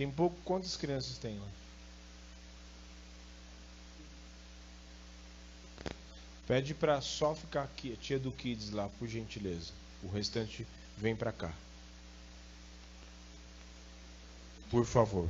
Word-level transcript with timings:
Tem 0.00 0.10
pouco. 0.10 0.34
Quantas 0.46 0.78
crianças 0.78 1.18
tem 1.18 1.38
lá? 1.38 1.48
Pede 6.46 6.72
para 6.72 7.02
só 7.02 7.34
ficar 7.34 7.64
aqui, 7.64 7.92
a 7.92 7.96
tia 7.96 8.18
do 8.18 8.32
Kids 8.32 8.70
lá, 8.70 8.88
por 8.98 9.06
gentileza. 9.06 9.74
O 10.02 10.08
restante 10.08 10.66
vem 10.96 11.14
para 11.14 11.32
cá. 11.32 11.52
Por 14.70 14.86
favor. 14.86 15.28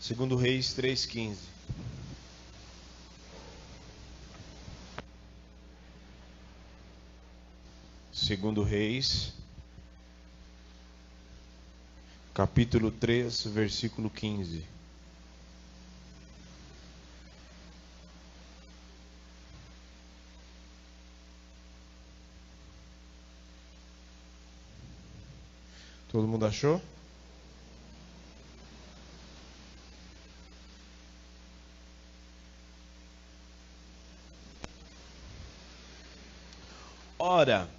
Segundo 0.00 0.34
Reis 0.34 0.72
3:15. 0.72 1.55
Segundo 8.26 8.64
Reis, 8.64 9.32
capítulo 12.34 12.90
3, 12.90 13.46
versículo 13.46 14.10
15. 14.10 14.66
Todo 26.10 26.26
mundo 26.26 26.46
achou? 26.46 26.82
Ora, 37.20 37.75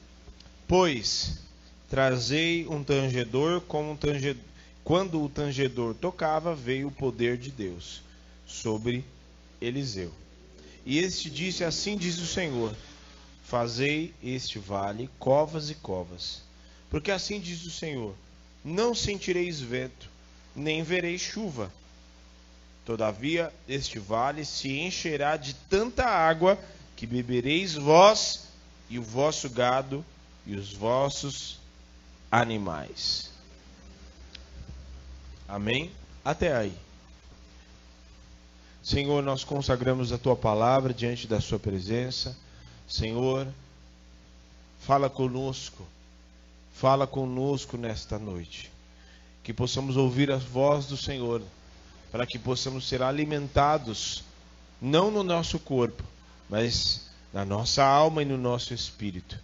pois, 0.68 1.40
trazei 1.90 2.68
um 2.68 2.84
tangedor 2.84 3.62
como 3.62 3.92
um 3.92 3.96
tangedor. 3.96 4.44
Quando 4.84 5.22
o 5.22 5.30
tangedor 5.30 5.94
tocava, 5.96 6.56
veio 6.56 6.88
o 6.88 6.92
poder 6.92 7.38
de 7.38 7.52
Deus 7.52 8.02
sobre 8.46 9.04
Eliseu. 9.62 10.12
E 10.86 11.00
este 11.00 11.30
disse: 11.30 11.64
Assim 11.64 11.98
diz 11.98 12.18
o 12.20 12.26
Senhor: 12.26 12.74
Fazei 13.44 14.14
este 14.24 14.60
vale 14.60 15.10
covas 15.20 15.70
e 15.70 15.76
covas. 15.76 16.42
Porque 16.90 17.12
assim 17.12 17.40
diz 17.40 17.66
o 17.66 17.72
Senhor: 17.72 18.16
Não 18.64 18.96
sentireis 18.96 19.60
vento, 19.60 20.10
nem 20.56 20.84
vereis 20.84 21.22
chuva. 21.22 21.72
Todavia, 22.86 23.54
este 23.68 24.00
vale 24.00 24.46
se 24.46 24.80
encherá 24.80 25.36
de 25.36 25.54
tanta 25.70 26.06
água 26.06 26.58
que 26.96 27.06
bebereis 27.06 27.74
vós 27.74 28.48
e 28.90 28.98
o 28.98 29.04
vosso 29.04 29.50
gado 29.50 30.06
e 30.48 30.56
os 30.56 30.74
vossos 30.74 31.60
animais. 32.32 33.30
Amém? 35.48 35.92
Até 36.24 36.56
aí. 36.56 36.74
Senhor, 38.82 39.22
nós 39.22 39.44
consagramos 39.44 40.14
a 40.14 40.18
tua 40.18 40.38
palavra 40.38 40.94
diante 40.94 41.28
da 41.28 41.42
sua 41.42 41.60
presença. 41.60 42.36
Senhor, 42.88 43.46
fala 44.80 45.10
conosco. 45.10 45.86
Fala 46.74 47.06
conosco 47.06 47.76
nesta 47.76 48.18
noite. 48.18 48.72
Que 49.44 49.54
possamos 49.54 49.98
ouvir 49.98 50.32
a 50.32 50.38
voz 50.38 50.86
do 50.86 50.96
Senhor, 50.96 51.42
para 52.10 52.26
que 52.26 52.40
possamos 52.40 52.88
ser 52.88 53.02
alimentados, 53.02 54.24
não 54.82 55.12
no 55.12 55.24
nosso 55.24 55.60
corpo, 55.60 56.04
mas 56.50 57.10
na 57.34 57.44
nossa 57.44 57.84
alma 57.84 58.22
e 58.22 58.26
no 58.26 58.38
nosso 58.38 58.74
espírito. 58.74 59.38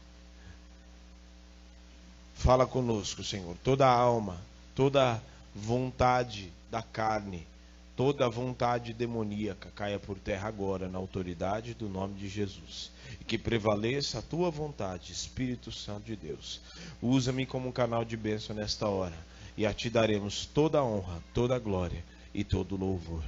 Fala 2.44 2.68
conosco, 2.68 3.24
Senhor. 3.24 3.56
Toda 3.64 3.88
alma, 3.88 4.36
toda 4.76 5.24
vontade 5.56 6.52
da 6.70 6.82
carne, 6.82 7.48
toda 7.96 8.28
vontade 8.28 8.92
demoníaca 8.92 9.72
caia 9.74 9.98
por 9.98 10.20
terra 10.20 10.50
agora, 10.50 10.90
na 10.90 10.98
autoridade 10.98 11.74
do 11.74 11.88
nome 11.88 12.16
de 12.16 12.28
Jesus. 12.28 12.92
E 13.22 13.24
que 13.24 13.38
prevaleça 13.38 14.20
a 14.20 14.22
tua 14.22 14.52
vontade, 14.52 15.14
Espírito 15.14 15.72
Santo 15.72 16.04
de 16.04 16.18
Deus. 16.18 16.60
Usa-me 17.02 17.46
como 17.46 17.70
um 17.70 17.72
canal 17.72 18.04
de 18.04 18.18
bênção 18.18 18.54
nesta 18.54 18.90
hora. 18.90 19.16
E 19.56 19.66
a 19.66 19.74
ti 19.74 19.90
daremos 19.90 20.46
toda 20.46 20.80
a 20.80 20.84
honra, 20.84 21.24
toda 21.34 21.56
a 21.56 21.60
glória 21.60 22.04
e 22.34 22.44
todo 22.44 22.76
o 22.76 22.78
louvor. 22.78 23.24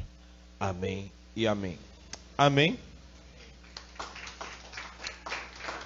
Amém 0.59 1.09
e 1.33 1.47
amém. 1.47 1.79
Amém. 2.37 2.77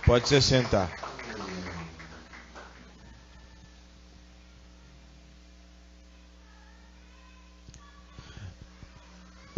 Pode 0.04 0.28
se 0.28 0.42
sentar. 0.42 1.09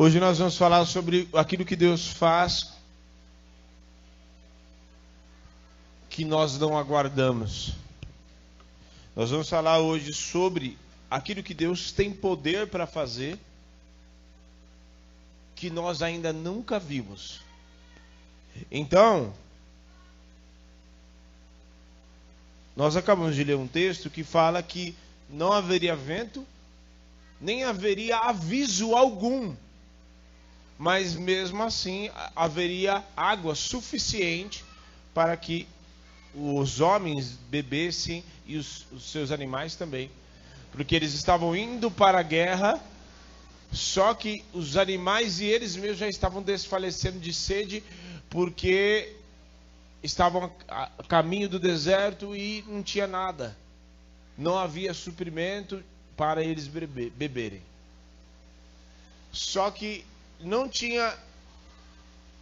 Hoje 0.03 0.19
nós 0.19 0.39
vamos 0.39 0.57
falar 0.57 0.84
sobre 0.88 1.29
aquilo 1.31 1.63
que 1.63 1.75
Deus 1.75 2.07
faz 2.07 2.73
que 6.09 6.25
nós 6.25 6.57
não 6.57 6.75
aguardamos. 6.75 7.73
Nós 9.16 9.29
vamos 9.29 9.47
falar 9.47 9.78
hoje 9.78 10.12
sobre 10.12 10.75
aquilo 11.07 11.44
que 11.44 11.53
Deus 11.53 11.91
tem 11.91 12.12
poder 12.12 12.66
para 12.66 12.88
fazer 12.88 13.38
que 15.53 15.69
nós 15.69 16.01
ainda 16.01 16.33
nunca 16.33 16.79
vimos. 16.79 17.41
Então, 18.72 19.31
Nós 22.75 22.95
acabamos 22.95 23.35
de 23.35 23.44
ler 23.44 23.56
um 23.56 23.68
texto 23.68 24.09
que 24.09 24.23
fala 24.23 24.63
que 24.63 24.95
não 25.29 25.51
haveria 25.53 25.95
vento, 25.95 26.44
nem 27.39 27.66
haveria 27.66 28.18
aviso 28.18 28.95
algum, 28.95 29.53
mas 30.81 31.14
mesmo 31.14 31.62
assim 31.62 32.09
haveria 32.36 33.03
água 33.16 33.53
suficiente 33.53 34.66
para 35.14 35.38
que 35.38 35.68
os 36.34 36.80
homens 36.80 37.38
bebessem 37.52 38.24
e 38.47 38.58
os, 38.58 38.88
os 38.92 39.03
seus 39.12 39.30
animais 39.30 39.75
também, 39.75 40.09
porque 40.72 40.96
eles 40.96 41.14
estavam 41.14 41.56
indo 41.56 41.92
para 41.92 42.18
a 42.18 42.24
guerra, 42.24 42.81
só 43.72 44.16
que 44.16 44.44
os 44.53 44.75
animais 44.75 45.40
e 45.40 45.46
eles 45.46 45.75
mesmos 45.75 46.00
já 46.00 46.08
estavam 46.09 46.42
desfalecendo 46.42 47.19
de 47.19 47.31
sede, 47.31 47.84
porque 48.28 49.16
estavam 50.02 50.52
a 50.68 50.90
caminho 51.08 51.48
do 51.48 51.59
deserto 51.59 52.36
e 52.36 52.66
não 52.68 52.81
tinha 52.81 53.06
nada. 53.06 53.56
Não 54.36 54.58
havia 54.58 54.96
suprimento 54.96 55.84
para 56.18 56.44
eles 56.44 56.68
beberem. 56.68 57.62
Só 59.31 59.69
que 59.69 60.03
não 60.44 60.68
tinha 60.68 61.18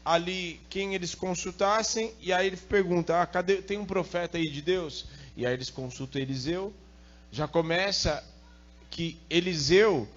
ali 0.04 0.60
quem 0.70 0.96
eles 0.96 1.14
consultassem, 1.14 2.14
e 2.20 2.34
aí 2.34 2.48
ele 2.48 2.58
pergunta: 2.58 3.22
ah, 3.22 3.26
cadê, 3.26 3.62
tem 3.62 3.78
um 3.78 3.86
profeta 3.86 4.38
aí 4.38 4.50
de 4.50 4.62
Deus? 4.62 5.06
E 5.36 5.46
aí 5.46 5.54
eles 5.54 5.70
consultam 5.70 6.22
Eliseu. 6.22 6.74
Já 7.32 7.48
começa 7.48 8.24
que 8.90 9.20
Eliseu, 9.30 10.08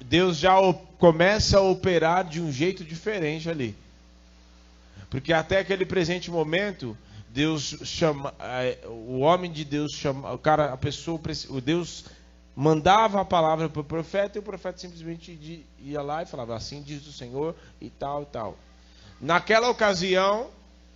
Deus 0.00 0.36
já 0.38 0.54
começa 0.98 1.58
a 1.58 1.62
operar 1.62 2.24
de 2.24 2.40
um 2.40 2.52
jeito 2.52 2.84
diferente 2.84 3.50
ali. 3.50 3.74
Porque 5.10 5.32
até 5.32 5.58
aquele 5.58 5.84
presente 5.84 6.30
momento, 6.30 6.96
Deus 7.30 7.76
chama, 7.84 8.34
é, 8.38 8.78
o 8.86 9.20
homem 9.20 9.50
de 9.50 9.64
Deus 9.64 9.92
chama, 9.92 10.32
o 10.32 10.38
cara, 10.38 10.72
a 10.72 10.76
pessoa, 10.76 11.20
o 11.48 11.60
Deus 11.60 12.04
mandava 12.60 13.20
a 13.20 13.24
palavra 13.24 13.68
para 13.68 13.82
o 13.82 13.84
profeta 13.84 14.36
e 14.36 14.40
o 14.40 14.42
profeta 14.42 14.78
simplesmente 14.78 15.64
ia 15.78 16.02
lá 16.02 16.24
e 16.24 16.26
falava 16.26 16.56
assim 16.56 16.82
diz 16.82 17.06
o 17.06 17.12
Senhor 17.12 17.54
e 17.80 17.88
tal 17.88 18.24
e 18.24 18.26
tal. 18.26 18.58
Naquela 19.20 19.70
ocasião 19.70 20.50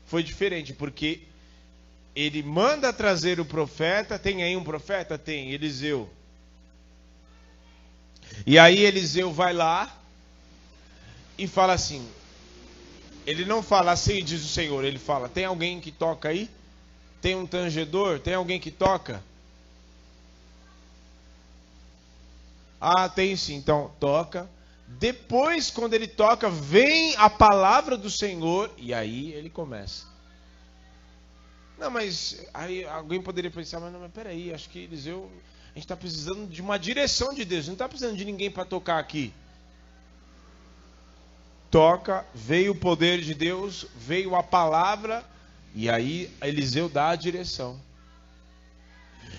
foi 0.04 0.25
diferente, 0.25 0.72
porque 0.72 1.20
ele 2.16 2.42
manda 2.42 2.92
trazer 2.92 3.38
o 3.38 3.44
profeta, 3.44 4.19
tem 4.19 4.42
aí 4.42 4.56
um 4.56 4.64
profeta? 4.64 5.16
Tem, 5.16 5.52
Eliseu. 5.52 6.10
E 8.44 8.58
aí 8.58 8.81
Eliseu 8.81 9.32
vai 9.32 9.52
lá 9.52 9.96
e 11.38 11.46
fala 11.46 11.75
assim: 11.75 12.04
ele 13.25 13.44
não 13.44 13.62
fala 13.62 13.92
assim, 13.92 14.25
diz 14.25 14.44
o 14.44 14.48
Senhor. 14.48 14.84
Ele 14.84 14.98
fala: 14.98 15.28
tem 15.28 15.44
alguém 15.44 15.81
que 15.81 15.92
toca 15.92 16.28
aí? 16.28 16.50
Tem 17.20 17.36
um 17.36 17.46
tangedor? 17.46 18.19
Tem 18.19 18.34
alguém 18.34 18.58
que 18.58 18.72
toca? 18.72 19.22
Ah, 22.84 23.08
tem 23.08 23.37
sim. 23.37 23.55
Então, 23.55 23.93
toca. 24.00 24.50
Depois, 24.88 25.70
quando 25.70 25.94
ele 25.94 26.08
toca, 26.08 26.50
vem 26.50 27.14
a 27.17 27.31
palavra 27.31 27.96
do 27.96 28.11
Senhor 28.11 28.69
e 28.76 28.93
aí 28.93 29.32
ele 29.32 29.49
começa. 29.49 30.05
Não, 31.79 31.88
mas 31.88 32.44
aí 32.52 32.84
alguém 32.84 33.23
poderia 33.23 33.52
pensar, 33.52 33.79
mas 33.79 33.93
não, 33.93 34.00
mas 34.00 34.11
peraí, 34.11 34.52
acho 34.52 34.69
que 34.69 34.81
Eliseu, 34.81 35.31
a 35.67 35.75
gente 35.75 35.84
está 35.84 35.96
precisando 35.96 36.49
de 36.49 36.61
uma 36.61 36.76
direção 36.76 37.32
de 37.32 37.44
Deus, 37.44 37.67
não 37.67 37.75
está 37.75 37.88
precisando 37.88 38.17
de 38.17 38.25
ninguém 38.25 38.50
para 38.50 38.64
tocar 38.64 38.99
aqui. 38.99 39.32
toca, 41.70 42.26
veio 42.34 42.73
o 42.73 42.76
poder 42.76 43.23
de 43.23 43.32
Deus, 43.32 43.87
veio 43.96 44.34
a 44.34 44.43
palavra, 44.43 45.25
e 45.73 45.88
aí 45.88 46.31
Eliseu 46.43 46.88
dá 46.88 47.11
a 47.11 47.17
direção. 47.17 47.81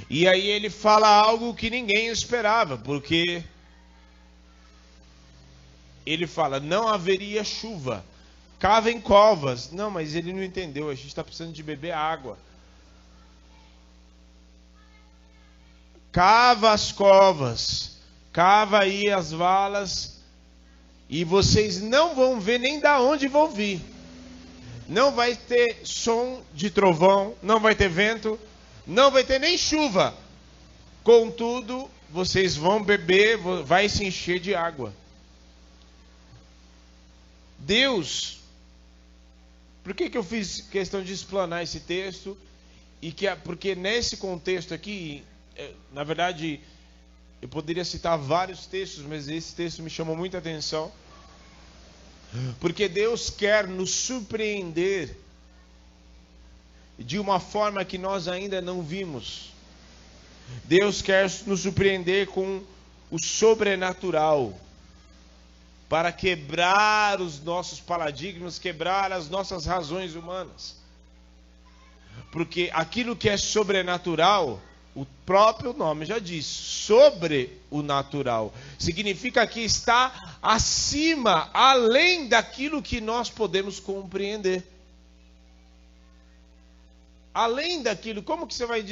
E 0.10 0.28
aí 0.28 0.48
ele 0.48 0.70
fala 0.70 1.08
algo 1.08 1.54
que 1.54 1.70
ninguém 1.70 2.08
esperava, 2.08 2.78
porque 2.78 3.44
ele 6.06 6.28
fala: 6.28 6.60
não 6.60 6.88
haveria 6.88 7.44
chuva, 7.44 8.04
cavem 8.60 9.00
covas. 9.00 9.72
Não, 9.72 9.90
mas 9.90 10.16
ele 10.16 10.34
não 10.34 10.44
entendeu, 10.44 10.90
a 10.90 10.96
gente 10.96 11.08
está 11.08 11.24
precisando 11.24 11.54
de 11.54 11.64
beber 11.64 11.92
água. 11.92 12.38
Cava 16.12 16.72
as 16.72 16.92
covas, 16.92 17.98
cava 18.32 18.80
aí 18.80 19.10
as 19.10 19.32
valas, 19.32 20.22
e 21.10 21.24
vocês 21.24 21.82
não 21.82 22.14
vão 22.14 22.40
ver 22.40 22.60
nem 22.60 22.80
da 22.80 23.02
onde 23.02 23.28
vão 23.28 23.50
vir. 23.50 23.82
Não 24.88 25.12
vai 25.12 25.36
ter 25.36 25.82
som 25.84 26.44
de 26.54 26.70
trovão, 26.70 27.34
não 27.42 27.60
vai 27.60 27.74
ter 27.74 27.90
vento, 27.90 28.40
não 28.86 29.12
vai 29.12 29.24
ter 29.24 29.40
nem 29.40 29.58
chuva. 29.58 30.16
Contudo, 31.04 31.90
vocês 32.10 32.56
vão 32.56 32.84
beber, 32.84 33.38
vai 33.66 33.90
se 33.90 34.06
encher 34.06 34.40
de 34.40 34.54
água. 34.54 34.94
Deus, 37.60 38.40
por 39.84 39.94
que, 39.94 40.10
que 40.10 40.18
eu 40.18 40.24
fiz 40.24 40.62
questão 40.62 41.04
de 41.04 41.14
explanar 41.14 41.64
esse 41.64 41.80
texto? 41.82 42.38
E 43.02 43.12
que, 43.12 43.34
porque 43.38 43.76
nesse 43.76 44.18
contexto 44.18 44.74
aqui, 44.74 45.24
é, 45.56 45.72
na 45.92 46.04
verdade, 46.04 46.60
eu 47.42 47.50
poderia 47.50 47.84
citar 47.84 48.18
vários 48.18 48.66
textos, 48.66 49.04
mas 49.04 49.28
esse 49.28 49.54
texto 49.54 49.82
me 49.82 49.90
chamou 49.90 50.16
muita 50.16 50.38
atenção. 50.38 50.92
Porque 52.60 52.88
Deus 52.88 53.30
quer 53.30 53.68
nos 53.68 53.92
surpreender 53.92 55.16
de 57.06 57.20
uma 57.20 57.40
forma 57.40 57.84
que 57.84 57.98
nós 57.98 58.28
ainda 58.28 58.62
não 58.62 58.82
vimos. 58.82 59.52
Deus 60.66 61.02
quer 61.02 61.30
nos 61.46 61.62
surpreender 61.62 62.28
com 62.28 62.62
o 63.12 63.20
sobrenatural 63.20 64.54
para 65.90 66.12
quebrar 66.12 67.22
os 67.22 67.42
nossos 67.44 67.80
paradigmas, 67.80 68.58
quebrar 68.58 69.12
as 69.12 69.30
nossas 69.30 69.66
razões 69.66 70.16
humanas. 70.16 70.76
Porque 72.32 72.72
aquilo 72.74 73.16
que 73.16 73.30
é 73.30 73.38
sobrenatural, 73.38 74.60
o 74.96 75.06
próprio 75.26 75.74
nome 75.74 76.06
já 76.06 76.18
diz, 76.18 76.46
sobre 76.46 77.60
o 77.70 77.84
natural. 77.84 78.54
Significa 78.80 79.46
que 79.46 79.60
está 79.60 80.38
acima, 80.42 81.50
além 81.54 82.28
daquilo 82.28 82.82
que 82.82 83.00
nós 83.00 83.30
podemos 83.30 83.80
compreender 83.80 84.73
além 87.34 87.82
daquilo, 87.82 88.22
como 88.22 88.46
que 88.46 88.54
você 88.54 88.66
vai 88.66 88.86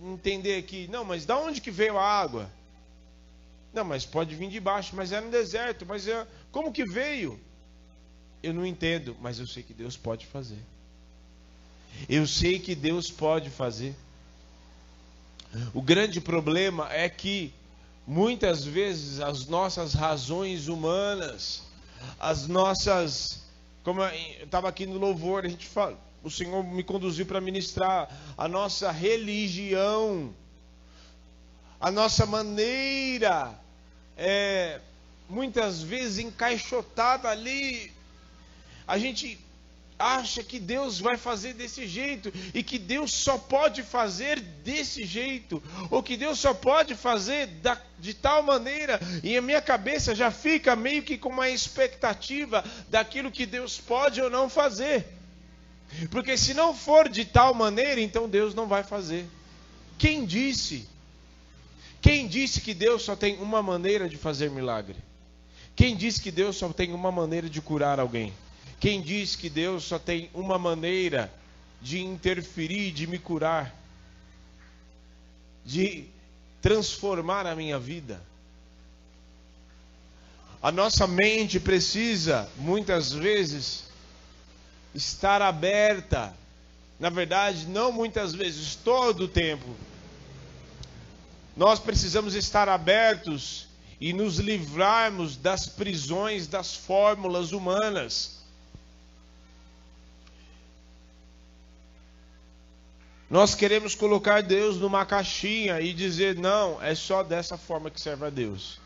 entender 0.00 0.56
aqui? 0.56 0.88
Não, 0.88 1.04
mas 1.04 1.24
da 1.24 1.38
onde 1.38 1.60
que 1.60 1.70
veio 1.70 1.96
a 1.98 2.04
água? 2.04 2.50
Não, 3.72 3.84
mas 3.84 4.04
pode 4.04 4.34
vir 4.34 4.48
de 4.48 4.60
baixo, 4.60 4.94
mas 4.94 5.12
é 5.12 5.20
no 5.20 5.30
deserto, 5.30 5.86
mas 5.86 6.06
é, 6.06 6.26
como 6.50 6.72
que 6.72 6.84
veio? 6.84 7.40
Eu 8.42 8.52
não 8.52 8.66
entendo, 8.66 9.16
mas 9.20 9.38
eu 9.38 9.46
sei 9.46 9.62
que 9.62 9.72
Deus 9.72 9.96
pode 9.96 10.26
fazer. 10.26 10.58
Eu 12.08 12.26
sei 12.26 12.58
que 12.58 12.74
Deus 12.74 13.10
pode 13.10 13.48
fazer. 13.48 13.94
O 15.72 15.80
grande 15.80 16.20
problema 16.20 16.92
é 16.92 17.08
que 17.08 17.52
muitas 18.06 18.64
vezes 18.64 19.20
as 19.20 19.46
nossas 19.46 19.94
razões 19.94 20.66
humanas, 20.66 21.62
as 22.18 22.48
nossas, 22.48 23.42
como 23.84 24.02
eu 24.02 24.44
estava 24.44 24.68
aqui 24.68 24.86
no 24.86 24.98
louvor, 24.98 25.44
a 25.44 25.48
gente 25.48 25.66
fala, 25.66 25.98
o 26.22 26.30
Senhor 26.30 26.62
me 26.62 26.84
conduziu 26.84 27.26
para 27.26 27.40
ministrar 27.40 28.08
a 28.36 28.46
nossa 28.46 28.90
religião, 28.90 30.34
a 31.80 31.90
nossa 31.90 32.24
maneira, 32.24 33.52
é, 34.16 34.80
muitas 35.28 35.82
vezes 35.82 36.18
encaixotada 36.18 37.28
ali. 37.28 37.92
A 38.86 38.98
gente 38.98 39.38
acha 39.98 40.42
que 40.42 40.58
Deus 40.58 40.98
vai 41.00 41.16
fazer 41.16 41.54
desse 41.54 41.86
jeito 41.86 42.32
e 42.54 42.62
que 42.62 42.78
Deus 42.78 43.12
só 43.12 43.38
pode 43.38 43.82
fazer 43.82 44.40
desse 44.40 45.04
jeito, 45.04 45.62
ou 45.90 46.02
que 46.02 46.16
Deus 46.16 46.38
só 46.38 46.52
pode 46.52 46.94
fazer 46.94 47.46
da, 47.46 47.80
de 47.98 48.14
tal 48.14 48.42
maneira, 48.42 49.00
e 49.22 49.36
a 49.36 49.42
minha 49.42 49.62
cabeça 49.62 50.14
já 50.14 50.30
fica 50.30 50.74
meio 50.74 51.02
que 51.02 51.18
com 51.18 51.28
uma 51.28 51.48
expectativa 51.48 52.64
daquilo 52.88 53.30
que 53.30 53.46
Deus 53.46 53.78
pode 53.78 54.20
ou 54.20 54.30
não 54.30 54.48
fazer. 54.48 55.21
Porque 56.10 56.36
se 56.36 56.54
não 56.54 56.74
for 56.74 57.08
de 57.08 57.24
tal 57.24 57.54
maneira, 57.54 58.00
então 58.00 58.28
Deus 58.28 58.54
não 58.54 58.66
vai 58.66 58.82
fazer. 58.82 59.26
Quem 59.98 60.24
disse? 60.24 60.88
Quem 62.00 62.26
disse 62.26 62.60
que 62.60 62.74
Deus 62.74 63.02
só 63.02 63.14
tem 63.14 63.38
uma 63.38 63.62
maneira 63.62 64.08
de 64.08 64.16
fazer 64.16 64.50
milagre? 64.50 64.96
Quem 65.76 65.96
disse 65.96 66.20
que 66.20 66.30
Deus 66.30 66.56
só 66.56 66.68
tem 66.72 66.92
uma 66.92 67.12
maneira 67.12 67.48
de 67.48 67.60
curar 67.60 68.00
alguém? 68.00 68.32
Quem 68.80 69.00
disse 69.00 69.38
que 69.38 69.48
Deus 69.48 69.84
só 69.84 69.98
tem 69.98 70.28
uma 70.34 70.58
maneira 70.58 71.32
de 71.80 72.00
interferir, 72.00 72.90
de 72.90 73.06
me 73.06 73.18
curar? 73.18 73.74
De 75.64 76.06
transformar 76.60 77.46
a 77.46 77.54
minha 77.54 77.78
vida? 77.78 78.20
A 80.60 80.72
nossa 80.72 81.06
mente 81.06 81.60
precisa, 81.60 82.48
muitas 82.56 83.12
vezes, 83.12 83.84
estar 84.94 85.42
aberta. 85.42 86.34
Na 86.98 87.10
verdade, 87.10 87.66
não 87.66 87.90
muitas 87.90 88.34
vezes, 88.34 88.74
todo 88.76 89.24
o 89.24 89.28
tempo. 89.28 89.74
Nós 91.56 91.78
precisamos 91.78 92.34
estar 92.34 92.68
abertos 92.68 93.66
e 94.00 94.12
nos 94.12 94.38
livrarmos 94.38 95.36
das 95.36 95.66
prisões 95.66 96.46
das 96.46 96.74
fórmulas 96.74 97.52
humanas. 97.52 98.42
Nós 103.32 103.54
queremos 103.54 103.94
colocar 103.94 104.42
Deus 104.42 104.76
numa 104.76 105.06
caixinha 105.06 105.80
e 105.80 105.94
dizer: 105.94 106.36
não, 106.36 106.82
é 106.82 106.94
só 106.94 107.22
dessa 107.22 107.56
forma 107.56 107.90
que 107.90 107.98
serve 107.98 108.26
a 108.26 108.30
Deus. 108.30 108.81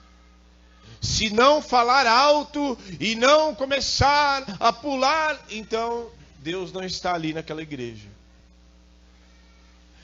Se 1.01 1.31
não 1.31 1.63
falar 1.63 2.07
alto 2.07 2.77
e 2.99 3.15
não 3.15 3.55
começar 3.55 4.45
a 4.59 4.73
pular, 4.73 5.41
então 5.51 6.11
Deus 6.39 6.73
não 6.73 6.85
está 6.85 7.15
ali 7.15 7.33
naquela 7.33 7.63
igreja. 7.63 8.09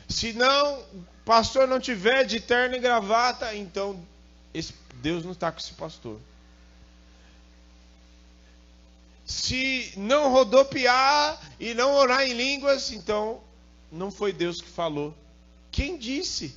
Se 0.08 0.32
não, 0.32 0.84
pastor 1.24 1.66
não 1.66 1.80
tiver 1.80 2.24
de 2.24 2.40
terno 2.40 2.76
e 2.76 2.80
gravata, 2.80 3.54
então 3.54 3.98
esse, 4.52 4.74
Deus 4.96 5.24
não 5.24 5.32
está 5.32 5.50
com 5.50 5.58
esse 5.58 5.72
pastor. 5.72 6.20
Se 9.24 9.94
não 9.96 10.30
rodopiar 10.30 11.40
e 11.58 11.72
não 11.74 11.94
orar 11.94 12.22
em 12.22 12.34
línguas, 12.34 12.92
então 12.92 13.40
não 13.90 14.10
foi 14.10 14.32
Deus 14.32 14.60
que 14.60 14.68
falou. 14.68 15.14
Quem 15.70 15.96
disse? 15.96 16.54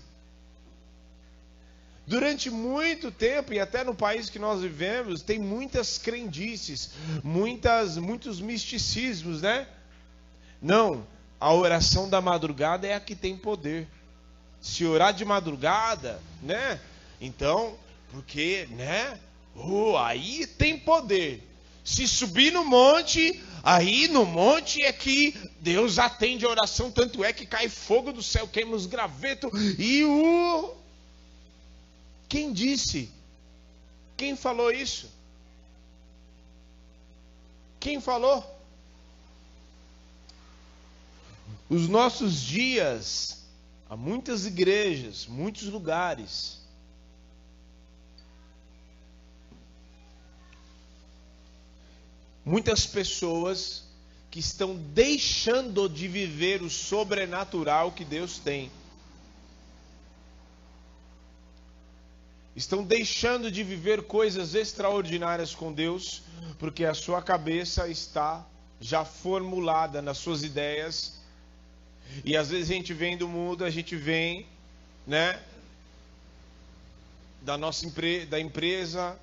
Durante 2.07 2.51
muito 2.51 3.09
tempo, 3.09 3.51
e 3.51 3.59
até 3.59 3.83
no 3.83 3.95
país 3.95 4.29
que 4.29 4.37
nós 4.37 4.61
vivemos, 4.61 5.23
tem 5.23 5.39
muitas 5.39 5.97
crendices, 5.97 6.91
muitas, 7.23 7.97
muitos 7.97 8.39
misticismos, 8.39 9.41
né? 9.41 9.67
Não, 10.61 11.05
a 11.39 11.51
oração 11.51 12.07
da 12.07 12.21
madrugada 12.21 12.85
é 12.85 12.93
a 12.93 12.99
que 12.99 13.15
tem 13.15 13.35
poder. 13.35 13.87
Se 14.61 14.85
orar 14.85 15.13
de 15.13 15.25
madrugada, 15.25 16.21
né? 16.43 16.79
Então, 17.19 17.75
porque, 18.11 18.67
né? 18.71 19.19
Oh, 19.55 19.97
aí 19.97 20.45
tem 20.45 20.77
poder. 20.77 21.41
Se 21.83 22.07
subir 22.07 22.51
no 22.51 22.63
monte, 22.63 23.43
aí 23.63 24.07
no 24.07 24.25
monte 24.25 24.83
é 24.83 24.93
que 24.93 25.35
Deus 25.59 25.97
atende 25.97 26.45
a 26.45 26.49
oração, 26.49 26.91
tanto 26.91 27.23
é 27.23 27.33
que 27.33 27.47
cai 27.47 27.67
fogo 27.67 28.13
do 28.13 28.21
céu, 28.21 28.47
queima 28.47 28.75
os 28.75 28.85
gravetos 28.85 29.49
e 29.79 30.03
o 30.03 30.84
quem 32.27 32.51
disse? 32.53 33.11
Quem 34.17 34.35
falou 34.35 34.71
isso? 34.71 35.09
Quem 37.79 38.01
falou? 38.01 38.43
Os 41.69 41.87
nossos 41.87 42.41
dias, 42.41 43.45
há 43.89 43.95
muitas 43.95 44.45
igrejas, 44.45 45.25
muitos 45.25 45.63
lugares, 45.63 46.59
muitas 52.43 52.85
pessoas 52.85 53.83
que 54.29 54.39
estão 54.39 54.75
deixando 54.75 55.89
de 55.89 56.07
viver 56.07 56.61
o 56.61 56.69
sobrenatural 56.69 57.91
que 57.91 58.05
Deus 58.05 58.37
tem. 58.37 58.71
Estão 62.55 62.83
deixando 62.83 63.51
de 63.51 63.63
viver 63.63 64.03
coisas 64.03 64.55
extraordinárias 64.55 65.53
com 65.53 65.73
Deus, 65.73 66.21
porque 66.57 66.85
a 66.85 66.93
sua 66.93 67.21
cabeça 67.21 67.87
está 67.87 68.45
já 68.79 69.03
formulada 69.03 70.01
nas 70.01 70.17
suas 70.17 70.43
ideias. 70.43 71.19
E 72.23 72.37
às 72.37 72.49
vezes 72.49 72.69
a 72.69 72.73
gente 72.73 72.93
vem 72.93 73.17
do 73.17 73.27
mundo, 73.27 73.65
a 73.65 73.69
gente 73.69 73.95
vem, 73.95 74.45
né, 75.05 75.39
da 77.41 77.57
nossa 77.57 77.85
empre 77.85 78.25
da 78.25 78.39
empresa, 78.39 79.17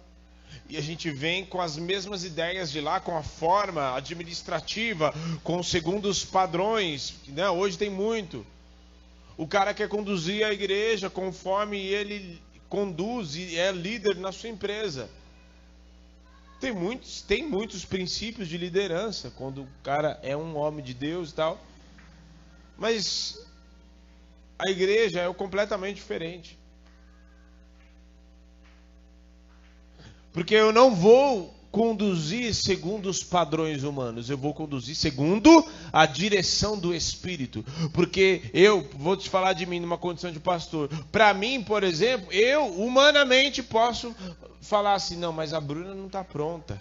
e 0.69 0.77
a 0.77 0.81
gente 0.81 1.11
vem 1.11 1.45
com 1.47 1.61
as 1.61 1.77
mesmas 1.77 2.25
ideias 2.25 2.71
de 2.71 2.81
lá, 2.81 3.01
com 3.01 3.17
a 3.17 3.23
forma 3.23 3.95
administrativa, 3.97 5.15
com 5.43 5.63
segundo 5.63 6.07
os 6.07 6.25
padrões, 6.25 7.15
né? 7.29 7.49
Hoje 7.49 7.79
tem 7.79 7.89
muito. 7.89 8.47
O 9.37 9.47
cara 9.47 9.73
quer 9.73 9.89
conduzir 9.89 10.45
a 10.45 10.53
igreja 10.53 11.09
conforme 11.09 11.79
ele 11.79 12.41
conduz 12.73 13.37
e 13.37 13.59
é 13.59 13.71
líder 13.71 14.17
na 14.17 14.33
sua 14.33 14.49
empresa. 14.49 15.11
Tem 16.59 16.73
muitos, 16.73 17.21
tem 17.21 17.47
muitos 17.47 17.85
princípios 17.85 18.49
de 18.49 18.57
liderança 18.57 19.31
quando 19.37 19.65
o 19.65 19.69
cara 19.83 20.19
é 20.23 20.35
um 20.35 20.57
homem 20.57 20.83
de 20.83 20.95
Deus 20.95 21.33
e 21.33 21.35
tal. 21.35 21.61
Mas 22.79 23.47
a 24.59 24.71
igreja 24.71 25.21
é 25.21 25.35
completamente 25.35 25.97
diferente. 25.97 26.59
Porque 30.33 30.55
eu 30.55 30.73
não 30.73 30.95
vou 30.95 31.55
conduzir 31.73 32.55
segundo 32.55 33.09
os 33.09 33.25
padrões 33.25 33.83
humanos, 33.83 34.29
eu 34.29 34.37
vou 34.37 34.53
conduzir 34.53 34.95
segundo 34.95 35.67
a 35.91 36.05
direção 36.05 36.79
do 36.79 36.95
Espírito. 36.95 37.65
Porque 37.95 38.43
eu 38.53 38.87
vou 38.99 39.17
te 39.17 39.31
falar 39.31 39.55
de 39.55 39.65
mim 39.65 39.81
numa 39.81 39.97
condição 39.97 40.31
de 40.31 40.39
pastor. 40.39 40.91
Para 41.11 41.33
mim, 41.33 41.63
por 41.63 41.83
exemplo, 41.83 42.31
eu 42.31 42.67
humanamente 42.67 43.63
posso 43.63 44.15
falar 44.61 44.93
assim: 44.95 45.17
não, 45.17 45.33
mas 45.33 45.55
a 45.55 45.61
Bruna 45.61 45.95
não 45.95 46.07
está 46.07 46.23
pronta. 46.23 46.81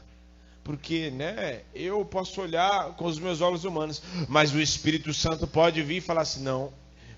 Porque, 0.63 1.10
né, 1.10 1.62
eu 1.74 2.05
posso 2.05 2.39
olhar 2.39 2.91
com 2.91 3.05
os 3.05 3.17
meus 3.17 3.41
olhos 3.41 3.63
humanos, 3.63 4.01
mas 4.27 4.53
o 4.53 4.62
Espírito 4.62 5.12
Santo 5.13 5.48
pode 5.48 5.81
vir 5.81 5.98
e 5.98 6.01
falar 6.01 6.21
assim: 6.21 6.43
não, 6.43 6.71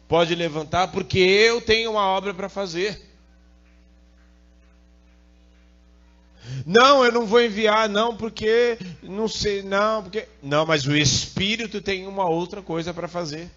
pode 0.08 0.36
levantar, 0.36 0.90
porque 0.90 1.18
eu 1.18 1.60
tenho 1.60 1.92
uma 1.92 2.06
obra 2.06 2.34
para 2.34 2.48
fazer. 2.48 3.13
Não, 6.66 7.04
eu 7.04 7.12
não 7.12 7.26
vou 7.26 7.42
enviar, 7.42 7.88
não, 7.90 8.16
porque 8.16 8.78
não 9.02 9.28
sei, 9.28 9.62
não, 9.64 10.04
porque 10.04 10.28
não, 10.42 10.66
mas 10.66 10.86
o 10.86 10.96
Espírito 10.96 11.82
tem 11.82 12.06
uma 12.06 12.28
outra 12.28 12.62
coisa 12.62 12.94
para 12.94 13.08
fazer. 13.08 13.50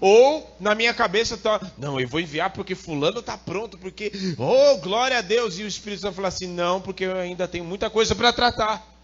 Ou 0.00 0.56
na 0.58 0.74
minha 0.74 0.94
cabeça 0.94 1.36
tá, 1.36 1.60
não, 1.76 2.00
eu 2.00 2.08
vou 2.08 2.20
enviar 2.20 2.50
porque 2.50 2.74
fulano 2.74 3.20
está 3.20 3.36
pronto, 3.36 3.76
porque 3.76 4.10
oh, 4.38 4.78
glória 4.78 5.18
a 5.18 5.22
Deus, 5.22 5.58
e 5.58 5.62
o 5.62 5.68
Espírito 5.68 6.02
vai 6.02 6.12
falar 6.12 6.28
assim, 6.28 6.48
não, 6.48 6.80
porque 6.80 7.04
eu 7.04 7.16
ainda 7.16 7.46
tenho 7.46 7.64
muita 7.64 7.90
coisa 7.90 8.14
para 8.14 8.32
tratar. 8.32 8.94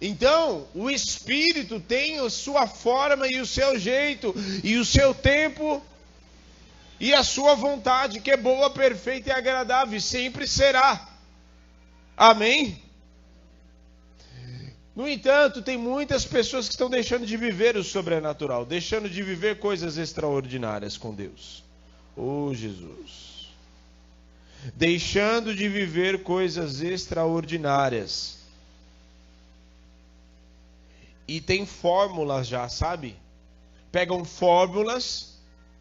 Então, 0.00 0.66
o 0.74 0.90
Espírito 0.90 1.80
tem 1.80 2.18
a 2.18 2.28
sua 2.28 2.66
forma 2.66 3.26
e 3.26 3.40
o 3.40 3.46
seu 3.46 3.78
jeito 3.78 4.34
e 4.62 4.76
o 4.76 4.84
seu 4.84 5.14
tempo 5.14 5.82
e 7.00 7.12
a 7.12 7.22
sua 7.22 7.54
vontade, 7.54 8.20
que 8.20 8.30
é 8.30 8.36
boa, 8.36 8.70
perfeita 8.70 9.30
e 9.30 9.32
agradável, 9.32 10.00
sempre 10.00 10.46
será. 10.46 11.08
Amém? 12.16 12.80
No 14.94 15.08
entanto, 15.08 15.60
tem 15.60 15.76
muitas 15.76 16.24
pessoas 16.24 16.66
que 16.68 16.74
estão 16.74 16.88
deixando 16.88 17.26
de 17.26 17.36
viver 17.36 17.76
o 17.76 17.82
sobrenatural, 17.82 18.64
deixando 18.64 19.10
de 19.10 19.22
viver 19.22 19.58
coisas 19.58 19.96
extraordinárias 19.96 20.96
com 20.96 21.12
Deus. 21.12 21.64
Oh, 22.16 22.54
Jesus. 22.54 23.48
Deixando 24.76 25.52
de 25.52 25.68
viver 25.68 26.22
coisas 26.22 26.80
extraordinárias. 26.80 28.38
E 31.26 31.40
tem 31.40 31.66
fórmulas 31.66 32.46
já, 32.46 32.68
sabe? 32.68 33.16
Pegam 33.90 34.24
fórmulas 34.24 35.33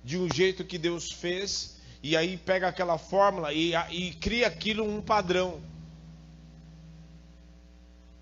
de 0.03 0.17
um 0.17 0.27
jeito 0.31 0.65
que 0.65 0.77
Deus 0.77 1.11
fez, 1.11 1.77
e 2.01 2.17
aí 2.17 2.37
pega 2.37 2.67
aquela 2.67 2.97
fórmula 2.97 3.53
e, 3.53 3.73
e 3.91 4.11
cria 4.15 4.47
aquilo 4.47 4.83
um 4.83 5.01
padrão. 5.01 5.61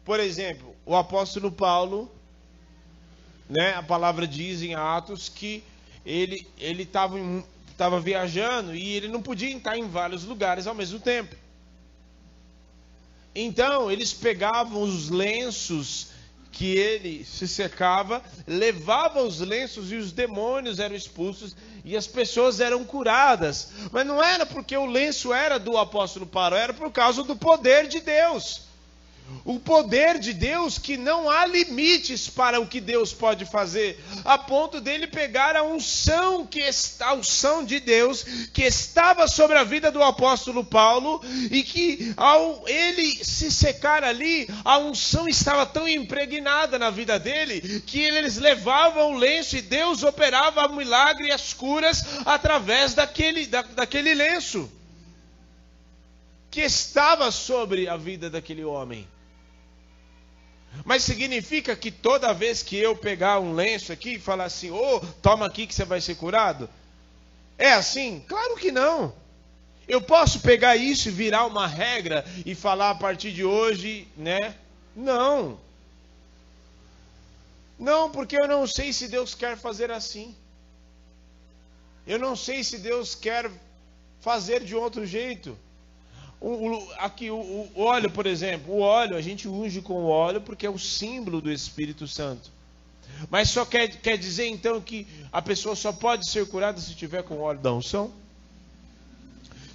Por 0.06 0.20
exemplo, 0.20 0.76
o 0.86 0.96
apóstolo 0.96 1.52
Paulo, 1.52 2.12
né, 3.50 3.74
a 3.74 3.84
palavra 3.84 4.28
diz 4.28 4.62
em 4.62 4.76
Atos 4.76 5.30
que 5.30 5.64
ele 6.06 6.48
ele 6.58 6.84
estava 6.84 7.18
estava 7.70 8.00
viajando 8.00 8.76
e 8.76 8.96
ele 8.96 9.08
não 9.08 9.22
podia 9.22 9.56
estar 9.56 9.76
em 9.76 9.88
vários 9.88 10.24
lugares 10.24 10.68
ao 10.68 10.76
mesmo 10.76 11.00
tempo. 11.00 11.36
Então, 13.34 13.90
eles 13.90 14.14
pegavam 14.14 14.82
os 14.84 15.10
lenços 15.10 16.11
que 16.52 16.76
ele 16.76 17.24
se 17.24 17.48
secava, 17.48 18.22
levava 18.46 19.24
os 19.24 19.40
lenços 19.40 19.92
e 19.92 19.96
os 19.96 20.12
demônios 20.12 20.80
eram 20.80 20.96
expulsos 20.96 21.56
e 21.84 21.96
as 21.96 22.08
pessoas 22.08 22.60
eram 22.60 22.84
curadas. 22.84 23.70
Mas 23.92 24.06
não 24.06 24.22
era 24.22 24.46
porque 24.46 24.76
o 24.76 24.86
lenço 24.86 25.34
era 25.34 25.58
do 25.58 25.78
apóstolo 25.78 26.26
Paulo, 26.26 26.56
era 26.56 26.74
por 26.74 26.92
causa 26.92 27.24
do 27.24 27.36
poder 27.36 27.88
de 27.88 28.00
Deus. 28.02 28.71
O 29.44 29.60
poder 29.60 30.20
de 30.20 30.34
Deus 30.34 30.78
que 30.78 30.98
não 30.98 31.30
há 31.30 31.46
limites 31.46 32.30
para 32.30 32.60
o 32.60 32.68
que 32.68 32.80
Deus 32.80 33.14
pode 33.14 33.46
fazer, 33.46 34.04
a 34.24 34.38
ponto 34.38 34.80
dele 34.80 35.08
pegar 35.08 35.56
a 35.56 35.64
unção 35.64 36.46
que 36.46 36.62
a 37.00 37.14
unção 37.14 37.64
de 37.64 37.80
Deus 37.80 38.24
que 38.54 38.64
estava 38.64 39.28
sobre 39.28 39.58
a 39.58 39.64
vida 39.64 39.92
do 39.92 40.02
apóstolo 40.02 40.64
Paulo 40.64 41.22
e 41.50 41.64
que 41.64 42.14
ao 42.18 42.68
ele 42.68 43.24
se 43.24 43.52
secar 43.52 44.04
ali, 44.04 44.48
a 44.64 44.78
unção 44.78 45.28
estava 45.28 45.66
tão 45.66 45.88
impregnada 45.88 46.78
na 46.78 46.90
vida 46.90 47.20
dele 47.20 47.82
que 47.86 48.00
eles 48.00 48.38
levavam 48.38 49.14
o 49.14 49.18
lenço 49.18 49.58
e 49.58 49.62
Deus 49.62 50.04
operava 50.04 50.68
o 50.68 50.76
milagre 50.76 51.28
e 51.28 51.32
as 51.32 51.54
curas 51.54 52.04
através 52.26 52.94
daquele, 52.94 53.46
da, 53.46 53.62
daquele 53.62 54.14
lenço 54.14 54.72
que 56.50 56.62
estava 56.62 57.32
sobre 57.32 57.88
a 57.88 57.96
vida 57.96 58.30
daquele 58.30 58.64
homem. 58.64 59.08
Mas 60.86 61.04
significa 61.04 61.76
que 61.76 61.92
toda 61.92 62.34
vez 62.34 62.64
que 62.64 62.78
eu 62.78 62.96
pegar 62.96 63.40
um 63.40 63.54
lenço 63.54 63.92
aqui 63.92 64.14
e 64.14 64.20
falar 64.20 64.46
assim, 64.46 64.72
ô, 64.72 64.96
oh, 64.96 65.00
toma 65.22 65.46
aqui 65.46 65.68
que 65.68 65.76
você 65.76 65.86
vai 65.86 66.02
ser 66.02 66.16
curado? 66.16 66.70
É 67.58 67.74
assim? 67.74 68.24
Claro 68.28 68.56
que 68.56 68.72
não. 68.72 69.14
Eu 69.88 70.02
posso 70.02 70.40
pegar 70.40 70.76
isso 70.76 71.10
e 71.10 71.12
virar 71.12 71.46
uma 71.46 71.68
regra 71.68 72.26
e 72.46 72.56
falar 72.56 72.92
a 72.92 72.96
partir 72.96 73.32
de 73.32 73.44
hoje, 73.44 74.08
né? 74.16 74.56
Não. 74.96 75.60
Não, 77.78 78.10
porque 78.10 78.36
eu 78.36 78.48
não 78.48 78.66
sei 78.66 78.94
se 78.94 79.08
Deus 79.08 79.36
quer 79.36 79.58
fazer 79.58 79.92
assim. 79.92 80.36
Eu 82.08 82.18
não 82.18 82.36
sei 82.36 82.64
se 82.64 82.78
Deus 82.78 83.16
quer 83.16 83.52
fazer 84.20 84.64
de 84.64 84.76
outro 84.76 85.06
jeito. 85.06 85.58
O, 86.42 86.50
o, 86.50 86.92
aqui 86.98 87.30
o, 87.30 87.70
o, 87.76 87.84
óleo, 87.84 88.10
por 88.10 88.26
exemplo, 88.26 88.74
o 88.74 88.80
óleo 88.80 89.16
a 89.16 89.22
gente 89.22 89.48
unge 89.48 89.80
com 89.80 89.94
o 89.94 90.08
óleo 90.08 90.42
porque 90.42 90.66
é 90.66 90.70
o 90.70 90.80
símbolo 90.80 91.40
do 91.40 91.52
Espírito 91.52 92.08
Santo. 92.08 92.50
Mas 93.30 93.52
só 93.52 93.64
quer, 93.64 93.88
quer 93.88 94.18
dizer 94.18 94.48
então 94.48 94.82
que 94.82 95.06
a 95.32 95.40
pessoa 95.40 95.76
só 95.76 95.94
pode 95.94 96.28
ser 96.28 96.48
curada 96.48 96.82
se 96.82 96.96
tiver 96.96 97.22
com 97.22 97.40
óleo 97.40 97.60
da 97.60 97.72
unção? 97.72 98.12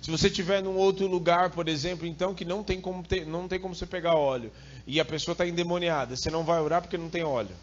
Se 0.02 0.10
você 0.10 0.28
tiver 0.28 0.60
num 0.60 0.76
outro 0.76 1.06
lugar, 1.06 1.50
por 1.50 1.68
exemplo, 1.68 2.04
então 2.06 2.34
que 2.34 2.44
não 2.44 2.64
tem 2.64 2.80
como 2.80 3.02
ter, 3.04 3.24
não 3.24 3.46
tem 3.46 3.60
como 3.60 3.74
você 3.74 3.86
pegar 3.86 4.14
óleo 4.14 4.50
e 4.86 5.00
a 5.00 5.04
pessoa 5.04 5.32
está 5.32 5.46
endemoniada, 5.46 6.16
você 6.16 6.30
não 6.30 6.44
vai 6.44 6.60
orar 6.60 6.82
porque 6.82 6.98
não 6.98 7.08
tem 7.08 7.22
óleo. 7.22 7.54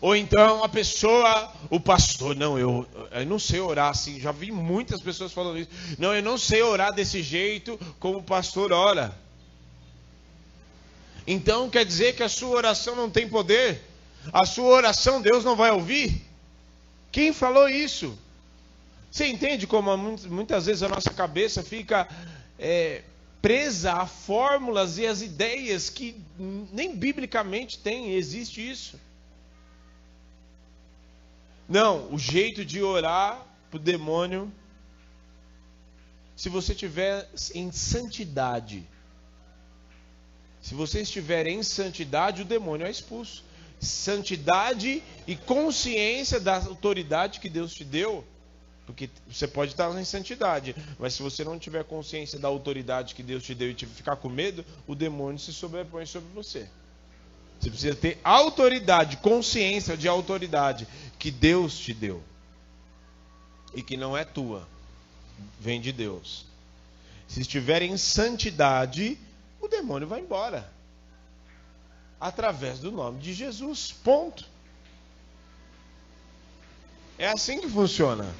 Ou 0.00 0.16
então 0.16 0.64
a 0.64 0.68
pessoa, 0.68 1.52
o 1.68 1.78
pastor, 1.78 2.34
não, 2.34 2.58
eu, 2.58 2.86
eu 3.12 3.26
não 3.26 3.38
sei 3.38 3.60
orar 3.60 3.90
assim. 3.90 4.18
Já 4.18 4.32
vi 4.32 4.50
muitas 4.50 5.02
pessoas 5.02 5.32
falando 5.32 5.58
isso. 5.58 5.70
Não, 5.98 6.14
eu 6.14 6.22
não 6.22 6.38
sei 6.38 6.62
orar 6.62 6.92
desse 6.94 7.22
jeito 7.22 7.78
como 7.98 8.18
o 8.18 8.22
pastor 8.22 8.72
ora. 8.72 9.14
Então 11.26 11.68
quer 11.68 11.84
dizer 11.84 12.16
que 12.16 12.22
a 12.22 12.28
sua 12.30 12.56
oração 12.56 12.96
não 12.96 13.10
tem 13.10 13.28
poder? 13.28 13.82
A 14.32 14.46
sua 14.46 14.70
oração 14.70 15.20
Deus 15.20 15.44
não 15.44 15.54
vai 15.54 15.70
ouvir? 15.70 16.24
Quem 17.12 17.32
falou 17.32 17.68
isso? 17.68 18.18
Você 19.10 19.26
entende 19.26 19.66
como 19.66 19.96
muitas 19.96 20.66
vezes 20.66 20.82
a 20.82 20.88
nossa 20.88 21.10
cabeça 21.10 21.62
fica 21.62 22.08
é, 22.58 23.02
presa 23.42 23.92
a 23.94 24.06
fórmulas 24.06 24.96
e 24.96 25.06
as 25.06 25.20
ideias 25.20 25.90
que 25.90 26.16
nem 26.38 26.96
biblicamente 26.96 27.78
tem, 27.78 28.14
existe 28.14 28.70
isso. 28.70 28.98
Não, 31.70 32.12
o 32.12 32.18
jeito 32.18 32.64
de 32.64 32.82
orar 32.82 33.46
para 33.70 33.76
o 33.76 33.80
demônio, 33.80 34.52
se 36.34 36.48
você 36.48 36.72
estiver 36.72 37.30
em 37.54 37.70
santidade, 37.70 38.84
se 40.60 40.74
você 40.74 41.02
estiver 41.02 41.46
em 41.46 41.62
santidade, 41.62 42.42
o 42.42 42.44
demônio 42.44 42.84
é 42.84 42.90
expulso. 42.90 43.44
santidade 43.78 45.02
e 45.26 45.36
consciência 45.36 46.40
da 46.40 46.56
autoridade 46.56 47.38
que 47.38 47.48
Deus 47.48 47.72
te 47.72 47.84
deu, 47.84 48.26
porque 48.84 49.08
você 49.26 49.46
pode 49.46 49.70
estar 49.70 49.96
em 49.98 50.04
santidade, 50.04 50.74
mas 50.98 51.14
se 51.14 51.22
você 51.22 51.44
não 51.44 51.56
tiver 51.56 51.84
consciência 51.84 52.38
da 52.38 52.48
autoridade 52.48 53.14
que 53.14 53.22
Deus 53.22 53.44
te 53.44 53.54
deu 53.54 53.70
e 53.70 53.74
ficar 53.74 54.16
com 54.16 54.28
medo, 54.28 54.66
o 54.88 54.94
demônio 54.94 55.38
se 55.38 55.52
sobrepõe 55.52 56.04
sobre 56.04 56.28
você. 56.34 56.68
Você 57.60 57.68
precisa 57.70 57.94
ter 57.94 58.18
autoridade, 58.24 59.18
consciência 59.18 59.96
de 59.96 60.08
autoridade 60.08 60.88
que 61.18 61.30
Deus 61.30 61.78
te 61.78 61.92
deu 61.92 62.22
e 63.74 63.82
que 63.82 63.96
não 63.96 64.16
é 64.16 64.24
tua, 64.24 64.66
vem 65.60 65.80
de 65.80 65.92
Deus. 65.92 66.46
Se 67.28 67.42
estiver 67.42 67.82
em 67.82 67.96
santidade, 67.98 69.18
o 69.60 69.68
demônio 69.68 70.08
vai 70.08 70.20
embora 70.20 70.72
através 72.18 72.78
do 72.78 72.90
nome 72.90 73.20
de 73.20 73.34
Jesus. 73.34 73.92
Ponto. 73.92 74.44
É 77.18 77.28
assim 77.28 77.60
que 77.60 77.68
funciona. 77.68 78.34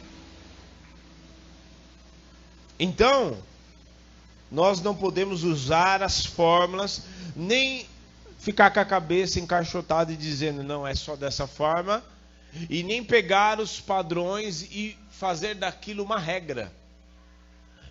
Então, 2.78 3.36
nós 4.50 4.80
não 4.80 4.94
podemos 4.94 5.44
usar 5.44 6.02
as 6.02 6.24
fórmulas, 6.24 7.02
nem 7.36 7.86
ficar 8.40 8.70
com 8.70 8.80
a 8.80 8.84
cabeça 8.84 9.38
encaixotada 9.38 10.12
e 10.12 10.16
dizendo, 10.16 10.62
não, 10.64 10.86
é 10.86 10.94
só 10.94 11.14
dessa 11.14 11.46
forma, 11.46 12.02
e 12.70 12.82
nem 12.82 13.04
pegar 13.04 13.60
os 13.60 13.80
padrões 13.80 14.62
e 14.62 14.96
fazer 15.10 15.54
daquilo 15.54 16.02
uma 16.02 16.18
regra, 16.18 16.72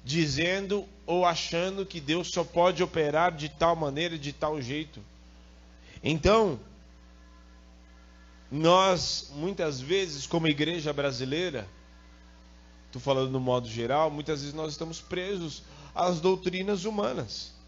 dizendo 0.04 0.88
ou 1.06 1.24
achando 1.24 1.86
que 1.86 2.02
Deus 2.02 2.30
só 2.30 2.44
pode 2.44 2.82
operar 2.82 3.32
de 3.32 3.48
tal 3.48 3.76
maneira, 3.76 4.18
de 4.18 4.34
tal 4.34 4.60
jeito. 4.60 5.02
Então, 6.04 6.60
nós 8.52 9.32
muitas 9.36 9.80
vezes, 9.80 10.26
como 10.26 10.48
igreja 10.48 10.92
brasileira, 10.92 11.68
estou 12.88 13.00
falando 13.00 13.30
no 13.30 13.40
modo 13.40 13.70
geral, 13.70 14.10
muitas 14.10 14.40
vezes 14.40 14.56
nós 14.56 14.72
estamos 14.72 15.00
presos 15.00 15.62
às 15.94 16.20
doutrinas 16.20 16.86
humanas. 16.86 17.59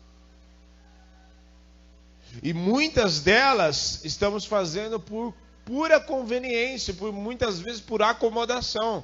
E 2.41 2.53
muitas 2.53 3.19
delas 3.19 4.01
estamos 4.03 4.45
fazendo 4.45 4.99
por 4.99 5.33
pura 5.65 5.99
conveniência, 5.99 6.93
por 6.93 7.11
muitas 7.11 7.59
vezes 7.59 7.81
por 7.81 8.01
acomodação 8.01 9.03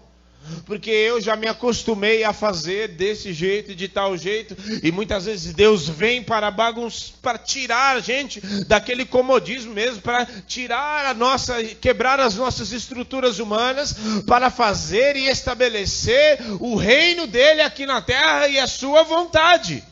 porque 0.65 0.89
eu 0.89 1.19
já 1.19 1.35
me 1.35 1.47
acostumei 1.47 2.23
a 2.23 2.31
fazer 2.31 2.89
desse 2.89 3.33
jeito 3.33 3.71
e 3.71 3.75
de 3.75 3.87
tal 3.87 4.17
jeito, 4.17 4.55
e 4.81 4.91
muitas 4.91 5.25
vezes 5.25 5.53
Deus 5.53 5.87
vem 5.87 6.23
para 6.23 6.49
bagunçar, 6.49 7.15
para 7.21 7.37
tirar 7.37 7.97
a 7.97 7.99
gente 7.99 8.39
daquele 8.65 9.05
comodismo 9.05 9.73
mesmo, 9.73 10.01
para 10.01 10.25
tirar 10.47 11.05
a 11.05 11.13
nossa, 11.13 11.63
quebrar 11.63 12.19
as 12.19 12.35
nossas 12.35 12.71
estruturas 12.71 13.39
humanas, 13.39 13.95
para 14.25 14.49
fazer 14.49 15.15
e 15.15 15.27
estabelecer 15.27 16.39
o 16.59 16.75
reino 16.75 17.27
dele 17.27 17.61
aqui 17.61 17.85
na 17.85 18.01
terra 18.01 18.47
e 18.47 18.59
a 18.59 18.67
sua 18.67 19.03
vontade. 19.03 19.83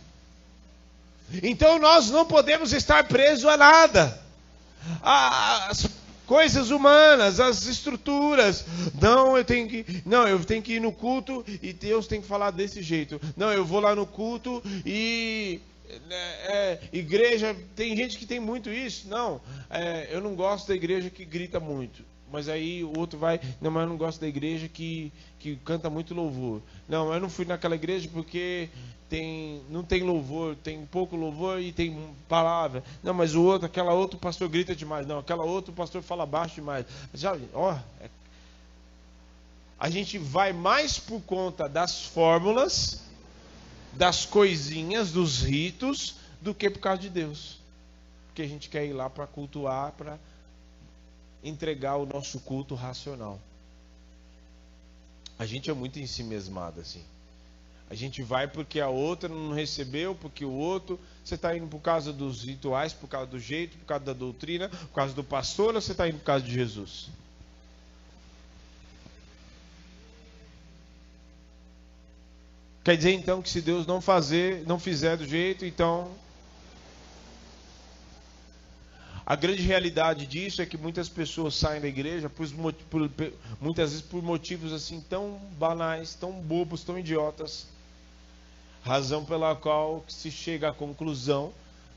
Então 1.43 1.79
nós 1.79 2.09
não 2.09 2.25
podemos 2.25 2.73
estar 2.73 3.03
presos 3.07 3.45
a 3.45 3.57
nada. 3.57 4.21
As 5.01 5.87
coisas 6.25 6.69
humanas, 6.69 7.39
as 7.39 7.65
estruturas. 7.65 8.65
Não, 8.99 9.37
eu 9.37 9.43
tenho 9.43 9.67
que, 9.67 9.85
não, 10.05 10.27
eu 10.27 10.43
tenho 10.43 10.61
que 10.61 10.73
ir 10.73 10.81
no 10.81 10.91
culto 10.91 11.43
e 11.61 11.73
Deus 11.73 12.07
tem 12.07 12.21
que 12.21 12.27
falar 12.27 12.51
desse 12.51 12.81
jeito. 12.81 13.19
Não, 13.35 13.51
eu 13.51 13.65
vou 13.65 13.79
lá 13.79 13.95
no 13.95 14.05
culto 14.05 14.61
e 14.85 15.59
é, 16.09 16.15
é, 16.15 16.79
igreja, 16.91 17.55
tem 17.75 17.95
gente 17.95 18.17
que 18.17 18.25
tem 18.25 18.39
muito 18.39 18.69
isso. 18.69 19.07
Não, 19.07 19.41
é, 19.69 20.09
eu 20.11 20.21
não 20.21 20.35
gosto 20.35 20.67
da 20.67 20.75
igreja 20.75 21.09
que 21.09 21.25
grita 21.25 21.59
muito. 21.59 22.03
Mas 22.31 22.49
aí 22.49 22.83
o 22.83 22.97
outro 22.97 23.19
vai, 23.19 23.39
não, 23.61 23.69
mas 23.71 23.83
eu 23.83 23.89
não 23.89 23.97
gosto 23.97 24.19
da 24.19 24.27
igreja 24.27 24.67
que, 24.67 25.11
que 25.39 25.55
canta 25.57 25.89
muito 25.89 26.13
louvor. 26.13 26.61
Não, 26.87 27.13
eu 27.13 27.19
não 27.19 27.29
fui 27.29 27.45
naquela 27.45 27.75
igreja 27.75 28.09
porque 28.11 28.69
tem, 29.09 29.61
não 29.69 29.83
tem 29.83 30.01
louvor, 30.01 30.55
tem 30.55 30.85
pouco 30.85 31.15
louvor 31.15 31.61
e 31.61 31.71
tem 31.71 32.13
palavra. 32.27 32.83
Não, 33.03 33.13
mas 33.13 33.35
o 33.35 33.43
outro, 33.43 33.67
aquela 33.67 33.93
outro 33.93 34.17
pastor 34.17 34.49
grita 34.49 34.75
demais. 34.75 35.05
Não, 35.05 35.19
aquela 35.19 35.43
outro 35.43 35.71
pastor 35.71 36.01
fala 36.01 36.25
baixo 36.25 36.55
demais. 36.55 36.85
Já, 37.13 37.37
ó, 37.53 37.77
é, 38.01 38.09
a 39.77 39.89
gente 39.89 40.17
vai 40.17 40.51
mais 40.51 40.97
por 40.97 41.21
conta 41.21 41.69
das 41.69 42.05
fórmulas, 42.05 43.03
das 43.93 44.25
coisinhas, 44.25 45.11
dos 45.11 45.41
ritos, 45.43 46.15
do 46.41 46.53
que 46.53 46.69
por 46.69 46.79
causa 46.79 47.01
de 47.01 47.09
Deus. 47.09 47.59
Porque 48.27 48.41
a 48.41 48.47
gente 48.47 48.69
quer 48.69 48.85
ir 48.85 48.93
lá 48.93 49.09
para 49.09 49.27
cultuar, 49.27 49.91
para 49.91 50.17
entregar 51.47 51.97
o 51.97 52.05
nosso 52.05 52.39
culto 52.39 52.75
racional. 52.75 53.39
A 55.37 55.45
gente 55.45 55.69
é 55.69 55.73
muito 55.73 55.99
em 55.99 56.07
si 56.07 56.23
mesmado 56.23 56.81
assim. 56.81 57.03
A 57.89 57.93
gente 57.93 58.23
vai 58.23 58.47
porque 58.47 58.79
a 58.79 58.89
outra 58.89 59.29
não 59.29 59.53
recebeu, 59.53 60.15
porque 60.15 60.43
o 60.43 60.51
outro. 60.51 60.99
Você 61.23 61.35
está 61.35 61.55
indo 61.55 61.67
por 61.67 61.79
causa 61.79 62.11
dos 62.11 62.43
rituais, 62.43 62.93
por 62.93 63.07
causa 63.07 63.27
do 63.27 63.39
jeito, 63.39 63.77
por 63.77 63.85
causa 63.85 64.05
da 64.05 64.13
doutrina, 64.13 64.69
por 64.69 64.93
causa 64.93 65.13
do 65.13 65.23
pastor, 65.23 65.75
ou 65.75 65.81
você 65.81 65.91
está 65.91 66.07
indo 66.07 66.17
por 66.17 66.25
causa 66.25 66.43
de 66.43 66.51
Jesus? 66.51 67.09
Quer 72.83 72.97
dizer 72.97 73.13
então 73.13 73.41
que 73.41 73.49
se 73.49 73.61
Deus 73.61 73.87
não 73.87 73.99
fazer, 73.99 74.63
não 74.67 74.79
fizer 74.79 75.17
do 75.17 75.27
jeito, 75.27 75.65
então 75.65 76.11
a 79.25 79.35
grande 79.35 79.61
realidade 79.63 80.27
disso 80.27 80.61
é 80.61 80.65
que 80.65 80.77
muitas 80.77 81.09
pessoas 81.09 81.55
saem 81.55 81.81
da 81.81 81.87
igreja 81.87 82.29
por, 82.29 82.47
por, 82.73 83.09
muitas 83.59 83.89
vezes 83.89 84.05
por 84.05 84.21
motivos 84.21 84.71
assim 84.71 85.01
tão 85.01 85.39
banais, 85.57 86.13
tão 86.13 86.31
bobos, 86.31 86.83
tão 86.83 86.99
idiotas, 86.99 87.67
razão 88.83 89.25
pela 89.25 89.55
qual 89.55 90.05
se 90.07 90.29
chega 90.29 90.69
à 90.69 90.73
conclusão 90.73 91.51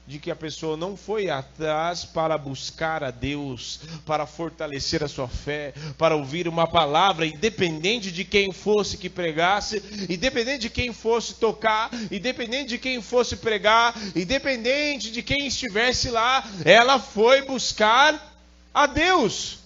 de 0.08 0.18
que 0.18 0.30
a 0.30 0.36
pessoa 0.36 0.74
não 0.74 0.96
foi 0.96 1.28
atrás 1.28 2.02
para 2.02 2.38
buscar 2.38 3.04
a 3.04 3.10
Deus, 3.10 3.78
para 4.06 4.26
fortalecer 4.26 5.04
a 5.04 5.08
sua 5.08 5.28
fé, 5.28 5.74
para 5.98 6.16
ouvir 6.16 6.48
uma 6.48 6.66
palavra, 6.66 7.26
independente 7.26 8.10
de 8.10 8.24
quem 8.24 8.50
fosse 8.50 8.96
que 8.96 9.10
pregasse, 9.10 9.82
independente 10.08 10.60
de 10.60 10.70
quem 10.70 10.94
fosse 10.94 11.34
tocar, 11.34 11.90
independente 12.10 12.70
de 12.70 12.78
quem 12.78 13.02
fosse 13.02 13.36
pregar, 13.36 13.94
independente 14.16 15.12
de 15.12 15.22
quem 15.22 15.46
estivesse 15.46 16.08
lá, 16.08 16.42
ela 16.64 16.98
foi 16.98 17.42
buscar 17.42 18.34
a 18.72 18.86
Deus. 18.86 19.58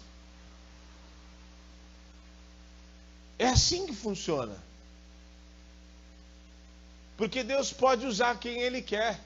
É 3.38 3.46
assim 3.46 3.87
que 3.87 3.94
funciona. 3.94 4.57
Porque 7.16 7.44
Deus 7.44 7.72
pode 7.72 8.05
usar 8.07 8.40
quem 8.40 8.61
Ele 8.61 8.83
quer. 8.83 9.20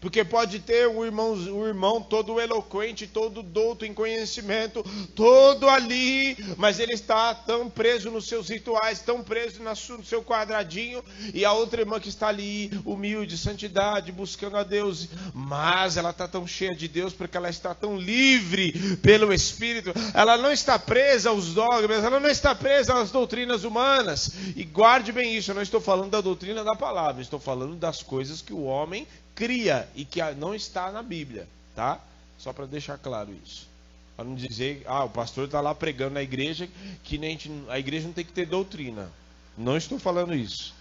Porque 0.00 0.24
pode 0.24 0.60
ter 0.60 0.88
um 0.88 1.04
irmão, 1.04 1.32
um 1.32 1.66
irmão 1.66 2.00
todo 2.00 2.40
eloquente, 2.40 3.06
todo 3.06 3.42
douto 3.42 3.84
em 3.84 3.92
conhecimento, 3.92 4.82
todo 5.14 5.68
ali, 5.68 6.36
mas 6.56 6.80
ele 6.80 6.94
está 6.94 7.34
tão 7.34 7.68
preso 7.68 8.10
nos 8.10 8.26
seus 8.26 8.48
rituais, 8.48 9.00
tão 9.00 9.22
preso 9.22 9.62
no 9.62 10.04
seu 10.04 10.22
quadradinho, 10.22 11.04
e 11.34 11.44
a 11.44 11.52
outra 11.52 11.82
irmã 11.82 12.00
que 12.00 12.08
está 12.08 12.28
ali, 12.28 12.70
humilde, 12.84 13.36
santidade, 13.36 14.10
buscando 14.10 14.56
a 14.56 14.62
Deus, 14.62 15.06
mas 15.34 15.98
ela 15.98 16.10
está 16.10 16.26
tão 16.26 16.46
cheia 16.46 16.74
de 16.74 16.88
Deus 16.88 17.12
porque 17.12 17.36
ela 17.36 17.50
está 17.50 17.74
tão 17.74 17.98
livre 17.98 18.96
pelo 19.02 19.34
Espírito, 19.34 19.92
ela 20.14 20.38
não 20.38 20.50
está 20.50 20.78
presa 20.78 21.28
aos 21.28 21.52
dogmas, 21.52 22.02
ela 22.02 22.18
não 22.18 22.28
está 22.28 22.54
presa 22.54 22.94
às 22.94 23.10
doutrinas 23.10 23.64
humanas. 23.64 24.30
E 24.56 24.64
guarde 24.64 25.12
bem 25.12 25.36
isso, 25.36 25.50
eu 25.50 25.54
não 25.54 25.62
estou 25.62 25.80
falando 25.80 26.10
da 26.10 26.22
doutrina 26.22 26.64
da 26.64 26.74
palavra, 26.74 27.20
estou 27.20 27.38
falando 27.38 27.76
das 27.76 28.02
coisas 28.02 28.40
que 28.40 28.54
o 28.54 28.62
homem 28.62 29.06
cria 29.34 29.88
e 29.94 30.04
que 30.04 30.22
não 30.34 30.54
está 30.54 30.90
na 30.90 31.02
Bíblia, 31.02 31.48
tá? 31.74 32.00
Só 32.38 32.52
para 32.52 32.66
deixar 32.66 32.98
claro 32.98 33.34
isso. 33.44 33.68
Para 34.16 34.24
não 34.24 34.34
dizer, 34.34 34.82
ah, 34.86 35.04
o 35.04 35.10
pastor 35.10 35.46
está 35.46 35.60
lá 35.60 35.74
pregando 35.74 36.14
na 36.14 36.22
igreja 36.22 36.68
que 37.02 37.16
nem 37.16 37.38
a 37.68 37.78
igreja 37.78 38.06
não 38.06 38.12
tem 38.12 38.24
que 38.24 38.32
ter 38.32 38.46
doutrina. 38.46 39.10
Não 39.56 39.76
estou 39.76 39.98
falando 39.98 40.34
isso. 40.34 40.74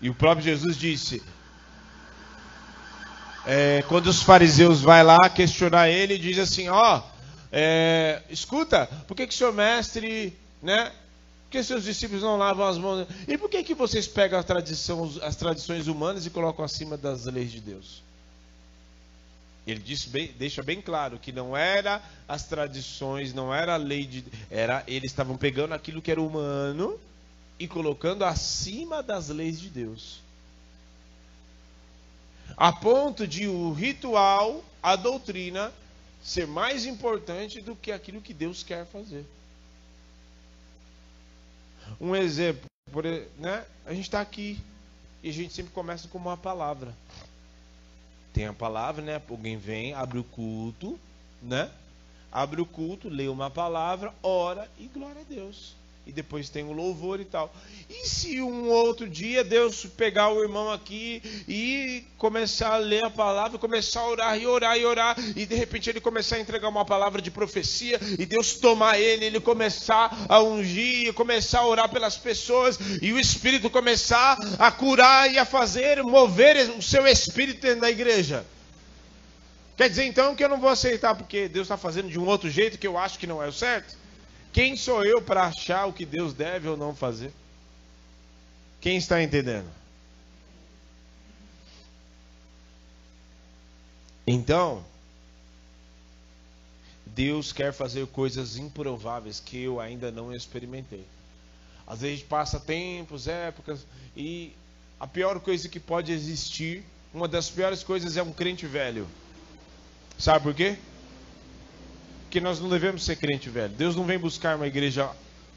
E 0.00 0.10
o 0.10 0.14
próprio 0.14 0.44
Jesus 0.44 0.76
disse, 0.76 1.22
é, 3.46 3.82
quando 3.88 4.06
os 4.06 4.22
fariseus 4.22 4.80
vai 4.80 5.02
lá 5.02 5.28
questionar 5.28 5.88
ele, 5.88 6.18
diz 6.18 6.38
assim, 6.38 6.68
ó, 6.68 6.98
oh, 6.98 7.02
é, 7.52 8.22
escuta, 8.28 8.86
por 9.06 9.16
que 9.16 9.26
que 9.26 9.34
seu 9.34 9.52
mestre, 9.52 10.36
né, 10.62 10.90
que 11.54 11.62
seus 11.62 11.84
discípulos 11.84 12.20
não 12.20 12.36
lavam 12.36 12.66
as 12.66 12.76
mãos? 12.76 13.06
E 13.28 13.38
por 13.38 13.48
que, 13.48 13.62
que 13.62 13.74
vocês 13.74 14.08
pegam 14.08 14.40
as, 14.40 14.50
as 15.22 15.36
tradições 15.36 15.86
humanas 15.86 16.26
e 16.26 16.30
colocam 16.30 16.64
acima 16.64 16.96
das 16.96 17.26
leis 17.26 17.52
de 17.52 17.60
Deus? 17.60 18.02
Ele 19.64 19.80
bem, 20.08 20.34
deixa 20.36 20.64
bem 20.64 20.82
claro 20.82 21.16
que 21.16 21.30
não 21.30 21.56
era 21.56 22.02
as 22.26 22.42
tradições, 22.48 23.32
não 23.32 23.54
era 23.54 23.74
a 23.74 23.76
lei 23.76 24.04
de. 24.04 24.24
Era, 24.50 24.82
eles 24.88 25.12
estavam 25.12 25.36
pegando 25.36 25.74
aquilo 25.74 26.02
que 26.02 26.10
era 26.10 26.20
humano 26.20 26.98
e 27.56 27.68
colocando 27.68 28.24
acima 28.24 29.00
das 29.00 29.28
leis 29.28 29.60
de 29.60 29.70
Deus. 29.70 30.20
A 32.56 32.72
ponto 32.72 33.28
de 33.28 33.46
o 33.46 33.72
ritual, 33.72 34.64
a 34.82 34.96
doutrina, 34.96 35.72
ser 36.20 36.48
mais 36.48 36.84
importante 36.84 37.60
do 37.60 37.76
que 37.76 37.92
aquilo 37.92 38.20
que 38.20 38.34
Deus 38.34 38.64
quer 38.64 38.84
fazer. 38.86 39.24
Um 42.00 42.14
exemplo, 42.14 42.64
por, 42.90 43.04
né? 43.04 43.64
a 43.86 43.92
gente 43.92 44.04
está 44.04 44.20
aqui 44.20 44.58
e 45.22 45.30
a 45.30 45.32
gente 45.32 45.52
sempre 45.52 45.72
começa 45.72 46.08
com 46.08 46.18
uma 46.18 46.36
palavra. 46.36 46.94
Tem 48.32 48.46
a 48.46 48.52
palavra, 48.52 49.02
né? 49.02 49.22
Alguém 49.28 49.56
vem, 49.56 49.94
abre 49.94 50.18
o 50.18 50.24
culto, 50.24 50.98
né? 51.40 51.70
Abre 52.32 52.60
o 52.60 52.66
culto, 52.66 53.08
lê 53.08 53.28
uma 53.28 53.48
palavra, 53.48 54.12
ora 54.22 54.68
e 54.78 54.86
glória 54.86 55.20
a 55.20 55.24
Deus 55.24 55.76
e 56.06 56.12
depois 56.12 56.48
tem 56.48 56.64
o 56.64 56.72
louvor 56.72 57.20
e 57.20 57.24
tal. 57.24 57.54
E 57.88 58.06
se 58.06 58.40
um 58.40 58.68
outro 58.68 59.08
dia 59.08 59.42
Deus 59.42 59.86
pegar 59.96 60.30
o 60.30 60.42
irmão 60.42 60.70
aqui 60.70 61.22
e 61.48 62.04
começar 62.18 62.74
a 62.74 62.78
ler 62.78 63.04
a 63.04 63.10
palavra, 63.10 63.58
começar 63.58 64.00
a 64.00 64.08
orar 64.08 64.38
e 64.38 64.46
orar 64.46 64.76
e 64.76 64.84
orar, 64.84 65.16
e 65.34 65.46
de 65.46 65.54
repente 65.54 65.88
ele 65.88 66.00
começar 66.00 66.36
a 66.36 66.40
entregar 66.40 66.68
uma 66.68 66.84
palavra 66.84 67.22
de 67.22 67.30
profecia, 67.30 67.98
e 68.18 68.26
Deus 68.26 68.54
tomar 68.54 68.98
ele, 68.98 69.24
ele 69.24 69.40
começar 69.40 70.26
a 70.28 70.40
ungir, 70.42 71.12
começar 71.14 71.60
a 71.60 71.66
orar 71.66 71.88
pelas 71.88 72.16
pessoas, 72.16 72.78
e 73.00 73.12
o 73.12 73.18
Espírito 73.18 73.70
começar 73.70 74.38
a 74.58 74.70
curar 74.70 75.32
e 75.32 75.38
a 75.38 75.44
fazer, 75.44 76.02
mover 76.02 76.70
o 76.76 76.82
seu 76.82 77.06
Espírito 77.06 77.62
dentro 77.62 77.80
da 77.80 77.90
igreja. 77.90 78.44
Quer 79.76 79.88
dizer 79.88 80.04
então 80.04 80.36
que 80.36 80.44
eu 80.44 80.48
não 80.48 80.60
vou 80.60 80.70
aceitar 80.70 81.14
porque 81.16 81.48
Deus 81.48 81.64
está 81.64 81.76
fazendo 81.76 82.08
de 82.08 82.18
um 82.18 82.26
outro 82.26 82.48
jeito 82.48 82.78
que 82.78 82.86
eu 82.86 82.96
acho 82.96 83.18
que 83.18 83.26
não 83.26 83.42
é 83.42 83.48
o 83.48 83.52
certo? 83.52 84.03
Quem 84.54 84.76
sou 84.76 85.04
eu 85.04 85.20
para 85.20 85.46
achar 85.46 85.84
o 85.86 85.92
que 85.92 86.06
Deus 86.06 86.32
deve 86.32 86.68
ou 86.68 86.76
não 86.76 86.94
fazer? 86.94 87.32
Quem 88.80 88.96
está 88.96 89.20
entendendo? 89.20 89.68
Então, 94.24 94.84
Deus 97.04 97.52
quer 97.52 97.72
fazer 97.72 98.06
coisas 98.06 98.56
improváveis 98.56 99.40
que 99.40 99.60
eu 99.60 99.80
ainda 99.80 100.12
não 100.12 100.32
experimentei. 100.32 101.04
Às 101.84 102.02
vezes 102.02 102.22
passa 102.22 102.60
tempos, 102.60 103.26
épocas, 103.26 103.84
e 104.16 104.52
a 105.00 105.06
pior 105.08 105.40
coisa 105.40 105.68
que 105.68 105.80
pode 105.80 106.12
existir, 106.12 106.84
uma 107.12 107.26
das 107.26 107.50
piores 107.50 107.82
coisas 107.82 108.16
é 108.16 108.22
um 108.22 108.32
crente 108.32 108.68
velho. 108.68 109.08
Sabe 110.16 110.44
por 110.44 110.54
quê? 110.54 110.78
Porque 112.34 112.42
nós 112.44 112.58
não 112.58 112.68
devemos 112.68 113.04
ser 113.04 113.14
crente 113.14 113.48
velho. 113.48 113.72
Deus 113.74 113.94
não 113.94 114.02
vem 114.04 114.18
buscar 114.18 114.56
uma 114.56 114.66
igreja 114.66 115.08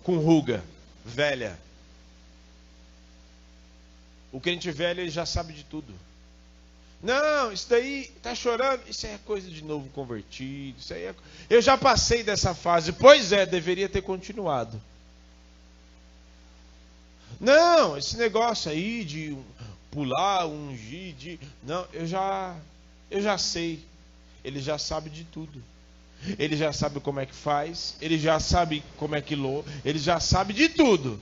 com 0.03 0.19
ruga, 0.19 0.63
velha. 1.03 1.57
O 4.31 4.39
crente 4.39 4.69
velho 4.69 5.01
ele 5.01 5.09
já 5.09 5.25
sabe 5.25 5.53
de 5.53 5.63
tudo. 5.63 5.91
Não, 7.01 7.51
isso 7.51 7.67
daí 7.67 8.11
tá 8.21 8.35
chorando, 8.35 8.87
isso 8.87 9.07
aí 9.07 9.13
é 9.13 9.19
coisa 9.25 9.49
de 9.49 9.63
novo 9.63 9.89
convertido, 9.89 10.77
isso 10.77 10.93
aí 10.93 11.05
é... 11.05 11.15
Eu 11.49 11.63
já 11.63 11.75
passei 11.75 12.21
dessa 12.21 12.53
fase. 12.53 12.93
Pois 12.93 13.31
é, 13.31 13.43
deveria 13.43 13.89
ter 13.89 14.03
continuado. 14.03 14.79
Não, 17.39 17.97
esse 17.97 18.17
negócio 18.17 18.69
aí 18.69 19.03
de 19.03 19.35
pular, 19.89 20.45
ungir, 20.45 21.15
de 21.15 21.39
não, 21.63 21.87
eu 21.91 22.05
já 22.05 22.55
eu 23.09 23.19
já 23.19 23.35
sei. 23.35 23.83
Ele 24.43 24.61
já 24.61 24.77
sabe 24.77 25.09
de 25.09 25.23
tudo. 25.23 25.59
Ele 26.37 26.57
já 26.57 26.73
sabe 26.73 26.99
como 26.99 27.19
é 27.19 27.25
que 27.25 27.35
faz, 27.35 27.95
ele 28.01 28.17
já 28.17 28.39
sabe 28.39 28.83
como 28.97 29.15
é 29.15 29.21
que 29.21 29.35
lô, 29.35 29.63
ele 29.85 29.99
já 29.99 30.19
sabe 30.19 30.53
de 30.53 30.69
tudo. 30.69 31.19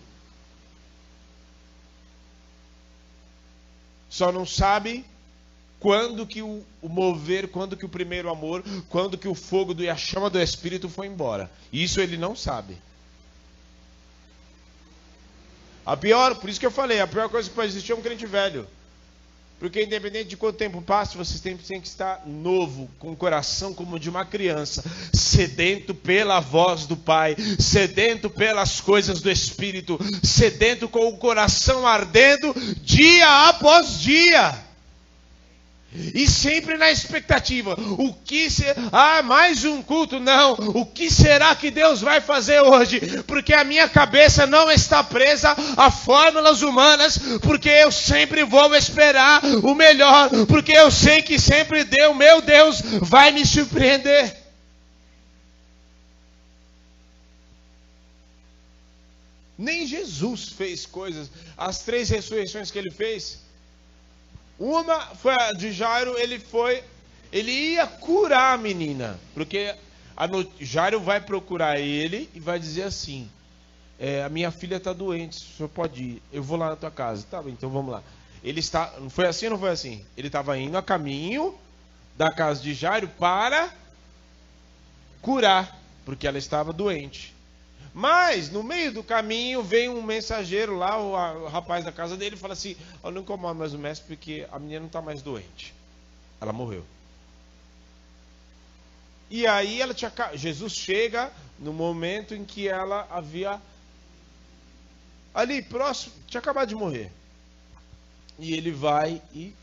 Só 4.09 4.31
não 4.31 4.45
sabe 4.45 5.05
quando 5.79 6.25
que 6.25 6.41
o, 6.41 6.63
o, 6.81 6.89
mover, 6.89 7.49
quando 7.49 7.75
que 7.75 7.85
o 7.85 7.89
primeiro 7.89 8.29
amor, 8.29 8.63
quando 8.89 9.17
que 9.17 9.27
o 9.27 9.35
fogo 9.35 9.73
do, 9.73 9.83
e 9.83 9.89
a 9.89 9.97
chama 9.97 10.29
do 10.29 10.41
Espírito 10.41 10.89
foi 10.89 11.07
embora. 11.07 11.51
Isso 11.71 11.99
ele 11.99 12.17
não 12.17 12.35
sabe. 12.35 12.77
A 15.85 15.95
pior, 15.95 16.35
por 16.35 16.49
isso 16.49 16.59
que 16.59 16.65
eu 16.65 16.71
falei, 16.71 16.99
a 16.99 17.07
pior 17.07 17.29
coisa 17.29 17.49
que 17.49 17.55
pode 17.55 17.67
existir 17.67 17.91
é 17.91 17.95
um 17.95 18.01
crente 18.01 18.25
velho. 18.25 18.67
Porque 19.59 19.83
independente 19.83 20.29
de 20.29 20.37
quanto 20.37 20.57
tempo 20.57 20.81
passe, 20.81 21.15
você 21.15 21.39
tem, 21.39 21.55
tem 21.55 21.79
que 21.79 21.87
estar 21.87 22.23
novo, 22.25 22.89
com 22.99 23.11
o 23.11 23.15
coração 23.15 23.73
como 23.73 23.97
de 23.97 24.09
uma 24.09 24.25
criança, 24.25 24.83
sedento 25.13 25.95
pela 25.95 26.41
voz 26.41 26.85
do 26.85 26.97
Pai, 26.97 27.35
sedento 27.57 28.29
pelas 28.29 28.81
coisas 28.81 29.21
do 29.21 29.31
Espírito, 29.31 29.97
sedento 30.21 30.89
com 30.89 31.07
o 31.07 31.17
coração 31.17 31.87
ardendo 31.87 32.53
dia 32.83 33.47
após 33.47 33.99
dia. 33.99 34.65
E 36.13 36.27
sempre 36.27 36.77
na 36.77 36.91
expectativa. 36.91 37.75
O 37.97 38.13
que 38.13 38.49
ser... 38.49 38.75
Ah, 38.91 39.21
mais 39.23 39.63
um 39.63 39.81
culto? 39.81 40.19
Não. 40.19 40.53
O 40.53 40.85
que 40.85 41.09
será 41.09 41.55
que 41.55 41.71
Deus 41.71 42.01
vai 42.01 42.21
fazer 42.21 42.59
hoje? 42.61 42.99
Porque 43.23 43.53
a 43.53 43.63
minha 43.63 43.87
cabeça 43.87 44.45
não 44.45 44.69
está 44.71 45.03
presa 45.03 45.55
a 45.77 45.89
fórmulas 45.89 46.61
humanas, 46.61 47.17
porque 47.41 47.69
eu 47.69 47.91
sempre 47.91 48.43
vou 48.43 48.75
esperar 48.75 49.43
o 49.63 49.73
melhor, 49.73 50.29
porque 50.47 50.71
eu 50.71 50.91
sei 50.91 51.21
que 51.21 51.39
sempre 51.39 51.83
Deus, 51.83 52.15
meu 52.15 52.41
Deus, 52.41 52.81
vai 53.01 53.31
me 53.31 53.45
surpreender. 53.45 54.45
Nem 59.57 59.87
Jesus 59.87 60.49
fez 60.49 60.85
coisas, 60.85 61.29
as 61.57 61.79
três 61.79 62.09
ressurreições 62.09 62.69
que 62.69 62.77
ele 62.77 62.91
fez, 62.91 63.44
uma 64.57 64.99
foi 65.15 65.33
a 65.33 65.51
de 65.51 65.71
Jairo, 65.71 66.17
ele 66.17 66.39
foi, 66.39 66.83
ele 67.31 67.51
ia 67.51 67.85
curar 67.85 68.53
a 68.53 68.57
menina, 68.57 69.19
porque 69.33 69.75
a 70.15 70.27
no, 70.27 70.49
Jairo 70.59 70.99
vai 70.99 71.19
procurar 71.19 71.79
ele 71.79 72.29
e 72.33 72.39
vai 72.39 72.57
dizer 72.57 72.83
assim: 72.83 73.29
é, 73.99 74.23
a 74.23 74.29
minha 74.29 74.51
filha 74.51 74.77
está 74.77 74.93
doente, 74.93 75.37
o 75.37 75.57
senhor 75.57 75.69
pode 75.69 76.03
ir, 76.03 76.23
eu 76.31 76.41
vou 76.41 76.57
lá 76.57 76.69
na 76.69 76.75
tua 76.75 76.91
casa. 76.91 77.25
Tá 77.29 77.43
então 77.47 77.69
vamos 77.69 77.91
lá. 77.91 78.01
Ele 78.41 78.59
está, 78.59 78.93
não 78.99 79.09
foi 79.09 79.27
assim 79.27 79.47
ou 79.47 79.51
não 79.51 79.59
foi 79.59 79.71
assim? 79.71 80.05
Ele 80.15 80.27
estava 80.27 80.57
indo 80.57 80.77
a 80.77 80.81
caminho 80.81 81.57
da 82.15 82.31
casa 82.31 82.61
de 82.61 82.73
Jairo 82.73 83.07
para 83.07 83.73
curar, 85.21 85.77
porque 86.05 86.27
ela 86.27 86.37
estava 86.37 86.71
doente. 86.71 87.34
Mas, 87.97 88.49
no 88.49 88.61
meio 88.61 88.91
do 88.91 89.01
caminho, 89.01 89.63
vem 89.63 89.87
um 89.87 90.03
mensageiro 90.03 90.75
lá, 90.75 91.01
o, 91.01 91.15
a, 91.15 91.33
o 91.33 91.47
rapaz 91.47 91.85
da 91.85 91.93
casa 91.93 92.17
dele, 92.17 92.35
fala 92.35 92.51
assim: 92.51 92.75
Eu 93.01 93.09
não 93.09 93.21
incomodo 93.21 93.57
mais 93.57 93.73
o 93.73 93.79
mestre 93.79 94.05
porque 94.05 94.45
a 94.51 94.59
menina 94.59 94.81
não 94.81 94.87
está 94.87 95.01
mais 95.01 95.21
doente. 95.21 95.73
Ela 96.41 96.51
morreu. 96.51 96.83
E 99.29 99.47
aí 99.47 99.81
ela 99.81 99.93
tinha, 99.93 100.11
Jesus 100.33 100.73
chega 100.73 101.31
no 101.57 101.71
momento 101.71 102.35
em 102.35 102.43
que 102.43 102.67
ela 102.67 103.07
havia 103.09 103.61
ali 105.33 105.61
próximo, 105.61 106.13
tinha 106.27 106.41
acabado 106.41 106.67
de 106.67 106.75
morrer. 106.75 107.09
E 108.37 108.53
ele 108.53 108.71
vai 108.71 109.21
e 109.33 109.55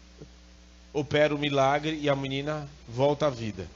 opera 0.91 1.35
o 1.35 1.39
milagre 1.39 1.99
e 2.01 2.09
a 2.09 2.17
menina 2.17 2.67
volta 2.89 3.27
à 3.27 3.31
vida. 3.31 3.69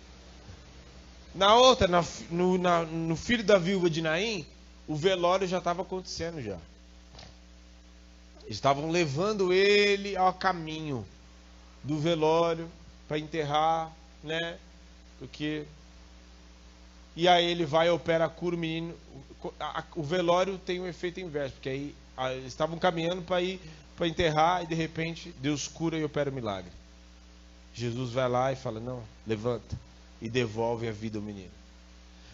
Na 1.36 1.54
outra, 1.54 1.86
na, 1.86 2.02
no, 2.30 2.56
na, 2.56 2.82
no 2.84 3.14
filho 3.14 3.44
da 3.44 3.58
viúva 3.58 3.90
de 3.90 4.00
Naim, 4.00 4.46
o 4.88 4.96
velório 4.96 5.46
já 5.46 5.58
estava 5.58 5.82
acontecendo 5.82 6.40
já. 6.40 6.56
Estavam 8.48 8.90
levando 8.90 9.52
ele 9.52 10.16
ao 10.16 10.32
caminho 10.32 11.06
do 11.84 11.98
velório 11.98 12.70
para 13.06 13.18
enterrar, 13.18 13.92
né? 14.24 14.56
Porque 15.18 15.66
e 17.14 17.28
aí 17.28 17.44
ele 17.44 17.66
vai 17.66 17.90
opera 17.90 18.28
cura 18.28 18.56
o 18.56 18.58
menino. 18.58 18.94
O 19.94 20.02
velório 20.02 20.58
tem 20.58 20.80
um 20.80 20.86
efeito 20.86 21.20
inverso, 21.20 21.54
porque 21.54 21.68
aí 21.68 21.94
eles 22.32 22.46
estavam 22.46 22.78
caminhando 22.78 23.20
para 23.22 23.42
ir 23.42 23.60
para 23.94 24.08
enterrar 24.08 24.62
e 24.62 24.66
de 24.66 24.74
repente 24.74 25.34
Deus 25.38 25.68
cura 25.68 25.98
e 25.98 26.04
opera 26.04 26.30
o 26.30 26.32
milagre. 26.32 26.72
Jesus 27.74 28.12
vai 28.12 28.28
lá 28.28 28.52
e 28.52 28.56
fala: 28.56 28.80
"Não, 28.80 29.02
levanta" 29.26 29.76
e 30.26 30.28
devolve 30.28 30.88
a 30.88 30.92
vida 30.92 31.18
ao 31.18 31.22
menino. 31.22 31.52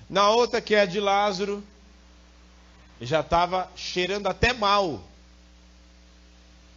Na 0.09 0.31
outra, 0.31 0.62
que 0.62 0.74
é 0.74 0.81
a 0.81 0.87
de 0.87 0.98
Lázaro, 0.98 1.62
já 3.00 3.20
estava 3.20 3.70
cheirando 3.76 4.28
até 4.28 4.55
mal. 4.55 5.02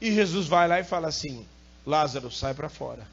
E 0.02 0.14
Jesus 0.14 0.46
vai 0.48 0.68
lá 0.68 0.80
e 0.80 0.84
fala 0.84 1.08
assim: 1.08 1.48
Lázaro, 1.86 2.30
sai 2.30 2.54
para 2.54 2.68
fora. 2.68 3.08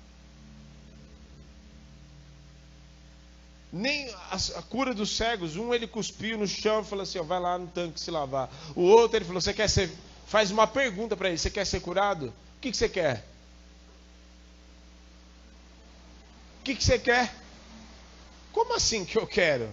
Nem 3.73 4.11
a, 4.11 4.37
a, 4.59 4.63
cura 4.63 4.93
dos 4.93 5.17
cegos, 5.17 5.57
um 5.57 5.73
ele 5.73 5.87
cuspiu 5.87 6.37
no 6.37 6.47
chão 6.47 6.81
e 6.81 6.85
falou 6.85 7.05
assim: 7.05 7.21
ó, 7.21 7.23
vai 7.23 7.39
lá 7.39 7.57
no 7.57 7.69
tanque 7.69 8.01
se 8.01 8.11
lavar. 8.11 8.51
O 8.75 8.83
outro 8.83 9.19
ele 9.19 9.25
falou: 9.25 9.41
você 9.41 9.55
quer 9.55 9.69
ser. 9.69 9.91
Faz 10.27 10.51
uma 10.51 10.67
pergunta 10.67 11.17
para 11.17 11.29
ele: 11.29 11.39
você 11.39 11.51
quer 11.51 11.65
ser 11.65 11.81
curado? 11.81 12.27
O 12.27 12.61
que, 12.61 12.73
que 12.73 12.77
você 12.77 12.89
quer? 12.89 13.25
O 16.61 16.65
que, 16.65 16.75
que 16.75 16.85
você 16.85 16.99
quer? 16.99 17.42
Como 18.53 18.75
assim 18.75 19.05
que 19.05 19.17
eu 19.17 19.27
quero? 19.27 19.69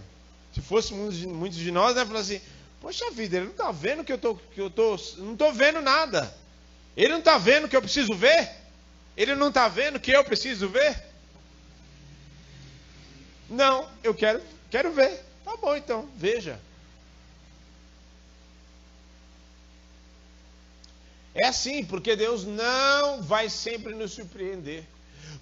Se 0.53 0.61
fosse 0.61 0.93
muitos 0.93 1.17
de, 1.17 1.27
muitos 1.27 1.57
de 1.57 1.71
nós, 1.71 1.95
né? 1.95 2.05
Falar 2.05 2.21
assim, 2.21 2.41
poxa 2.81 3.11
vida, 3.11 3.37
ele 3.37 3.45
não 3.45 3.51
está 3.51 3.71
vendo 3.71 4.03
que 4.03 4.13
eu 4.13 4.17
tô, 4.17 4.35
que 4.35 4.61
eu 4.61 4.69
tô, 4.69 4.97
não 5.17 5.33
estou 5.33 5.53
vendo 5.53 5.81
nada. 5.81 6.33
Ele 6.95 7.09
não 7.09 7.19
está 7.19 7.37
vendo 7.37 7.67
que 7.67 7.75
eu 7.75 7.81
preciso 7.81 8.15
ver. 8.15 8.49
Ele 9.15 9.35
não 9.35 9.49
está 9.49 9.67
vendo 9.67 9.99
que 9.99 10.11
eu 10.11 10.23
preciso 10.23 10.69
ver? 10.69 11.03
Não, 13.49 13.89
eu 14.03 14.13
quero, 14.13 14.41
quero 14.69 14.91
ver. 14.91 15.23
Tá 15.43 15.57
bom 15.57 15.75
então, 15.75 16.09
veja. 16.15 16.59
É 21.33 21.47
assim, 21.47 21.85
porque 21.85 22.15
Deus 22.15 22.43
não 22.43 23.21
vai 23.21 23.49
sempre 23.49 23.93
nos 23.93 24.11
surpreender. 24.11 24.83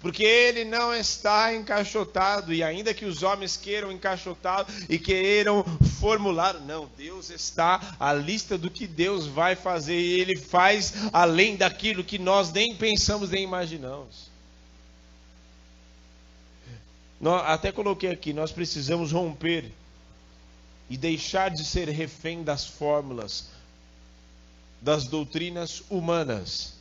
Porque 0.00 0.22
ele 0.22 0.64
não 0.64 0.94
está 0.94 1.52
encaixotado, 1.54 2.54
e 2.54 2.62
ainda 2.62 2.94
que 2.94 3.04
os 3.04 3.22
homens 3.22 3.56
queiram 3.56 3.90
encaixotá-lo 3.90 4.66
e 4.88 4.98
queiram 4.98 5.64
formular, 5.98 6.54
não, 6.60 6.88
Deus 6.96 7.30
está 7.30 7.96
à 7.98 8.12
lista 8.12 8.56
do 8.56 8.70
que 8.70 8.86
Deus 8.86 9.26
vai 9.26 9.56
fazer, 9.56 9.98
e 9.98 10.20
ele 10.20 10.36
faz 10.36 10.94
além 11.12 11.56
daquilo 11.56 12.04
que 12.04 12.18
nós 12.18 12.52
nem 12.52 12.76
pensamos 12.76 13.30
nem 13.30 13.42
imaginamos. 13.42 14.28
Até 17.44 17.72
coloquei 17.72 18.10
aqui, 18.10 18.32
nós 18.32 18.52
precisamos 18.52 19.10
romper 19.10 19.72
e 20.88 20.96
deixar 20.96 21.50
de 21.50 21.64
ser 21.64 21.88
refém 21.88 22.44
das 22.44 22.64
fórmulas, 22.64 23.48
das 24.80 25.08
doutrinas 25.08 25.82
humanas. 25.90 26.74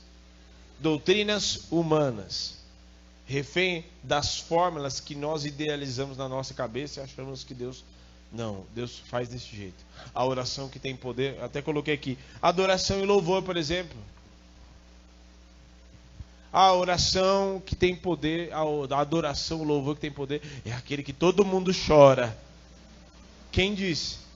Doutrinas 0.79 1.63
humanas. 1.71 2.56
Refém 3.27 3.83
das 4.01 4.39
fórmulas 4.39 5.01
que 5.01 5.13
nós 5.13 5.43
idealizamos 5.43 6.17
na 6.17 6.29
nossa 6.29 6.53
cabeça 6.53 7.01
e 7.01 7.03
achamos 7.03 7.43
que 7.43 7.53
Deus. 7.53 7.83
Não, 8.31 8.65
Deus 8.73 8.99
faz 9.07 9.27
desse 9.27 9.55
jeito. 9.55 9.85
A 10.15 10.25
oração 10.25 10.69
que 10.69 10.79
tem 10.79 10.95
poder, 10.95 11.41
até 11.43 11.61
coloquei 11.61 11.93
aqui. 11.93 12.17
Adoração 12.41 12.99
e 13.01 13.05
louvor, 13.05 13.43
por 13.43 13.57
exemplo. 13.57 13.97
A 16.51 16.73
oração 16.73 17.61
que 17.65 17.75
tem 17.75 17.95
poder, 17.95 18.51
a 18.53 18.99
adoração, 18.99 19.61
o 19.61 19.63
louvor 19.65 19.95
que 19.95 20.01
tem 20.01 20.11
poder, 20.11 20.41
é 20.65 20.71
aquele 20.71 21.03
que 21.03 21.13
todo 21.13 21.45
mundo 21.45 21.71
chora. 21.73 22.37
Quem 23.51 23.75
disse? 23.75 24.26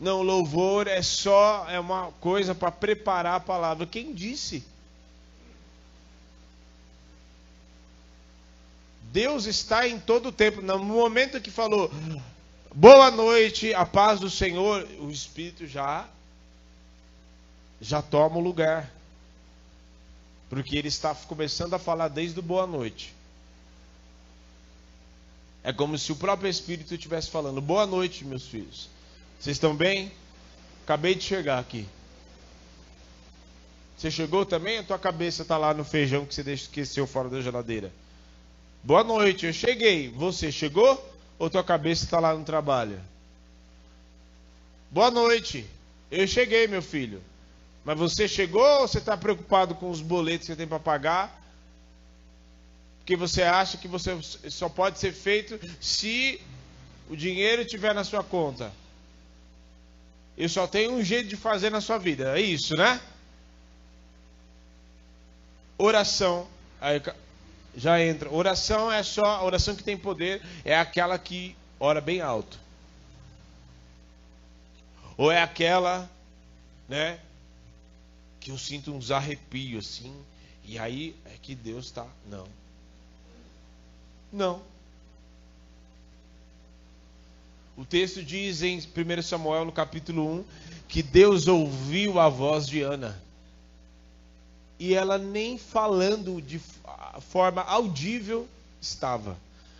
Não, 0.00 0.22
louvor 0.22 0.86
é 0.86 1.02
só 1.02 1.68
é 1.68 1.78
uma 1.78 2.10
coisa 2.12 2.54
para 2.54 2.72
preparar 2.72 3.34
a 3.34 3.40
palavra. 3.40 3.86
Quem 3.86 4.14
disse? 4.14 4.64
Deus 9.12 9.44
está 9.44 9.86
em 9.86 10.00
todo 10.00 10.30
o 10.30 10.32
tempo. 10.32 10.62
No 10.62 10.78
momento 10.78 11.38
que 11.38 11.50
falou 11.50 11.90
boa 12.74 13.10
noite, 13.10 13.74
a 13.74 13.84
paz 13.84 14.18
do 14.20 14.30
Senhor, 14.30 14.88
o 15.00 15.10
Espírito 15.10 15.66
já 15.66 16.08
já 17.78 18.00
toma 18.00 18.36
o 18.36 18.40
lugar. 18.40 18.90
Porque 20.48 20.76
ele 20.76 20.88
está 20.88 21.14
começando 21.14 21.74
a 21.74 21.78
falar 21.78 22.08
desde 22.08 22.40
o 22.40 22.42
boa 22.42 22.66
noite. 22.66 23.14
É 25.62 25.74
como 25.74 25.98
se 25.98 26.10
o 26.10 26.16
próprio 26.16 26.48
Espírito 26.48 26.94
estivesse 26.94 27.30
falando: 27.30 27.60
Boa 27.60 27.86
noite, 27.86 28.24
meus 28.24 28.46
filhos. 28.46 28.88
Vocês 29.40 29.56
estão 29.56 29.74
bem? 29.74 30.12
Acabei 30.84 31.14
de 31.14 31.24
chegar 31.24 31.58
aqui. 31.58 31.86
Você 33.96 34.10
chegou 34.10 34.44
também? 34.44 34.78
A 34.78 34.82
tua 34.82 34.98
cabeça 34.98 35.40
está 35.40 35.56
lá 35.56 35.72
no 35.72 35.82
feijão 35.82 36.26
que 36.26 36.34
você 36.34 36.52
esqueceu 36.52 37.06
fora 37.06 37.30
da 37.30 37.40
geladeira. 37.40 37.90
Boa 38.84 39.02
noite, 39.02 39.46
eu 39.46 39.52
cheguei. 39.52 40.10
Você 40.10 40.52
chegou? 40.52 41.02
Ou 41.38 41.48
tua 41.48 41.64
cabeça 41.64 42.04
está 42.04 42.20
lá 42.20 42.34
no 42.34 42.44
trabalho? 42.44 43.00
Boa 44.90 45.10
noite, 45.10 45.66
eu 46.10 46.26
cheguei, 46.26 46.66
meu 46.66 46.82
filho. 46.82 47.22
Mas 47.82 47.98
você 47.98 48.28
chegou 48.28 48.62
ou 48.80 48.88
você 48.88 48.98
está 48.98 49.16
preocupado 49.16 49.74
com 49.74 49.88
os 49.88 50.02
boletos 50.02 50.46
que 50.46 50.52
você 50.52 50.56
tem 50.56 50.66
para 50.66 50.78
pagar? 50.78 51.40
Porque 52.98 53.16
você 53.16 53.42
acha 53.42 53.78
que 53.78 53.88
você 53.88 54.18
só 54.50 54.68
pode 54.68 54.98
ser 54.98 55.12
feito 55.14 55.58
se 55.80 56.38
o 57.08 57.16
dinheiro 57.16 57.62
estiver 57.62 57.94
na 57.94 58.04
sua 58.04 58.22
conta. 58.22 58.70
Eu 60.40 60.48
só 60.48 60.66
tenho 60.66 60.94
um 60.94 61.04
jeito 61.04 61.28
de 61.28 61.36
fazer 61.36 61.68
na 61.68 61.82
sua 61.82 61.98
vida. 61.98 62.38
É 62.38 62.40
isso, 62.40 62.74
né? 62.74 62.98
Oração. 65.76 66.48
Aí 66.80 67.02
já 67.76 68.02
entra. 68.02 68.32
Oração 68.32 68.90
é 68.90 69.02
só. 69.02 69.22
A 69.22 69.44
oração 69.44 69.76
que 69.76 69.84
tem 69.84 69.98
poder 69.98 70.40
é 70.64 70.74
aquela 70.74 71.18
que 71.18 71.54
ora 71.78 72.00
bem 72.00 72.22
alto. 72.22 72.58
Ou 75.14 75.30
é 75.30 75.42
aquela, 75.42 76.10
né? 76.88 77.20
Que 78.40 78.50
eu 78.50 78.56
sinto 78.56 78.94
uns 78.94 79.10
arrepios 79.10 79.86
assim. 79.86 80.24
E 80.64 80.78
aí 80.78 81.14
é 81.26 81.34
que 81.42 81.54
Deus 81.54 81.84
está. 81.84 82.06
Não. 82.26 82.48
Não. 84.32 84.62
O 87.80 87.84
texto 87.86 88.22
diz 88.22 88.62
em 88.62 88.76
1 88.76 89.22
Samuel, 89.22 89.64
no 89.64 89.72
capítulo 89.72 90.40
1, 90.40 90.44
que 90.86 91.02
Deus 91.02 91.48
ouviu 91.48 92.20
a 92.20 92.28
voz 92.28 92.68
de 92.68 92.82
Ana. 92.82 93.18
E 94.78 94.92
ela 94.92 95.16
nem 95.16 95.56
falando 95.56 96.42
de 96.42 96.60
forma 97.20 97.62
audível 97.62 98.46
estava. 98.82 99.34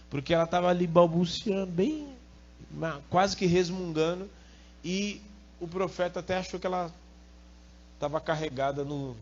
Porque 0.08 0.32
ela 0.32 0.44
estava 0.44 0.70
ali 0.70 0.86
balbuciando, 0.86 1.70
bem, 1.70 2.08
quase 3.10 3.36
que 3.36 3.44
resmungando. 3.44 4.30
E 4.82 5.20
o 5.60 5.68
profeta 5.68 6.20
até 6.20 6.38
achou 6.38 6.58
que 6.58 6.66
ela 6.66 6.90
estava 7.96 8.18
carregada 8.18 8.82
no, 8.82 9.14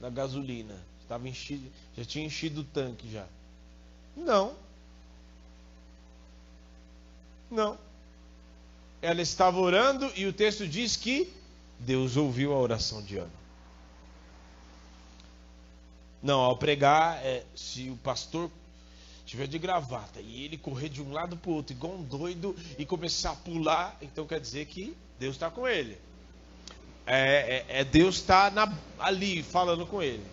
na 0.00 0.08
gasolina. 0.08 0.74
Estava 1.02 1.28
enchido, 1.28 1.68
já 1.94 2.02
tinha 2.06 2.24
enchido 2.24 2.62
o 2.62 2.64
tanque 2.64 3.12
já. 3.12 3.26
Não. 4.16 4.54
Não 7.50 7.91
ela 9.02 9.20
estava 9.20 9.58
orando 9.58 10.10
e 10.14 10.24
o 10.26 10.32
texto 10.32 10.66
diz 10.66 10.94
que 10.94 11.30
Deus 11.80 12.16
ouviu 12.16 12.54
a 12.54 12.58
oração 12.58 13.02
de 13.02 13.18
Ana. 13.18 13.42
Não, 16.22 16.38
ao 16.38 16.56
pregar, 16.56 17.18
é, 17.24 17.44
se 17.56 17.90
o 17.90 17.96
pastor 17.96 18.48
tiver 19.26 19.48
de 19.48 19.58
gravata 19.58 20.20
e 20.20 20.44
ele 20.44 20.56
correr 20.56 20.88
de 20.88 21.02
um 21.02 21.10
lado 21.10 21.36
para 21.36 21.50
o 21.50 21.54
outro 21.54 21.74
igual 21.74 21.94
um 21.94 22.02
doido 22.04 22.54
e 22.78 22.86
começar 22.86 23.32
a 23.32 23.36
pular, 23.36 23.96
então 24.00 24.24
quer 24.24 24.38
dizer 24.38 24.66
que 24.66 24.96
Deus 25.18 25.34
está 25.34 25.50
com 25.50 25.66
ele. 25.66 25.98
É, 27.04 27.64
é, 27.68 27.80
é 27.80 27.84
Deus 27.84 28.16
está 28.16 28.52
ali 29.00 29.42
falando 29.42 29.84
com 29.84 30.00
ele. 30.00 30.24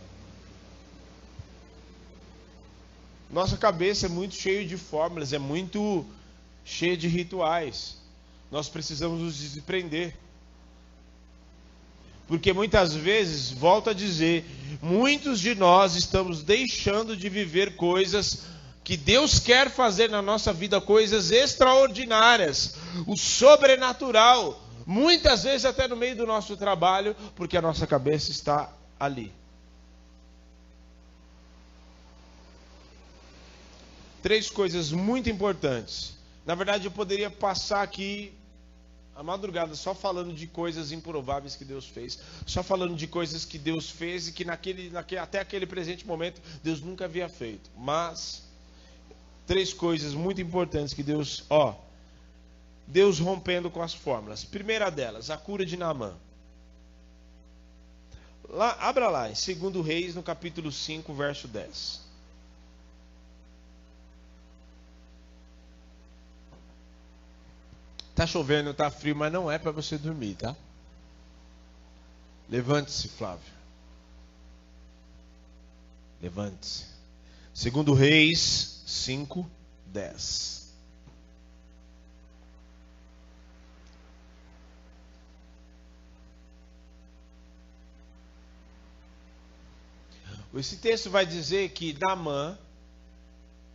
Nossa 3.32 3.58
cabeça 3.58 4.06
é 4.06 4.10
muito 4.10 4.36
cheia 4.36 4.64
de 4.64 4.78
fórmulas, 4.78 5.34
é 5.34 5.40
muito 5.40 6.06
cheia 6.64 6.96
de 6.96 7.08
rituais 7.08 7.99
nós 8.52 8.70
precisamos 8.70 9.22
nos 9.22 9.38
desprender. 9.38 10.16
Porque 12.28 12.54
muitas 12.54 12.94
vezes, 12.94 13.52
volto 13.52 13.90
a 13.90 13.94
dizer, 13.94 14.46
muitos 14.82 15.40
de 15.40 15.56
nós 15.56 15.96
estamos 15.96 16.44
deixando 16.44 17.18
de 17.18 17.28
viver 17.28 17.76
coisas 17.76 18.44
que 18.84 18.96
Deus 18.96 19.40
quer 19.40 19.70
fazer 19.70 20.10
na 20.10 20.22
nossa 20.22 20.54
vida, 20.54 20.80
coisas 20.80 21.32
extraordinárias, 21.32 22.76
o 23.06 23.16
sobrenatural, 23.16 24.60
muitas 24.86 25.44
vezes 25.44 25.66
até 25.66 25.88
no 25.88 25.96
meio 25.96 26.16
do 26.16 26.26
nosso 26.26 26.58
trabalho, 26.58 27.16
porque 27.36 27.58
a 27.58 27.62
nossa 27.62 27.86
cabeça 27.86 28.32
está 28.32 28.72
ali. 29.00 29.32
Três 34.22 34.50
coisas 34.50 34.92
muito 34.92 35.30
importantes. 35.30 36.14
Na 36.46 36.56
verdade, 36.56 36.86
eu 36.86 36.92
poderia 36.92 37.30
passar 37.30 37.84
aqui 37.84 38.34
a 39.20 39.24
madrugada 39.24 39.76
só 39.76 39.94
falando 39.94 40.34
de 40.34 40.48
coisas 40.48 40.94
improváveis 40.94 41.54
que 41.54 41.66
Deus 41.66 41.86
fez, 41.86 42.20
só 42.48 42.64
falando 42.64 42.96
de 42.96 43.06
coisas 43.06 43.44
que 43.44 43.58
Deus 43.58 43.90
fez 43.90 44.30
e 44.30 44.32
que 44.32 44.46
naquele, 44.46 44.90
naquele, 44.90 45.20
até 45.20 45.42
aquele 45.42 45.68
presente 45.68 46.08
momento 46.08 46.42
Deus 46.64 46.80
nunca 46.80 47.04
havia 47.04 47.28
feito. 47.28 47.70
Mas 47.76 48.44
três 49.46 49.74
coisas 49.74 50.14
muito 50.14 50.40
importantes 50.40 50.94
que 50.94 51.04
Deus, 51.04 51.44
ó, 51.50 51.76
Deus 52.88 53.20
rompendo 53.20 53.70
com 53.70 53.82
as 53.82 53.94
fórmulas. 53.94 54.46
Primeira 54.46 54.90
delas, 54.90 55.30
a 55.30 55.36
cura 55.36 55.66
de 55.66 55.76
Naamã. 55.76 56.16
Lá, 58.48 58.78
abra 58.80 59.10
lá, 59.10 59.30
em 59.30 59.34
2 59.34 59.86
Reis, 59.86 60.16
no 60.16 60.24
capítulo 60.24 60.72
5, 60.72 61.14
verso 61.14 61.46
10. 61.46 62.09
Tá 68.20 68.28
chovendo, 68.28 68.74
tá 68.74 68.92
frio, 68.92 69.16
mas 69.16 69.32
não 69.32 69.50
é 69.50 69.58
para 69.58 69.72
você 69.72 69.98
dormir, 69.98 70.36
tá? 70.36 70.54
Levante-se, 72.50 73.08
Flávio. 73.08 73.54
Levante-se. 76.22 76.84
Segundo 77.54 77.94
Reis 77.94 78.84
5, 78.86 79.50
10. 79.86 80.74
Esse 90.56 90.76
texto 90.76 91.10
vai 91.10 91.26
dizer 91.26 91.70
que 91.70 91.98
Namã 91.98 92.60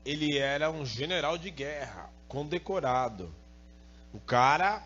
ele 0.05 0.37
era 0.37 0.71
um 0.71 0.85
general 0.85 1.39
de 1.39 1.51
guerra, 1.51 2.11
condecorado. 2.29 3.35
O 4.14 4.20
cara 4.20 4.81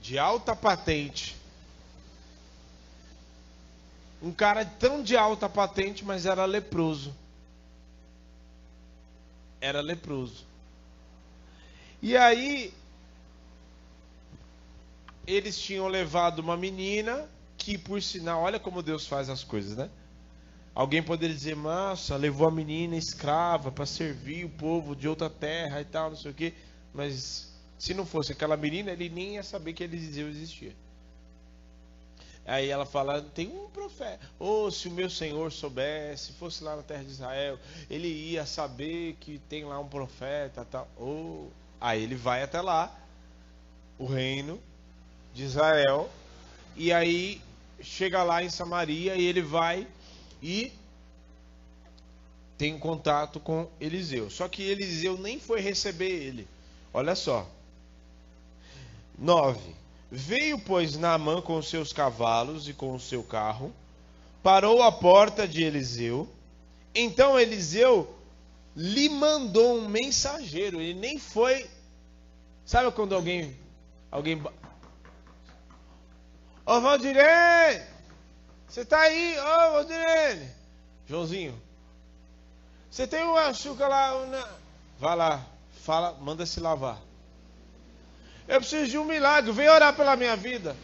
de 0.00 0.18
alta 0.18 0.56
patente. 0.56 1.36
Um 4.20 4.32
cara 4.32 4.64
tão 4.64 5.02
de 5.02 5.16
alta 5.16 5.48
patente, 5.48 6.04
mas 6.04 6.26
era 6.26 6.44
leproso. 6.44 7.14
Era 9.60 9.80
leproso. 9.80 10.44
E 12.02 12.16
aí 12.16 12.74
eles 15.26 15.58
tinham 15.58 15.86
levado 15.86 16.40
uma 16.40 16.56
menina 16.56 17.28
que, 17.56 17.78
por 17.78 18.02
sinal, 18.02 18.42
olha 18.42 18.58
como 18.58 18.82
Deus 18.82 19.06
faz 19.06 19.28
as 19.28 19.44
coisas, 19.44 19.76
né? 19.76 19.88
Alguém 20.74 21.02
poderia 21.02 21.34
dizer, 21.34 21.56
nossa, 21.56 22.16
levou 22.16 22.46
a 22.46 22.50
menina 22.50 22.96
escrava 22.96 23.72
para 23.72 23.86
servir 23.86 24.44
o 24.44 24.50
povo 24.50 24.94
de 24.94 25.08
outra 25.08 25.30
terra 25.30 25.80
e 25.80 25.84
tal, 25.84 26.10
não 26.10 26.16
sei 26.16 26.30
o 26.30 26.34
quê. 26.34 26.52
Mas 26.92 27.55
se 27.78 27.94
não 27.94 28.06
fosse 28.06 28.32
aquela 28.32 28.56
menina, 28.56 28.90
ele 28.90 29.08
nem 29.08 29.34
ia 29.34 29.42
saber 29.42 29.72
que 29.72 29.84
Eliseu 29.84 30.28
existia. 30.28 30.74
Aí 32.46 32.68
ela 32.68 32.86
fala, 32.86 33.20
tem 33.20 33.48
um 33.48 33.68
profeta. 33.68 34.20
Ou 34.38 34.66
oh, 34.66 34.70
se 34.70 34.86
o 34.86 34.90
meu 34.90 35.10
senhor 35.10 35.50
soubesse, 35.50 36.32
fosse 36.32 36.62
lá 36.62 36.76
na 36.76 36.82
terra 36.82 37.02
de 37.02 37.10
Israel, 37.10 37.58
ele 37.90 38.06
ia 38.06 38.46
saber 38.46 39.16
que 39.18 39.40
tem 39.48 39.64
lá 39.64 39.78
um 39.80 39.88
profeta, 39.88 40.64
tal. 40.64 40.88
Ou 40.96 41.46
oh. 41.46 41.50
aí 41.80 42.02
ele 42.02 42.14
vai 42.14 42.42
até 42.42 42.60
lá, 42.60 42.96
o 43.98 44.06
reino 44.06 44.60
de 45.34 45.42
Israel, 45.42 46.08
e 46.76 46.92
aí 46.92 47.42
chega 47.80 48.22
lá 48.22 48.42
em 48.42 48.48
Samaria 48.48 49.16
e 49.16 49.24
ele 49.24 49.42
vai 49.42 49.86
e 50.40 50.72
tem 52.56 52.78
contato 52.78 53.40
com 53.40 53.68
Eliseu. 53.80 54.30
Só 54.30 54.48
que 54.48 54.62
Eliseu 54.62 55.18
nem 55.18 55.40
foi 55.40 55.60
receber 55.60 56.10
ele. 56.10 56.48
Olha 56.94 57.14
só. 57.14 57.46
9. 59.18 59.74
Veio, 60.10 60.58
pois, 60.58 60.96
Naamã 60.96 61.42
com 61.42 61.60
seus 61.60 61.92
cavalos 61.92 62.68
e 62.68 62.72
com 62.72 62.94
o 62.94 63.00
seu 63.00 63.22
carro, 63.22 63.72
parou 64.42 64.82
à 64.82 64.92
porta 64.92 65.46
de 65.46 65.62
Eliseu. 65.62 66.28
Então 66.94 67.38
Eliseu 67.38 68.14
lhe 68.74 69.08
mandou 69.08 69.78
um 69.78 69.88
mensageiro. 69.88 70.80
Ele 70.80 70.94
nem 70.94 71.18
foi. 71.18 71.68
Sabe 72.64 72.90
quando 72.92 73.14
alguém. 73.14 73.56
Alguém 74.10 74.40
Ô 76.66 76.80
Valdirene! 76.80 77.84
Você 78.68 78.84
tá 78.84 78.98
aí? 78.98 79.38
Ô 79.38 79.72
Valdirene! 79.72 80.50
Joãozinho. 81.06 81.62
Você 82.90 83.06
tem 83.06 83.22
uma 83.22 83.46
açúcar 83.46 83.86
lá? 83.86 84.16
Uma... 84.16 84.48
Vai 84.98 85.14
lá. 85.14 85.46
Fala, 85.84 86.12
manda 86.20 86.44
se 86.44 86.58
lavar. 86.58 87.00
Eu 88.48 88.60
preciso 88.60 88.90
de 88.90 88.98
um 88.98 89.04
milagre. 89.04 89.52
Vem 89.52 89.68
orar 89.68 89.94
pela 89.94 90.16
minha 90.16 90.36
vida. 90.36 90.76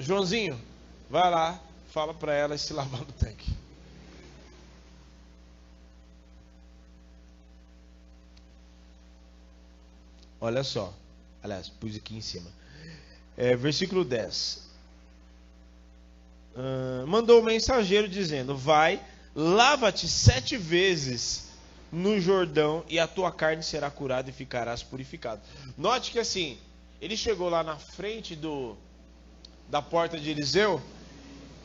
Joãozinho, 0.00 0.60
vai 1.08 1.30
lá. 1.30 1.60
Fala 1.90 2.12
para 2.12 2.34
ela 2.34 2.58
se 2.58 2.72
lavar 2.72 3.00
no 3.00 3.12
tanque. 3.12 3.50
Olha 10.40 10.62
só. 10.62 10.92
Aliás, 11.42 11.68
pus 11.68 11.96
aqui 11.96 12.16
em 12.16 12.20
cima 12.20 12.50
é, 13.36 13.54
versículo 13.54 14.04
10. 14.04 14.64
Uh, 16.56 17.06
mandou 17.06 17.40
o 17.40 17.44
mensageiro 17.44 18.08
dizendo: 18.08 18.56
Vai, 18.56 19.04
lava-te 19.34 20.08
sete 20.08 20.56
vezes 20.56 21.45
no 21.96 22.20
Jordão, 22.20 22.84
e 22.90 22.98
a 22.98 23.06
tua 23.06 23.32
carne 23.32 23.62
será 23.62 23.90
curada 23.90 24.28
e 24.28 24.32
ficarás 24.32 24.82
purificado. 24.82 25.40
Note 25.78 26.10
que 26.10 26.18
assim, 26.18 26.58
ele 27.00 27.16
chegou 27.16 27.48
lá 27.48 27.62
na 27.62 27.78
frente 27.78 28.36
do 28.36 28.76
da 29.70 29.80
porta 29.80 30.20
de 30.20 30.28
Eliseu. 30.28 30.80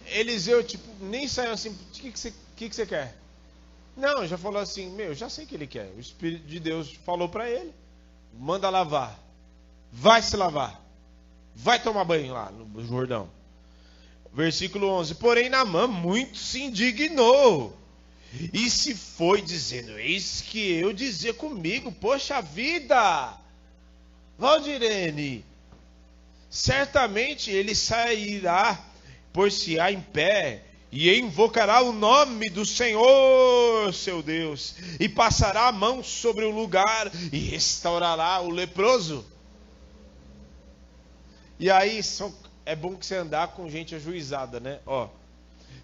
Eliseu, 0.07 0.63
tipo, 0.63 0.87
nem 1.01 1.27
saiu 1.27 1.51
assim: 1.51 1.71
O 1.71 1.75
que, 1.91 2.11
que, 2.13 2.17
você, 2.17 2.33
que, 2.55 2.69
que 2.69 2.75
você 2.75 2.85
quer? 2.85 3.13
Não, 3.97 4.25
já 4.25 4.37
falou 4.37 4.61
assim: 4.61 4.89
Meu, 4.91 5.13
já 5.13 5.27
sei 5.27 5.43
o 5.43 5.47
que 5.47 5.55
ele 5.55 5.67
quer. 5.67 5.91
O 5.97 5.99
Espírito 5.99 6.47
de 6.47 6.61
Deus 6.61 6.93
falou 7.05 7.27
para 7.27 7.49
ele: 7.49 7.73
Manda 8.33 8.69
lavar. 8.69 9.19
Vai 9.91 10.21
se 10.21 10.37
lavar. 10.37 10.81
Vai 11.53 11.83
tomar 11.83 12.05
banho 12.05 12.31
lá 12.31 12.49
no 12.49 12.85
Jordão. 12.85 13.29
Versículo 14.33 14.87
11: 14.87 15.15
Porém, 15.15 15.49
Namã 15.49 15.87
muito 15.87 16.37
se 16.37 16.61
indignou. 16.61 17.80
E 18.53 18.69
se 18.69 18.95
foi 18.95 19.41
dizendo: 19.41 19.97
Eis 19.99 20.41
que 20.41 20.73
eu 20.73 20.93
dizer 20.93 21.33
comigo, 21.33 21.91
poxa 21.91 22.41
vida, 22.41 23.37
Valdirene, 24.37 25.45
certamente 26.49 27.51
ele 27.51 27.75
sairá, 27.75 28.79
por-se-á 29.33 29.91
em 29.91 30.01
pé, 30.01 30.63
e 30.91 31.13
invocará 31.13 31.81
o 31.81 31.91
nome 31.91 32.49
do 32.49 32.65
Senhor, 32.65 33.93
seu 33.93 34.21
Deus, 34.21 34.75
e 34.99 35.07
passará 35.07 35.67
a 35.67 35.71
mão 35.71 36.03
sobre 36.03 36.43
o 36.45 36.51
lugar 36.51 37.11
e 37.31 37.37
restaurará 37.37 38.41
o 38.41 38.49
leproso. 38.49 39.25
E 41.59 41.69
aí 41.69 42.01
são, 42.01 42.33
é 42.65 42.75
bom 42.75 42.95
que 42.95 43.05
você 43.05 43.15
andar 43.15 43.49
com 43.49 43.69
gente 43.69 43.93
ajuizada, 43.93 44.59
né? 44.59 44.79
Ó, 44.85 45.07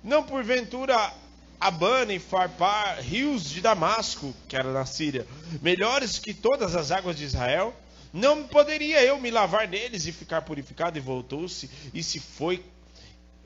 não 0.04 0.24
porventura 0.24 1.14
Abana 1.60 2.14
e 2.14 2.20
Farpar, 2.20 3.02
rios 3.02 3.50
de 3.50 3.62
Damasco, 3.62 4.34
que 4.48 4.56
era 4.56 4.72
na 4.72 4.86
Síria, 4.86 5.26
melhores 5.62 6.20
que 6.20 6.34
todas 6.34 6.76
as 6.76 6.92
águas 6.92 7.18
de 7.18 7.24
Israel? 7.24 7.76
Não 8.14 8.48
poderia 8.48 9.04
eu 9.04 9.20
me 9.20 9.32
lavar 9.32 9.68
neles 9.68 10.06
e 10.06 10.12
ficar 10.12 10.44
purificado? 10.44 10.98
E 10.98 11.02
voltou-se 11.02 11.70
e 11.94 12.04
se 12.04 12.20
foi, 12.20 12.64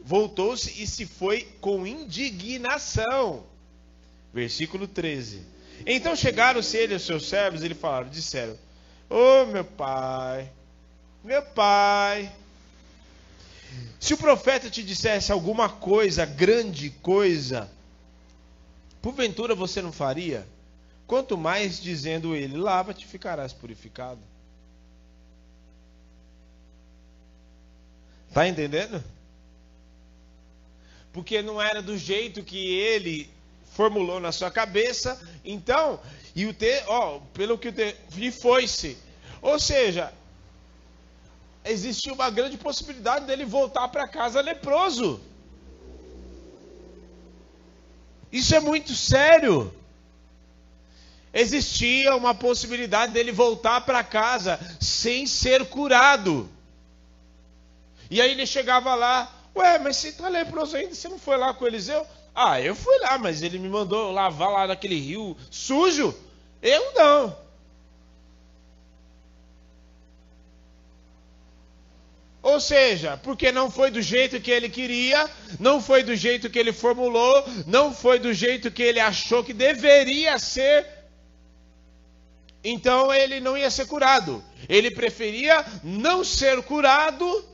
voltou-se 0.03 0.81
e 0.81 0.85
se 0.85 1.05
foi 1.05 1.47
com 1.59 1.87
indignação. 1.87 3.43
Versículo 4.33 4.87
13. 4.87 5.41
Então 5.85 6.15
chegaram-se 6.15 6.77
ele 6.77 6.95
e 6.95 6.99
seus 6.99 7.27
servos 7.27 7.63
e 7.63 7.67
lhe 7.67 7.73
falaram, 7.73 8.09
disseram: 8.09 8.57
Ô 9.09 9.43
oh, 9.43 9.45
meu 9.47 9.65
pai, 9.65 10.49
meu 11.23 11.41
pai, 11.41 12.31
se 13.99 14.13
o 14.13 14.17
profeta 14.17 14.69
te 14.69 14.83
dissesse 14.83 15.31
alguma 15.31 15.69
coisa, 15.69 16.25
grande 16.25 16.89
coisa, 16.89 17.69
porventura 19.01 19.55
você 19.55 19.81
não 19.81 19.91
faria? 19.91 20.47
Quanto 21.07 21.37
mais 21.37 21.81
dizendo 21.81 22.35
ele, 22.35 22.57
lava-te, 22.57 23.05
ficarás 23.05 23.51
purificado. 23.51 24.21
Está 28.29 28.47
entendendo? 28.47 29.03
Porque 31.11 31.41
não 31.41 31.61
era 31.61 31.81
do 31.81 31.97
jeito 31.97 32.43
que 32.43 32.73
ele 32.75 33.29
formulou 33.73 34.19
na 34.19 34.31
sua 34.31 34.49
cabeça, 34.49 35.19
então, 35.43 35.99
e 36.33 36.45
o 36.45 36.53
te, 36.53 36.83
ó, 36.87 37.19
pelo 37.33 37.57
que 37.57 37.69
o 37.69 37.73
te, 37.73 38.31
foi-se. 38.31 38.97
Ou 39.41 39.59
seja, 39.59 40.13
existia 41.65 42.13
uma 42.13 42.29
grande 42.29 42.57
possibilidade 42.57 43.25
dele 43.25 43.43
voltar 43.43 43.87
para 43.89 44.07
casa 44.07 44.39
leproso. 44.39 45.19
Isso 48.31 48.55
é 48.55 48.59
muito 48.59 48.93
sério. 48.93 49.73
Existia 51.33 52.15
uma 52.15 52.33
possibilidade 52.33 53.13
dele 53.13 53.31
voltar 53.31 53.81
para 53.81 54.03
casa 54.03 54.59
sem 54.79 55.25
ser 55.25 55.65
curado. 55.65 56.49
E 58.09 58.21
aí 58.21 58.31
ele 58.31 58.45
chegava 58.45 58.93
lá, 58.95 59.31
ué, 59.55 59.79
mas 59.79 59.97
você 59.97 60.09
está 60.09 60.27
leproso 60.27 60.75
ainda, 60.75 60.93
você 60.93 61.07
não 61.07 61.17
foi 61.17 61.37
lá 61.37 61.53
com 61.53 61.65
Eliseu? 61.65 62.05
Ah, 62.35 62.59
eu 62.59 62.75
fui 62.75 62.97
lá, 62.99 63.17
mas 63.17 63.41
ele 63.41 63.57
me 63.57 63.69
mandou 63.69 64.11
lavar 64.11 64.51
lá 64.51 64.67
naquele 64.67 64.99
rio 64.99 65.37
sujo. 65.49 66.13
Eu 66.61 66.93
não. 66.93 67.35
Ou 72.41 72.59
seja, 72.59 73.17
porque 73.17 73.51
não 73.51 73.69
foi 73.69 73.91
do 73.91 74.01
jeito 74.01 74.39
que 74.39 74.49
ele 74.49 74.67
queria, 74.67 75.29
não 75.59 75.79
foi 75.79 76.01
do 76.01 76.15
jeito 76.15 76.49
que 76.49 76.57
ele 76.57 76.73
formulou, 76.73 77.45
não 77.67 77.93
foi 77.93 78.17
do 78.17 78.33
jeito 78.33 78.71
que 78.71 78.81
ele 78.81 78.99
achou 78.99 79.43
que 79.43 79.53
deveria 79.53 80.39
ser, 80.39 80.87
então 82.63 83.13
ele 83.13 83.39
não 83.39 83.57
ia 83.57 83.69
ser 83.69 83.85
curado. 83.85 84.43
Ele 84.67 84.89
preferia 84.89 85.65
não 85.83 86.23
ser 86.23 86.61
curado, 86.63 87.45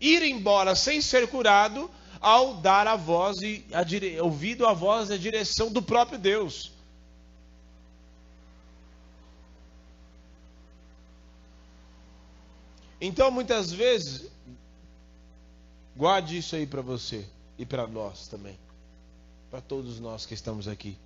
ir 0.00 0.22
embora 0.22 0.74
sem 0.74 1.00
ser 1.00 1.28
curado, 1.28 1.90
ao 2.20 2.54
dar 2.54 2.86
a 2.86 2.96
voz 2.96 3.40
e 3.42 3.64
a 3.72 3.82
dire... 3.82 4.20
ouvido 4.20 4.66
a 4.66 4.72
voz 4.72 5.10
e 5.10 5.14
a 5.14 5.18
direção 5.18 5.70
do 5.70 5.82
próprio 5.82 6.18
Deus. 6.18 6.72
Então, 13.00 13.30
muitas 13.30 13.72
vezes, 13.72 14.28
guarde 15.96 16.38
isso 16.38 16.56
aí 16.56 16.66
para 16.66 16.82
você. 16.82 17.24
e 17.58 17.66
para 17.66 17.86
nós 17.86 18.28
também. 18.28 18.56
Para 19.50 19.60
todos 19.60 19.98
nós 19.98 20.24
que 20.24 20.32
estamos 20.32 20.68
aqui. 20.68 20.96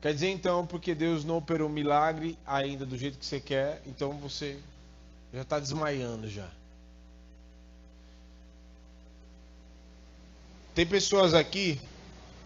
Quer 0.00 0.14
dizer 0.14 0.30
então, 0.30 0.66
porque 0.66 0.94
Deus 0.94 1.24
não 1.24 1.36
operou 1.36 1.68
um 1.68 1.72
milagre 1.72 2.38
ainda 2.46 2.86
do 2.86 2.96
jeito 2.96 3.18
que 3.18 3.26
você 3.26 3.38
quer, 3.38 3.82
então 3.86 4.12
você 4.14 4.58
já 5.34 5.42
está 5.42 5.58
desmaiando 5.60 6.28
já. 6.28 6.48
Tem 10.74 10.86
pessoas 10.86 11.34
aqui, 11.34 11.78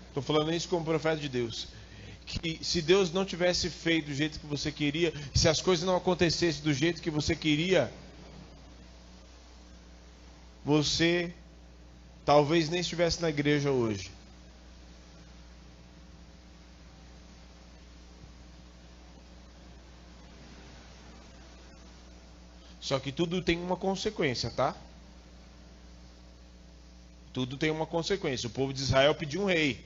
estou 0.09 0.23
falando 0.23 0.53
isso 0.53 0.69
como 0.69 0.85
profeta 0.85 1.21
de 1.21 1.29
Deus, 1.29 1.69
que 2.27 2.59
se 2.63 2.81
Deus 2.81 3.13
não 3.13 3.25
tivesse 3.25 3.69
feito 3.69 4.07
do 4.07 4.15
jeito 4.15 4.41
que 4.41 4.47
você 4.47 4.73
queria, 4.73 5.13
se 5.35 5.49
as 5.49 5.61
coisas 5.61 5.85
não 5.85 5.97
acontecessem 5.97 6.63
do 6.63 6.73
jeito 6.73 7.03
que 7.03 7.11
você 7.11 7.37
queria, 7.37 7.93
você 10.65 11.33
talvez 12.25 12.69
nem 12.69 12.81
estivesse 12.81 13.21
na 13.21 13.29
igreja 13.29 13.71
hoje. 13.71 14.11
Só 22.81 22.99
que 22.99 23.11
tudo 23.11 23.41
tem 23.41 23.59
uma 23.59 23.77
consequência, 23.77 24.51
tá? 24.51 24.77
Tudo 27.33 27.57
tem 27.57 27.71
uma 27.71 27.87
consequência. 27.87 28.47
O 28.47 28.51
povo 28.51 28.73
de 28.73 28.81
Israel 28.83 29.15
pediu 29.15 29.43
um 29.43 29.47
rei. 29.47 29.83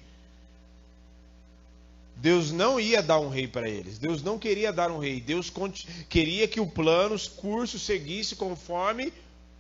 Deus 2.21 2.51
não 2.51 2.81
ia 2.81 3.01
dar 3.01 3.21
um 3.21 3.29
rei 3.29 3.47
para 3.47 3.69
eles. 3.69 3.99
Deus 3.99 4.23
não 4.23 4.39
queria 4.39 4.73
dar 4.73 4.91
um 4.91 4.99
rei. 4.99 5.21
Deus 5.21 5.53
queria 6.09 6.49
que 6.49 6.61
o 6.61 6.67
plano, 6.67 7.15
os 7.15 7.29
cursos 7.29 7.83
seguisse 7.83 8.35
conforme 8.35 9.13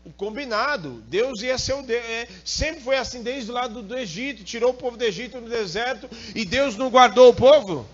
o 0.04 0.10
combinado. 0.10 1.02
Deus 1.08 1.40
ia 1.40 1.56
ser 1.56 1.74
o 1.74 1.82
Deus. 1.82 2.04
É, 2.04 2.28
sempre 2.44 2.82
foi 2.82 2.96
assim 2.96 3.22
desde 3.22 3.50
o 3.50 3.54
lado 3.54 3.80
do 3.80 3.96
Egito. 3.96 4.42
Tirou 4.42 4.70
o 4.70 4.74
povo 4.74 4.96
do 4.96 5.04
Egito 5.04 5.40
no 5.40 5.48
deserto 5.48 6.10
e 6.34 6.44
Deus 6.44 6.76
não 6.76 6.90
guardou 6.90 7.30
o 7.30 7.34
povo. 7.34 7.86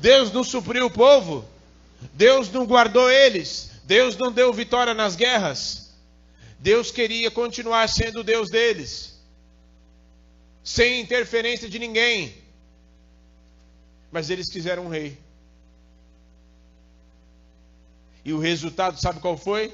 Deus 0.00 0.30
não 0.30 0.44
supriu 0.44 0.86
o 0.86 0.90
povo. 0.90 1.44
Deus 2.12 2.50
não 2.50 2.66
guardou 2.66 3.10
eles. 3.10 3.70
Deus 3.84 4.16
não 4.16 4.30
deu 4.30 4.52
vitória 4.52 4.92
nas 4.92 5.16
guerras. 5.16 5.90
Deus 6.60 6.90
queria 6.90 7.30
continuar 7.30 7.88
sendo 7.88 8.20
o 8.20 8.24
Deus 8.24 8.50
deles, 8.50 9.18
sem 10.62 11.00
interferência 11.00 11.70
de 11.70 11.78
ninguém. 11.78 12.34
Mas 14.10 14.30
eles 14.30 14.50
quiseram 14.50 14.86
um 14.86 14.88
rei. 14.88 15.18
E 18.24 18.32
o 18.32 18.38
resultado, 18.38 19.00
sabe 19.00 19.20
qual 19.20 19.36
foi? 19.36 19.72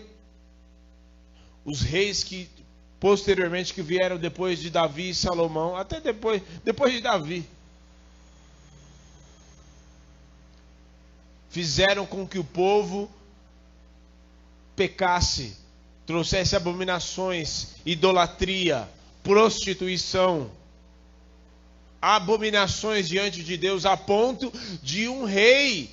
Os 1.65 1.81
reis 1.81 2.23
que 2.23 2.49
posteriormente 3.01 3.75
que 3.75 3.83
vieram 3.83 4.17
depois 4.17 4.59
de 4.59 4.71
Davi 4.71 5.11
e 5.11 5.15
Salomão, 5.15 5.77
até 5.77 6.01
depois, 6.01 6.43
depois 6.65 6.93
de 6.93 7.01
Davi, 7.01 7.47
fizeram 11.51 12.07
com 12.07 12.27
que 12.27 12.39
o 12.39 12.45
povo 12.45 13.11
pecasse, 14.75 15.57
trouxesse 16.05 16.55
abominações, 16.55 17.77
idolatria, 17.85 18.89
prostituição, 19.23 20.51
abominações 22.15 23.09
diante 23.09 23.43
de 23.43 23.57
Deus, 23.57 23.85
a 23.85 23.97
ponto 23.97 24.53
de 24.83 25.09
um 25.09 25.25
rei 25.25 25.91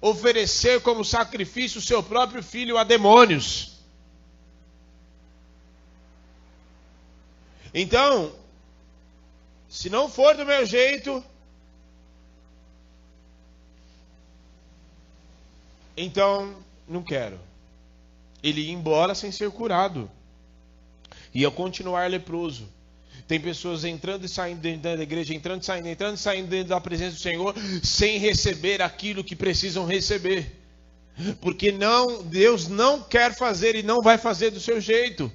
oferecer 0.00 0.80
como 0.80 1.04
sacrifício 1.04 1.78
o 1.78 1.82
seu 1.82 2.02
próprio 2.02 2.42
filho 2.42 2.78
a 2.78 2.84
demônios. 2.84 3.78
Então, 7.72 8.32
se 9.68 9.88
não 9.88 10.08
for 10.08 10.36
do 10.36 10.44
meu 10.44 10.66
jeito, 10.66 11.22
então 15.96 16.56
não 16.88 17.02
quero 17.02 17.50
ele 18.42 18.62
ia 18.62 18.72
embora 18.72 19.14
sem 19.14 19.30
ser 19.30 19.50
curado. 19.50 20.10
Ia 21.32 21.50
continuar 21.50 22.10
leproso. 22.10 22.68
Tem 23.30 23.38
pessoas 23.38 23.84
entrando 23.84 24.24
e 24.24 24.28
saindo 24.28 24.60
dentro 24.60 24.96
da 24.96 25.02
igreja, 25.04 25.32
entrando 25.32 25.62
e 25.62 25.64
saindo, 25.64 25.86
entrando 25.86 26.16
e 26.16 26.18
saindo 26.18 26.48
dentro 26.48 26.70
da 26.70 26.80
presença 26.80 27.14
do 27.14 27.22
Senhor, 27.22 27.54
sem 27.80 28.18
receber 28.18 28.82
aquilo 28.82 29.22
que 29.22 29.36
precisam 29.36 29.86
receber. 29.86 30.50
Porque 31.40 31.70
não, 31.70 32.24
Deus 32.24 32.66
não 32.66 33.00
quer 33.00 33.32
fazer 33.32 33.76
e 33.76 33.84
não 33.84 34.02
vai 34.02 34.18
fazer 34.18 34.50
do 34.50 34.58
seu 34.58 34.80
jeito. 34.80 35.30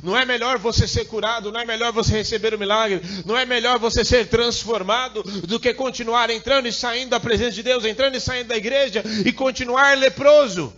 Não 0.00 0.16
é 0.16 0.24
melhor 0.24 0.58
você 0.58 0.86
ser 0.86 1.06
curado, 1.06 1.50
não 1.50 1.60
é 1.60 1.64
melhor 1.64 1.92
você 1.92 2.12
receber 2.12 2.54
o 2.54 2.58
milagre, 2.58 3.02
não 3.26 3.36
é 3.36 3.44
melhor 3.44 3.80
você 3.80 4.04
ser 4.04 4.28
transformado 4.28 5.24
do 5.24 5.58
que 5.58 5.74
continuar 5.74 6.30
entrando 6.30 6.68
e 6.68 6.72
saindo 6.72 7.10
da 7.10 7.18
presença 7.18 7.50
de 7.50 7.64
Deus, 7.64 7.84
entrando 7.84 8.14
e 8.14 8.20
saindo 8.20 8.46
da 8.46 8.56
igreja 8.56 9.02
e 9.26 9.32
continuar 9.32 9.98
leproso. 9.98 10.72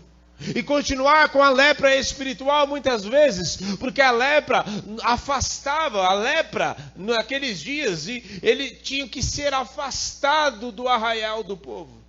E 0.54 0.62
continuar 0.62 1.30
com 1.30 1.42
a 1.42 1.48
lepra 1.48 1.96
espiritual 1.96 2.66
muitas 2.66 3.04
vezes, 3.04 3.58
porque 3.78 4.02
a 4.02 4.10
lepra 4.10 4.64
afastava, 5.02 6.04
a 6.04 6.12
lepra 6.12 6.76
naqueles 6.94 7.58
dias, 7.58 8.06
e 8.06 8.22
ele 8.42 8.70
tinha 8.70 9.08
que 9.08 9.22
ser 9.22 9.54
afastado 9.54 10.70
do 10.70 10.88
arraial 10.88 11.42
do 11.42 11.56
povo. 11.56 12.04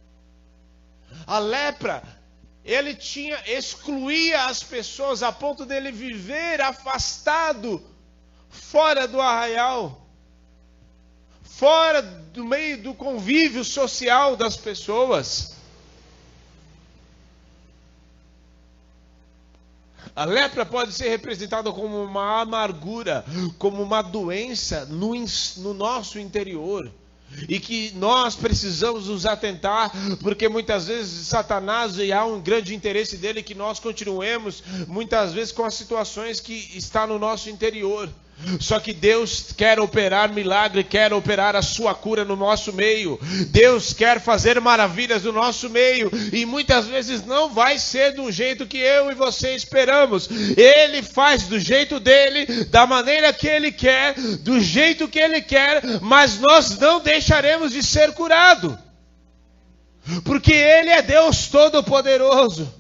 A 1.26 1.40
lepra 1.40 2.04
ele 2.68 2.94
tinha 2.94 3.42
excluía 3.48 4.48
as 4.48 4.62
pessoas 4.62 5.24
a 5.24 5.32
ponto 5.32 5.66
dele 5.66 5.90
viver 5.90 6.60
afastado, 6.60 7.82
fora 8.50 9.08
do 9.08 9.22
arraial, 9.22 10.06
fora 11.44 12.02
do 12.02 12.44
meio 12.44 12.84
do 12.84 12.94
convívio 12.94 13.64
social 13.64 14.36
das 14.36 14.58
pessoas. 14.58 15.57
A 20.16 20.26
lepra 20.26 20.66
pode 20.66 20.94
ser 20.94 21.10
representada 21.10 21.72
como 21.72 22.04
uma 22.04 22.42
amargura, 22.42 23.26
como 23.58 23.82
uma 23.82 24.02
doença 24.02 24.86
no, 24.86 25.14
no 25.58 25.74
nosso 25.74 26.20
interior 26.20 26.92
e 27.48 27.60
que 27.60 27.92
nós 27.96 28.36
precisamos 28.36 29.08
nos 29.08 29.26
atentar, 29.26 29.92
porque 30.22 30.48
muitas 30.48 30.88
vezes 30.88 31.28
Satanás 31.28 31.98
e 31.98 32.12
há 32.12 32.26
um 32.26 32.40
grande 32.42 32.74
interesse 32.74 33.18
dele 33.18 33.44
que 33.44 33.54
nós 33.54 33.80
continuemos 33.80 34.64
muitas 34.88 35.34
vezes 35.34 35.52
com 35.52 35.66
as 35.66 35.74
situações 35.74 36.40
que 36.40 36.54
está 36.76 37.06
no 37.06 37.20
nosso 37.20 37.50
interior. 37.50 38.10
Só 38.60 38.80
que 38.80 38.94
Deus 38.94 39.48
quer 39.56 39.80
operar 39.80 40.32
milagre, 40.32 40.84
quer 40.84 41.12
operar 41.12 41.56
a 41.56 41.62
sua 41.62 41.96
cura 41.96 42.24
no 42.24 42.36
nosso 42.36 42.72
meio. 42.72 43.20
Deus 43.50 43.94
quer 43.94 44.22
fazer 44.22 44.62
maravilhas 44.62 45.24
no 45.24 45.32
nosso 45.32 45.70
meio. 45.70 46.12
E 46.32 46.46
muitas 46.46 46.86
vezes 46.86 47.26
não 47.26 47.50
vai 47.50 47.80
ser 47.80 48.14
do 48.14 48.32
jeito 48.32 48.68
que 48.68 48.78
eu 48.78 49.12
e 49.12 49.16
você 49.16 49.56
esperamos. 49.56 50.30
Ele 50.56 51.02
faz 51.02 51.44
do 51.44 51.60
jeito 51.60 52.00
dele, 52.00 52.66
da 52.66 52.86
maneira 52.86 53.34
que 53.34 53.48
ele 53.48 53.72
quer, 53.72 54.14
do 54.14 54.60
jeito 54.60 55.08
que 55.08 55.20
ele 55.20 55.42
quer, 55.42 55.82
mas 56.02 56.40
nós 56.40 56.78
não 56.78 57.00
deixaremos 57.00 57.72
de 57.72 57.82
ser 57.82 58.14
curado. 58.14 58.78
Porque 60.24 60.54
ele 60.54 60.90
é 60.90 61.02
Deus 61.02 61.48
Todo-Poderoso. 61.48 62.77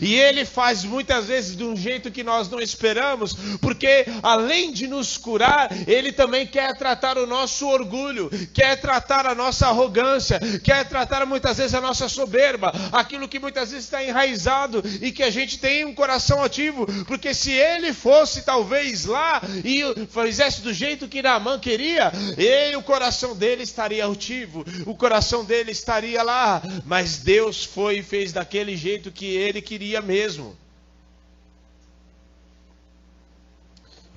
E 0.00 0.14
ele 0.14 0.44
faz 0.44 0.84
muitas 0.84 1.26
vezes 1.26 1.56
de 1.56 1.64
um 1.64 1.76
jeito 1.76 2.10
que 2.10 2.22
nós 2.22 2.48
não 2.48 2.60
esperamos, 2.60 3.34
porque 3.60 4.06
além 4.22 4.72
de 4.72 4.86
nos 4.86 5.16
curar, 5.16 5.68
ele 5.86 6.12
também 6.12 6.46
quer 6.46 6.76
tratar 6.76 7.18
o 7.18 7.26
nosso 7.26 7.66
orgulho, 7.66 8.30
quer 8.52 8.80
tratar 8.80 9.26
a 9.26 9.34
nossa 9.34 9.68
arrogância, 9.68 10.40
quer 10.62 10.88
tratar 10.88 11.26
muitas 11.26 11.58
vezes 11.58 11.74
a 11.74 11.80
nossa 11.80 12.08
soberba, 12.08 12.72
aquilo 12.92 13.28
que 13.28 13.38
muitas 13.38 13.70
vezes 13.70 13.84
está 13.84 14.02
enraizado 14.02 14.82
e 15.00 15.12
que 15.12 15.22
a 15.22 15.30
gente 15.30 15.58
tem 15.58 15.84
um 15.84 15.94
coração 15.94 16.42
ativo, 16.42 16.86
porque 17.04 17.34
se 17.34 17.50
ele 17.52 17.92
fosse 17.92 18.42
talvez 18.42 19.04
lá 19.04 19.40
e 19.64 19.82
fizesse 20.08 20.60
do 20.62 20.72
jeito 20.72 21.08
que 21.08 21.22
Naamã 21.22 21.58
queria, 21.58 22.12
ele, 22.36 22.76
o 22.76 22.82
coração 22.82 23.36
dele 23.36 23.62
estaria 23.62 24.04
altivo, 24.04 24.64
o 24.86 24.94
coração 24.94 25.44
dele 25.44 25.70
estaria 25.70 26.22
lá, 26.22 26.62
mas 26.84 27.18
Deus 27.18 27.64
foi 27.64 27.98
e 27.98 28.02
fez 28.02 28.32
daquele 28.32 28.76
jeito 28.76 29.10
que 29.10 29.26
ele 29.26 29.60
queria 29.60 29.73
queria 29.74 30.00
mesmo. 30.00 30.56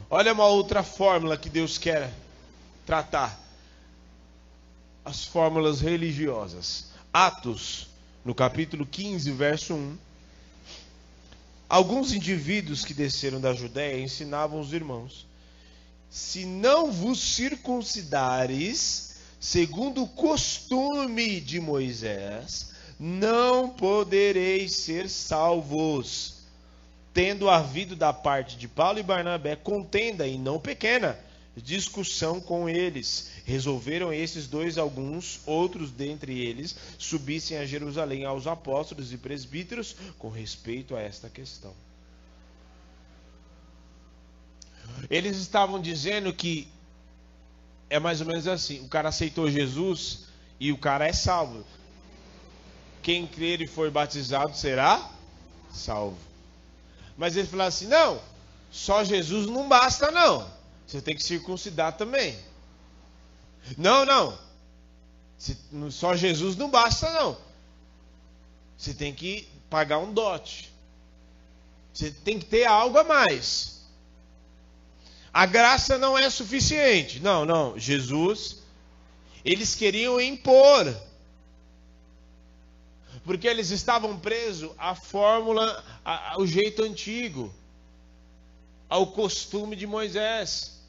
Olha 0.07 0.31
uma 0.31 0.45
outra 0.45 0.83
fórmula 0.83 1.35
que 1.35 1.49
Deus 1.49 1.79
quer 1.79 2.13
tratar: 2.85 3.39
as 5.03 5.25
fórmulas 5.25 5.81
religiosas. 5.81 6.89
Atos, 7.11 7.87
no 8.23 8.35
capítulo 8.35 8.85
15, 8.85 9.31
verso 9.31 9.73
1. 9.73 9.97
Alguns 11.67 12.13
indivíduos 12.13 12.85
que 12.85 12.93
desceram 12.93 13.41
da 13.41 13.51
Judéia 13.51 13.99
ensinavam 13.99 14.59
os 14.59 14.73
irmãos: 14.73 15.25
Se 16.07 16.45
não 16.45 16.91
vos 16.91 17.19
circuncidares, 17.19 19.15
segundo 19.39 20.03
o 20.03 20.07
costume 20.07 21.41
de 21.41 21.59
Moisés, 21.59 22.76
não 22.99 23.69
podereis 23.69 24.75
ser 24.75 25.09
salvos. 25.09 26.35
tendo 27.13 27.49
havido 27.49 27.95
da 27.95 28.13
parte 28.13 28.55
de 28.57 28.67
Paulo 28.67 28.99
e 28.99 29.03
Barnabé 29.03 29.55
contenda 29.55 30.27
e 30.27 30.37
não 30.37 30.59
pequena 30.59 31.17
discussão 31.61 32.39
com 32.39 32.69
eles. 32.69 33.31
Resolveram 33.45 34.13
esses 34.13 34.47
dois 34.47 34.77
alguns, 34.77 35.39
outros 35.45 35.91
dentre 35.91 36.39
eles, 36.39 36.75
subissem 36.97 37.57
a 37.57 37.65
Jerusalém 37.65 38.25
aos 38.25 38.47
apóstolos 38.47 39.11
e 39.11 39.17
presbíteros 39.17 39.95
com 40.17 40.29
respeito 40.29 40.95
a 40.95 41.01
esta 41.01 41.29
questão. 41.29 41.73
Eles 45.09 45.37
estavam 45.37 45.81
dizendo 45.81 46.33
que 46.33 46.67
é 47.89 47.99
mais 47.99 48.21
ou 48.21 48.27
menos 48.27 48.47
assim: 48.47 48.79
o 48.81 48.87
cara 48.87 49.09
aceitou 49.09 49.49
Jesus 49.49 50.25
e 50.59 50.71
o 50.71 50.77
cara 50.77 51.07
é 51.07 51.13
salvo. 51.13 51.65
Quem 53.01 53.25
crer 53.25 53.61
e 53.61 53.67
for 53.67 53.89
batizado 53.89 54.55
será 54.55 55.11
salvo. 55.71 56.17
Mas 57.17 57.35
eles 57.35 57.49
falaram 57.49 57.69
assim: 57.69 57.87
não, 57.87 58.21
só 58.71 59.03
Jesus 59.03 59.47
não 59.47 59.67
basta, 59.67 60.11
não. 60.11 60.47
Você 60.85 61.01
tem 61.01 61.15
que 61.15 61.23
circuncidar 61.23 61.97
também. 61.97 62.37
Não, 63.77 64.05
não. 64.05 64.37
Só 65.91 66.15
Jesus 66.15 66.55
não 66.55 66.69
basta, 66.69 67.11
não. 67.11 67.37
Você 68.77 68.93
tem 68.93 69.13
que 69.13 69.47
pagar 69.69 69.99
um 69.99 70.13
dote. 70.13 70.71
Você 71.93 72.11
tem 72.11 72.39
que 72.39 72.45
ter 72.45 72.65
algo 72.65 72.97
a 72.97 73.03
mais. 73.03 73.81
A 75.33 75.45
graça 75.45 75.97
não 75.97 76.17
é 76.17 76.29
suficiente. 76.29 77.19
Não, 77.19 77.45
não. 77.45 77.77
Jesus, 77.77 78.57
eles 79.43 79.75
queriam 79.75 80.21
impor. 80.21 80.95
Porque 83.27 83.45
eles 83.45 83.71
estavam 83.71 84.17
presos 84.17 84.71
à 84.77 84.95
fórmula, 84.95 85.83
ao 86.05 86.47
jeito 86.47 86.81
antigo, 86.81 87.53
ao 88.87 89.07
costume 89.07 89.75
de 89.75 89.85
Moisés. 89.85 90.81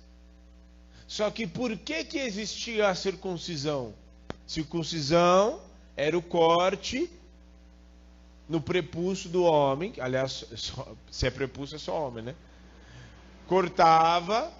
Só 1.09 1.33
que 1.33 1.49
por 1.49 1.77
que, 1.77 2.05
que 2.05 2.17
existia 2.17 2.91
a 2.91 2.95
circuncisão? 2.95 3.93
Circuncisão 4.47 5.61
era 5.97 6.17
o 6.17 6.23
corte 6.23 7.11
no 8.49 8.61
prepúcio 8.61 9.29
do 9.29 9.43
homem, 9.43 9.93
aliás, 9.99 10.45
se 11.11 11.27
é 11.27 11.31
prepúcio 11.31 11.75
é 11.75 11.79
só 11.81 12.07
homem, 12.07 12.23
né? 12.23 12.37
Cortava 13.49 14.53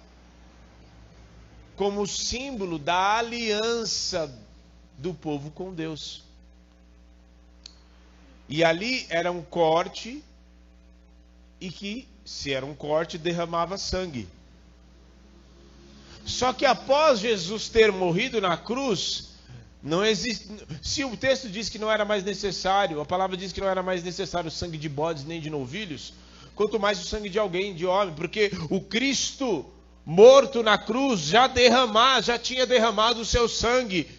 como 1.77 2.05
símbolo 2.05 2.77
da 2.77 3.19
aliança 3.19 4.37
do 4.97 5.13
povo 5.13 5.49
com 5.49 5.73
Deus. 5.73 6.27
E 8.49 8.63
ali 8.63 9.05
era 9.09 9.31
um 9.31 9.43
corte 9.43 10.23
e 11.61 11.69
que, 11.69 12.07
se 12.25 12.51
era 12.51 12.65
um 12.65 12.73
corte, 12.73 13.17
derramava 13.17 13.77
sangue. 13.77 14.27
Só 16.25 16.51
que 16.51 16.65
após 16.65 17.19
Jesus 17.19 17.69
ter 17.69 17.91
morrido 17.91 18.41
na 18.41 18.57
cruz, 18.57 19.29
não 19.83 20.03
existe. 20.03 20.47
Se 20.81 21.03
o 21.03 21.15
texto 21.15 21.47
diz 21.47 21.69
que 21.69 21.77
não 21.77 21.91
era 21.91 22.03
mais 22.03 22.23
necessário, 22.23 22.99
a 22.99 23.05
palavra 23.05 23.37
diz 23.37 23.51
que 23.51 23.61
não 23.61 23.67
era 23.67 23.83
mais 23.83 24.03
necessário 24.03 24.47
o 24.47 24.51
sangue 24.51 24.77
de 24.77 24.89
bodes 24.89 25.23
nem 25.25 25.39
de 25.39 25.49
novilhos, 25.49 26.13
quanto 26.55 26.79
mais 26.79 26.99
o 26.99 27.07
sangue 27.07 27.29
de 27.29 27.39
alguém, 27.39 27.75
de 27.75 27.85
homem, 27.85 28.13
porque 28.15 28.51
o 28.69 28.81
Cristo 28.81 29.65
morto 30.05 30.63
na 30.63 30.77
cruz 30.77 31.19
já 31.19 31.45
derramar, 31.45 32.21
já 32.21 32.37
tinha 32.37 32.65
derramado 32.65 33.21
o 33.21 33.25
seu 33.25 33.47
sangue. 33.47 34.09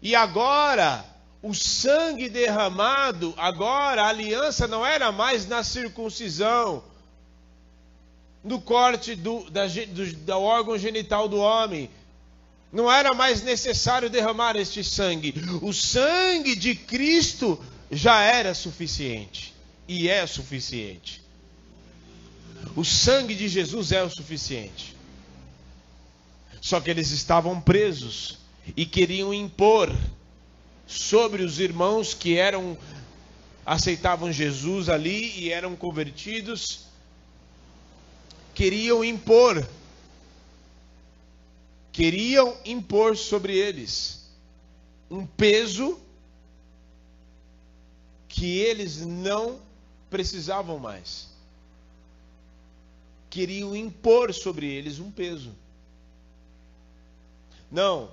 E 0.00 0.14
agora, 0.14 1.04
o 1.42 1.54
sangue 1.54 2.28
derramado, 2.28 3.32
agora 3.36 4.02
a 4.02 4.08
aliança 4.08 4.66
não 4.66 4.84
era 4.84 5.12
mais 5.12 5.46
na 5.46 5.62
circuncisão, 5.62 6.82
no 8.42 8.60
corte 8.60 9.14
do, 9.14 9.48
da, 9.50 9.66
do, 9.66 10.12
do 10.12 10.40
órgão 10.40 10.76
genital 10.76 11.28
do 11.28 11.38
homem. 11.38 11.90
Não 12.72 12.90
era 12.90 13.14
mais 13.14 13.42
necessário 13.42 14.10
derramar 14.10 14.56
este 14.56 14.82
sangue. 14.84 15.34
O 15.62 15.72
sangue 15.72 16.54
de 16.54 16.74
Cristo 16.74 17.58
já 17.90 18.20
era 18.22 18.52
suficiente. 18.54 19.54
E 19.86 20.08
é 20.08 20.26
suficiente. 20.26 21.22
O 22.76 22.84
sangue 22.84 23.34
de 23.34 23.48
Jesus 23.48 23.90
é 23.92 24.02
o 24.02 24.10
suficiente. 24.10 24.94
Só 26.60 26.80
que 26.80 26.90
eles 26.90 27.10
estavam 27.10 27.58
presos 27.58 28.38
e 28.76 28.84
queriam 28.84 29.32
impor 29.32 29.90
sobre 30.88 31.44
os 31.44 31.60
irmãos 31.60 32.14
que 32.14 32.36
eram 32.36 32.76
aceitavam 33.64 34.32
Jesus 34.32 34.88
ali 34.88 35.38
e 35.38 35.52
eram 35.52 35.76
convertidos 35.76 36.88
queriam 38.58 39.04
impor, 39.04 39.64
queriam 41.92 42.56
impor 42.64 43.16
sobre 43.16 43.56
eles 43.56 44.28
um 45.08 45.24
peso 45.24 45.96
que 48.28 48.58
eles 48.58 49.06
não 49.06 49.60
precisavam 50.10 50.76
mais. 50.80 51.28
Queriam 53.30 53.76
impor 53.76 54.34
sobre 54.34 54.66
eles 54.66 54.98
um 54.98 55.08
peso. 55.08 55.54
Não, 57.70 58.10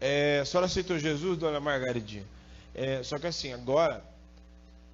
é, 0.00 0.40
a 0.40 0.44
senhora 0.44 0.66
aceitou 0.66 0.98
Jesus, 0.98 1.38
dona 1.38 1.60
Margaridinha. 1.60 2.26
É, 2.74 3.02
só 3.02 3.18
que 3.18 3.26
assim, 3.26 3.52
agora, 3.52 4.04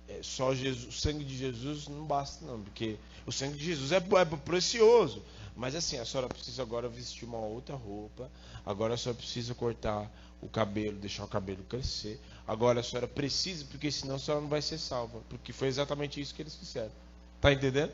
é, 0.09 0.21
só 0.23 0.55
Jesus, 0.55 0.87
o 0.87 0.93
sangue 0.93 1.25
de 1.25 1.37
Jesus 1.37 1.89
não 1.89 2.05
basta, 2.05 2.45
não, 2.45 2.61
porque 2.61 2.97
o 3.27 3.33
sangue 3.33 3.57
de 3.57 3.65
Jesus 3.65 3.93
é, 3.93 3.97
é 3.97 4.25
precioso. 4.37 5.23
Mas 5.57 5.75
assim, 5.75 5.99
a 5.99 6.05
senhora 6.05 6.29
precisa 6.29 6.63
agora 6.63 6.89
vestir 6.89 7.25
uma 7.25 7.39
outra 7.39 7.77
roupa. 7.77 8.31
Agora 8.65 8.95
a 8.95 8.97
senhora 8.97 9.19
precisa 9.19 9.55
cortar 9.55 10.11
o 10.41 10.49
cabelo, 10.49 10.97
deixar 10.99 11.25
o 11.25 11.29
cabelo 11.29 11.63
crescer. 11.65 12.19
Agora 12.47 12.81
a 12.81 12.83
senhora 12.83 13.07
precisa, 13.07 13.65
porque 13.67 13.91
senão 13.91 14.17
a 14.17 14.19
senhora 14.19 14.41
não 14.41 14.49
vai 14.49 14.63
ser 14.63 14.79
salva. 14.79 15.21
Porque 15.29 15.53
foi 15.53 15.69
exatamente 15.69 16.21
isso 16.21 16.35
que 16.35 16.43
eles 16.43 16.55
fizeram. 16.55 16.91
Está 17.37 17.53
entendendo? 17.53 17.93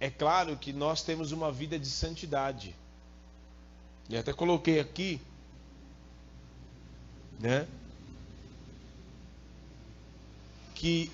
É 0.00 0.10
claro 0.10 0.56
que 0.56 0.72
nós 0.72 1.02
temos 1.02 1.32
uma 1.32 1.52
vida 1.52 1.78
de 1.78 1.88
santidade. 1.88 2.74
E 4.08 4.16
até 4.16 4.32
coloquei 4.32 4.80
aqui, 4.80 5.20
né? 7.38 7.68
Que 10.74 11.10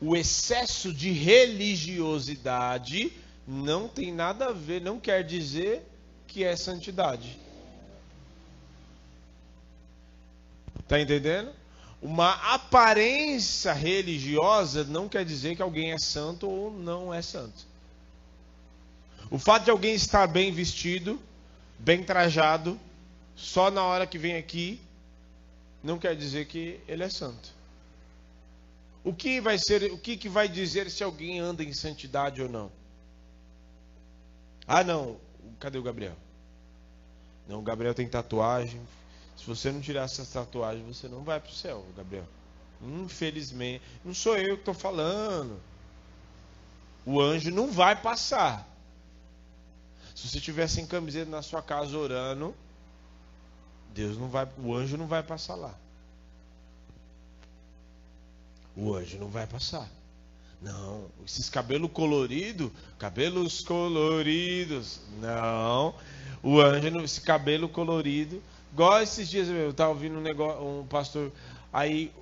o 0.00 0.16
excesso 0.16 0.92
de 0.92 1.10
religiosidade 1.10 3.12
não 3.46 3.88
tem 3.88 4.12
nada 4.12 4.46
a 4.46 4.52
ver, 4.52 4.80
não 4.80 5.00
quer 5.00 5.24
dizer 5.24 5.82
que 6.26 6.44
é 6.44 6.54
santidade. 6.56 7.38
Está 10.80 11.00
entendendo? 11.00 11.52
Uma 12.00 12.32
aparência 12.52 13.72
religiosa 13.72 14.84
não 14.84 15.08
quer 15.08 15.24
dizer 15.24 15.56
que 15.56 15.62
alguém 15.62 15.92
é 15.92 15.98
santo 15.98 16.48
ou 16.48 16.70
não 16.70 17.14
é 17.14 17.22
santo. 17.22 17.66
O 19.30 19.38
fato 19.38 19.64
de 19.64 19.70
alguém 19.70 19.94
estar 19.94 20.26
bem 20.26 20.52
vestido, 20.52 21.18
bem 21.82 22.04
trajado, 22.04 22.78
só 23.34 23.70
na 23.70 23.84
hora 23.84 24.06
que 24.06 24.18
vem 24.18 24.36
aqui, 24.36 24.80
não 25.82 25.98
quer 25.98 26.14
dizer 26.14 26.46
que 26.46 26.80
ele 26.86 27.02
é 27.02 27.08
santo. 27.08 27.50
O 29.04 29.12
que 29.12 29.40
vai 29.40 29.58
ser, 29.58 29.90
o 29.90 29.98
que, 29.98 30.16
que 30.16 30.28
vai 30.28 30.48
dizer 30.48 30.88
se 30.88 31.02
alguém 31.02 31.40
anda 31.40 31.64
em 31.64 31.72
santidade 31.72 32.40
ou 32.40 32.48
não? 32.48 32.70
Ah, 34.66 34.84
não. 34.84 35.16
Cadê 35.58 35.76
o 35.76 35.82
Gabriel? 35.82 36.14
Não, 37.48 37.58
o 37.58 37.62
Gabriel 37.62 37.94
tem 37.94 38.08
tatuagem. 38.08 38.80
Se 39.36 39.44
você 39.44 39.72
não 39.72 39.80
tirar 39.80 40.04
essa 40.04 40.24
tatuagem, 40.24 40.84
você 40.84 41.08
não 41.08 41.24
vai 41.24 41.40
para 41.40 41.50
o 41.50 41.54
céu, 41.54 41.84
Gabriel. 41.96 42.26
Infelizmente, 42.80 43.82
não 44.04 44.14
sou 44.14 44.36
eu 44.36 44.54
que 44.54 44.60
estou 44.60 44.74
falando. 44.74 45.60
O 47.04 47.20
anjo 47.20 47.50
não 47.50 47.72
vai 47.72 48.00
passar. 48.00 48.71
Se 50.14 50.28
você 50.28 50.40
tiver 50.40 50.68
sem 50.68 50.86
camiseta 50.86 51.30
na 51.30 51.42
sua 51.42 51.62
casa 51.62 51.96
orando, 51.96 52.54
Deus 53.94 54.16
não 54.18 54.28
vai, 54.28 54.48
o 54.58 54.74
anjo 54.74 54.96
não 54.96 55.06
vai 55.06 55.22
passar 55.22 55.54
lá. 55.54 55.74
O 58.76 58.94
anjo 58.94 59.18
não 59.18 59.28
vai 59.28 59.46
passar. 59.46 59.88
Não, 60.60 61.06
esses 61.26 61.50
cabelos 61.50 61.90
coloridos, 61.92 62.70
cabelos 62.98 63.62
coloridos, 63.62 65.00
não. 65.20 65.94
O 66.42 66.60
anjo, 66.60 67.00
esse 67.00 67.20
cabelo 67.20 67.68
colorido, 67.68 68.40
igual 68.72 69.02
esses 69.02 69.28
dias 69.28 69.48
eu 69.48 69.70
estava 69.70 69.90
ouvindo 69.90 70.18
um 70.18 70.22
negócio, 70.22 70.64
um 70.64 70.86
pastor, 70.86 71.32
aí 71.72 72.12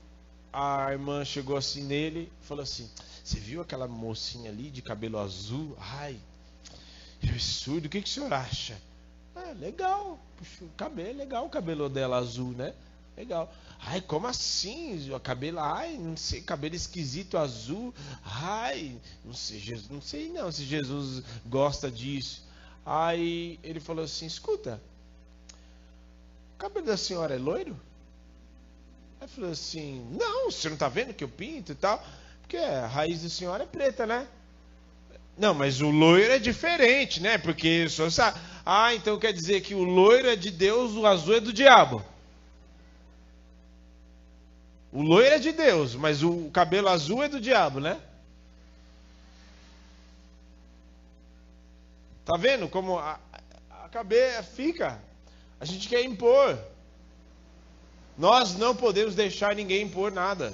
a 0.53 0.91
irmã 0.91 1.25
chegou 1.25 1.57
assim 1.57 1.83
nele, 1.85 2.33
falou 2.41 2.63
assim: 2.63 2.89
"Você 3.23 3.39
viu 3.39 3.61
aquela 3.61 3.87
mocinha 3.87 4.51
ali 4.51 4.71
de 4.71 4.81
cabelo 4.81 5.19
azul? 5.19 5.77
Ai, 5.79 6.19
que 7.21 7.29
absurdo. 7.29 7.87
O 7.87 7.89
que 7.89 8.03
que 8.03 8.09
o 8.09 8.13
senhor 8.13 8.33
acha?" 8.33 8.77
É 9.37 9.55
legal, 9.55 10.19
puxa, 10.37 10.65
o 10.65 10.69
cabelo, 10.77 11.19
legal 11.19 11.47
o 11.47 11.51
cabelo 11.51 11.89
dela 11.89 12.19
azul, 12.19 12.53
né? 12.53 12.75
legal. 13.21 13.53
Ai, 13.79 14.01
como 14.01 14.27
assim? 14.27 15.11
O 15.13 15.21
cabelo, 15.21 15.59
ai, 15.61 15.97
não 15.97 16.17
sei, 16.17 16.41
cabelo 16.41 16.75
esquisito 16.75 17.37
azul. 17.39 17.95
Ai, 18.25 18.99
não 19.25 19.35
sei, 19.35 19.59
Jesus, 19.59 19.89
não 19.89 20.01
sei 20.01 20.29
não 20.31 20.51
se 20.51 20.65
Jesus 20.65 21.23
gosta 21.47 21.91
disso. 21.91 22.43
Aí 22.85 23.59
ele 23.63 23.81
falou 23.81 24.05
assim: 24.05 24.27
"Escuta, 24.27 24.81
o 26.55 26.59
cabelo 26.59 26.87
da 26.87 26.97
senhora 26.97 27.35
é 27.35 27.39
loiro?" 27.39 27.77
Aí 29.21 29.29
falou 29.29 29.51
assim: 29.51 30.07
"Não, 30.19 30.51
você 30.51 30.69
não 30.69 30.77
tá 30.77 30.89
vendo 30.89 31.15
que 31.15 31.25
eu 31.25 31.29
pinto 31.29 31.73
e 31.73 31.75
tal?" 31.75 32.03
Porque 32.41 32.57
a 32.57 32.87
raiz 32.87 33.23
da 33.23 33.29
senhora 33.29 33.65
é 33.65 33.67
preta, 33.67 34.07
né? 34.07 34.27
Não, 35.41 35.55
mas 35.55 35.81
o 35.81 35.89
loiro 35.89 36.35
é 36.35 36.39
diferente, 36.39 37.19
né? 37.19 37.39
Porque 37.39 37.89
só 37.89 38.11
sabe. 38.11 38.39
Ah, 38.65 38.95
então 38.95 39.19
quer 39.19 39.33
dizer 39.33 39.63
que 39.63 39.75
o 39.75 39.83
loiro 39.83 40.29
é 40.29 40.37
de 40.37 40.51
Deus, 40.51 40.93
o 40.93 41.07
azul 41.07 41.37
é 41.37 41.41
do 41.41 41.51
diabo. 41.51 42.05
O 44.93 45.01
loiro 45.01 45.35
é 45.35 45.39
de 45.39 45.51
Deus, 45.51 45.95
mas 45.95 46.23
o 46.23 46.51
cabelo 46.51 46.89
azul 46.89 47.23
é 47.23 47.29
do 47.29 47.41
diabo, 47.41 47.81
né? 47.81 47.99
Tá 52.27 52.37
vendo 52.37 52.69
como 52.69 52.99
a, 52.99 53.19
a 53.71 53.89
cabeça 53.89 54.43
fica? 54.43 55.01
A 55.59 55.65
gente 55.65 55.89
quer 55.89 56.05
impor. 56.05 56.59
Nós 58.19 58.55
não 58.59 58.77
podemos 58.77 59.15
deixar 59.15 59.55
ninguém 59.57 59.85
impor 59.85 60.13
nada. 60.13 60.53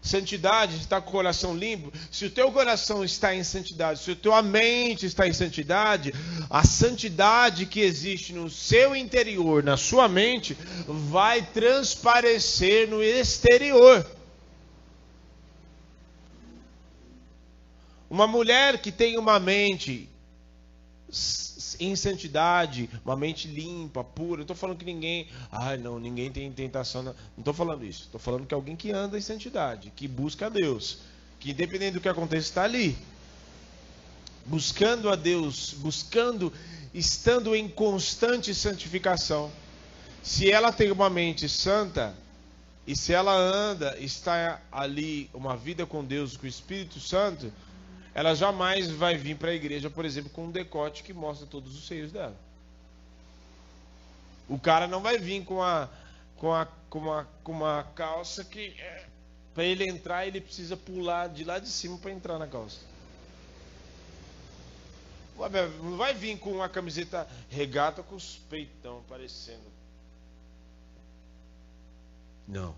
Santidade, 0.00 0.76
está 0.76 1.00
com 1.00 1.08
o 1.08 1.12
coração 1.12 1.56
limpo. 1.56 1.92
Se 2.10 2.24
o 2.26 2.30
teu 2.30 2.50
coração 2.52 3.04
está 3.04 3.34
em 3.34 3.42
santidade, 3.42 4.00
se 4.00 4.12
a 4.12 4.16
tua 4.16 4.42
mente 4.42 5.06
está 5.06 5.26
em 5.26 5.32
santidade, 5.32 6.14
a 6.48 6.64
santidade 6.64 7.66
que 7.66 7.80
existe 7.80 8.32
no 8.32 8.48
seu 8.48 8.94
interior, 8.94 9.62
na 9.62 9.76
sua 9.76 10.08
mente, 10.08 10.56
vai 10.86 11.42
transparecer 11.42 12.88
no 12.88 13.02
exterior. 13.02 14.06
Uma 18.08 18.26
mulher 18.26 18.78
que 18.78 18.90
tem 18.90 19.18
uma 19.18 19.38
mente 19.38 20.08
em 21.80 21.96
santidade, 21.96 22.88
uma 23.04 23.16
mente 23.16 23.48
limpa, 23.48 24.04
pura. 24.04 24.42
Estou 24.42 24.56
falando 24.56 24.78
que 24.78 24.84
ninguém, 24.84 25.28
ah, 25.50 25.76
não, 25.76 25.98
ninguém 25.98 26.30
tem 26.30 26.50
tentação. 26.52 27.02
Não 27.02 27.14
estou 27.38 27.54
falando 27.54 27.84
isso. 27.84 28.04
Estou 28.04 28.20
falando 28.20 28.46
que 28.46 28.54
alguém 28.54 28.76
que 28.76 28.90
anda 28.90 29.16
em 29.16 29.20
santidade, 29.20 29.92
que 29.94 30.06
busca 30.06 30.46
a 30.46 30.48
Deus, 30.48 30.98
que 31.40 31.50
independente 31.50 31.92
do 31.92 32.00
que 32.00 32.08
aconteça 32.08 32.48
está 32.48 32.64
ali, 32.64 32.96
buscando 34.44 35.08
a 35.08 35.16
Deus, 35.16 35.74
buscando, 35.78 36.52
estando 36.92 37.54
em 37.54 37.68
constante 37.68 38.54
santificação. 38.54 39.50
Se 40.22 40.50
ela 40.50 40.72
tem 40.72 40.90
uma 40.90 41.08
mente 41.08 41.48
santa 41.48 42.14
e 42.86 42.96
se 42.96 43.12
ela 43.12 43.34
anda, 43.34 43.96
está 43.98 44.60
ali 44.72 45.30
uma 45.32 45.56
vida 45.56 45.86
com 45.86 46.04
Deus, 46.04 46.36
com 46.36 46.46
o 46.46 46.48
Espírito 46.48 46.98
Santo, 46.98 47.52
ela 48.18 48.34
jamais 48.34 48.90
vai 48.90 49.16
vir 49.16 49.36
para 49.36 49.52
a 49.52 49.54
igreja, 49.54 49.88
por 49.88 50.04
exemplo, 50.04 50.28
com 50.30 50.46
um 50.46 50.50
decote 50.50 51.04
que 51.04 51.12
mostra 51.12 51.46
todos 51.46 51.78
os 51.78 51.86
seios 51.86 52.10
dela. 52.10 52.34
O 54.48 54.58
cara 54.58 54.88
não 54.88 55.00
vai 55.00 55.18
vir 55.18 55.44
com 55.44 55.62
a 55.62 55.88
com 56.36 56.52
a 56.52 56.66
com 56.90 56.98
uma, 56.98 57.28
com 57.44 57.52
uma 57.52 57.84
calça 57.94 58.44
que 58.44 58.74
é, 58.76 59.06
para 59.54 59.62
ele 59.62 59.88
entrar 59.88 60.26
ele 60.26 60.40
precisa 60.40 60.76
pular 60.76 61.28
de 61.28 61.44
lá 61.44 61.60
de 61.60 61.68
cima 61.68 61.96
para 61.96 62.10
entrar 62.10 62.40
na 62.40 62.48
calça. 62.48 62.80
Não 65.80 65.96
vai 65.96 66.12
vir 66.12 66.40
com 66.40 66.50
uma 66.50 66.68
camiseta 66.68 67.24
regata 67.48 68.02
com 68.02 68.16
os 68.16 68.34
peitão 68.50 68.98
aparecendo. 68.98 69.70
Não. 72.48 72.74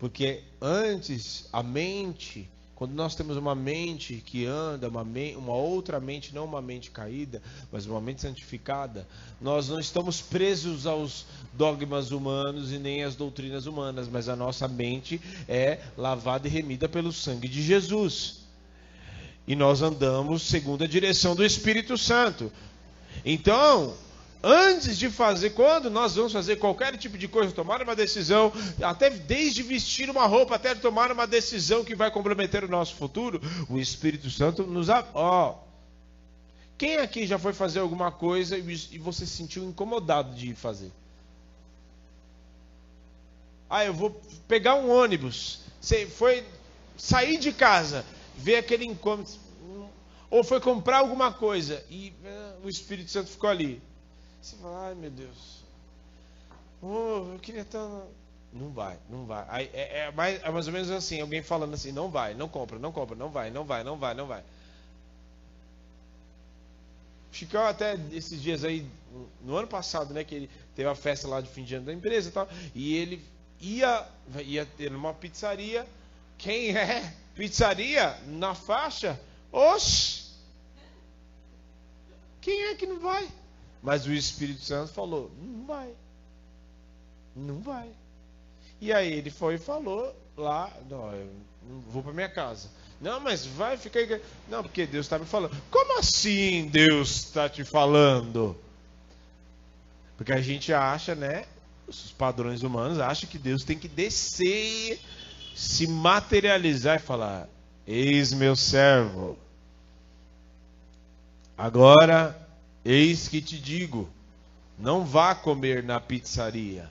Porque 0.00 0.42
antes 0.60 1.48
a 1.52 1.62
mente 1.62 2.50
quando 2.76 2.92
nós 2.92 3.14
temos 3.14 3.38
uma 3.38 3.54
mente 3.54 4.22
que 4.24 4.44
anda, 4.44 4.86
uma, 4.88 5.00
uma, 5.00 5.54
outra 5.54 5.98
mente, 5.98 6.34
não 6.34 6.44
uma 6.44 6.60
mente 6.60 6.90
caída, 6.90 7.42
mas 7.72 7.86
uma 7.86 8.02
mente 8.02 8.20
santificada, 8.20 9.08
nós 9.40 9.70
não 9.70 9.80
estamos 9.80 10.20
presos 10.20 10.86
aos 10.86 11.24
dogmas 11.54 12.10
humanos 12.10 12.70
e 12.70 12.78
nem 12.78 13.02
às 13.02 13.16
doutrinas 13.16 13.64
humanas, 13.64 14.08
mas 14.08 14.28
a 14.28 14.36
nossa 14.36 14.68
mente 14.68 15.18
é 15.48 15.80
lavada 15.96 16.48
e 16.48 16.50
remida 16.50 16.86
pelo 16.86 17.14
sangue 17.14 17.48
de 17.48 17.62
Jesus. 17.62 18.40
E 19.48 19.56
nós 19.56 19.80
andamos 19.80 20.42
segundo 20.42 20.84
a 20.84 20.86
direção 20.86 21.34
do 21.34 21.46
Espírito 21.46 21.96
Santo. 21.96 22.52
Então, 23.24 23.94
antes 24.42 24.98
de 24.98 25.10
fazer, 25.10 25.50
quando 25.50 25.90
nós 25.90 26.14
vamos 26.14 26.32
fazer 26.32 26.56
qualquer 26.56 26.96
tipo 26.96 27.18
de 27.18 27.28
coisa, 27.28 27.52
tomar 27.52 27.82
uma 27.82 27.96
decisão, 27.96 28.52
até 28.82 29.10
desde 29.10 29.62
vestir 29.62 30.08
uma 30.10 30.26
roupa, 30.26 30.54
até 30.54 30.74
tomar 30.74 31.10
uma 31.10 31.26
decisão 31.26 31.84
que 31.84 31.94
vai 31.94 32.10
comprometer 32.10 32.64
o 32.64 32.68
nosso 32.68 32.94
futuro, 32.94 33.40
o 33.68 33.78
Espírito 33.78 34.30
Santo 34.30 34.62
nos. 34.64 34.88
Ó, 35.14 35.62
quem 36.78 36.96
aqui 36.98 37.26
já 37.26 37.38
foi 37.38 37.52
fazer 37.52 37.80
alguma 37.80 38.12
coisa 38.12 38.58
e 38.58 38.98
você 38.98 39.24
se 39.26 39.36
sentiu 39.36 39.64
incomodado 39.64 40.34
de 40.34 40.54
fazer? 40.54 40.92
Ah, 43.68 43.84
eu 43.84 43.94
vou 43.94 44.20
pegar 44.46 44.76
um 44.76 44.90
ônibus. 44.90 45.60
Você 45.80 46.06
foi 46.06 46.44
sair 46.96 47.38
de 47.38 47.52
casa, 47.52 48.04
ver 48.36 48.56
aquele 48.56 48.84
incômodo. 48.84 49.30
Ou 50.30 50.44
foi 50.44 50.60
comprar 50.60 50.98
alguma 50.98 51.32
coisa 51.32 51.84
e 51.88 52.12
uh, 52.24 52.66
o 52.66 52.68
Espírito 52.68 53.10
Santo 53.10 53.30
ficou 53.30 53.48
ali. 53.48 53.80
Você 54.46 54.54
fala, 54.58 54.86
ai 54.86 54.94
meu 54.94 55.10
Deus. 55.10 55.64
Oh, 56.80 57.32
eu 57.32 57.38
queria 57.42 57.62
estar. 57.62 57.80
Não 58.52 58.70
vai, 58.70 58.96
não 59.10 59.26
vai. 59.26 59.44
Aí, 59.48 59.70
é, 59.74 59.98
é, 59.98 60.10
mais, 60.12 60.40
é 60.40 60.48
mais 60.52 60.68
ou 60.68 60.72
menos 60.72 60.88
assim, 60.88 61.20
alguém 61.20 61.42
falando 61.42 61.74
assim, 61.74 61.90
não 61.90 62.08
vai, 62.08 62.32
não 62.32 62.48
compra, 62.48 62.78
não 62.78 62.92
compra, 62.92 63.16
não 63.16 63.28
vai, 63.28 63.50
não 63.50 63.64
vai, 63.64 63.82
não 63.82 63.98
vai, 63.98 64.14
não 64.14 64.28
vai. 64.28 64.44
Chicão 67.32 67.66
até 67.66 67.98
esses 68.12 68.40
dias 68.40 68.62
aí, 68.62 68.88
no 69.42 69.56
ano 69.56 69.66
passado, 69.66 70.14
né, 70.14 70.22
que 70.22 70.36
ele 70.36 70.50
teve 70.76 70.88
a 70.88 70.94
festa 70.94 71.26
lá 71.26 71.40
de 71.40 71.48
fim 71.48 71.64
de 71.64 71.74
ano 71.74 71.86
da 71.86 71.92
empresa 71.92 72.28
e 72.28 72.32
tal, 72.32 72.48
e 72.72 72.96
ele 72.96 73.24
ia, 73.60 74.06
ia 74.44 74.64
ter 74.64 74.94
uma 74.94 75.12
pizzaria. 75.12 75.84
Quem 76.38 76.70
é? 76.70 77.12
Pizzaria? 77.34 78.16
Na 78.28 78.54
faixa? 78.54 79.20
Oxi! 79.50 80.24
Quem 82.40 82.66
é 82.66 82.76
que 82.76 82.86
não 82.86 83.00
vai? 83.00 83.28
Mas 83.86 84.04
o 84.04 84.12
Espírito 84.12 84.64
Santo 84.64 84.92
falou: 84.92 85.30
não 85.40 85.64
vai. 85.64 85.88
Não 87.36 87.60
vai. 87.60 87.88
E 88.80 88.92
aí 88.92 89.12
ele 89.12 89.30
foi 89.30 89.54
e 89.54 89.58
falou 89.58 90.12
lá: 90.36 90.72
não, 90.90 91.12
eu 91.12 91.30
vou 91.92 92.02
para 92.02 92.12
minha 92.12 92.28
casa. 92.28 92.68
Não, 93.00 93.20
mas 93.20 93.46
vai 93.46 93.76
ficar 93.76 94.00
aí. 94.00 94.20
Não, 94.48 94.64
porque 94.64 94.86
Deus 94.86 95.06
está 95.06 95.20
me 95.20 95.24
falando. 95.24 95.56
Como 95.70 96.00
assim 96.00 96.66
Deus 96.66 97.10
está 97.10 97.48
te 97.48 97.62
falando? 97.62 98.56
Porque 100.16 100.32
a 100.32 100.40
gente 100.40 100.72
acha, 100.72 101.14
né? 101.14 101.46
Os 101.86 102.10
padrões 102.10 102.64
humanos 102.64 102.98
acham 102.98 103.30
que 103.30 103.38
Deus 103.38 103.62
tem 103.62 103.78
que 103.78 103.86
descer, 103.86 104.98
se 105.54 105.86
materializar 105.86 106.96
e 106.96 106.98
falar: 106.98 107.48
Eis 107.86 108.32
meu 108.32 108.56
servo. 108.56 109.38
Agora 111.56 112.45
Eis 112.88 113.26
que 113.26 113.42
te 113.42 113.58
digo: 113.58 114.08
não 114.78 115.04
vá 115.04 115.34
comer 115.34 115.82
na 115.82 115.98
pizzaria. 115.98 116.88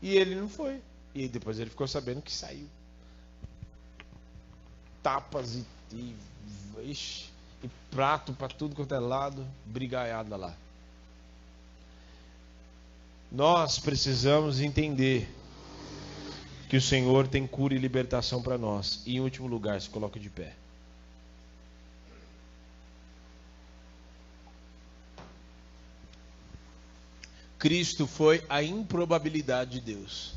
E 0.00 0.16
ele 0.16 0.34
não 0.34 0.48
foi. 0.48 0.80
E 1.14 1.28
depois 1.28 1.58
ele 1.58 1.68
ficou 1.68 1.86
sabendo 1.86 2.22
que 2.22 2.32
saiu. 2.32 2.66
Tapas 5.02 5.56
e, 5.56 5.66
e, 5.92 6.16
ixi, 6.90 7.26
e 7.62 7.68
prato 7.90 8.32
para 8.32 8.48
tudo 8.48 8.74
quanto 8.74 8.94
é 8.94 8.98
lado, 8.98 9.46
brigaiada 9.66 10.36
lá. 10.36 10.54
Nós 13.30 13.78
precisamos 13.78 14.60
entender 14.60 15.28
que 16.70 16.78
o 16.78 16.82
Senhor 16.82 17.28
tem 17.28 17.46
cura 17.46 17.74
e 17.74 17.78
libertação 17.78 18.42
para 18.42 18.56
nós. 18.56 19.02
E 19.04 19.16
em 19.16 19.20
último 19.20 19.46
lugar, 19.46 19.78
se 19.82 19.90
coloque 19.90 20.18
de 20.18 20.30
pé. 20.30 20.54
Cristo 27.58 28.06
foi 28.06 28.42
a 28.48 28.62
improbabilidade 28.62 29.72
de 29.72 29.94
Deus. 29.94 30.34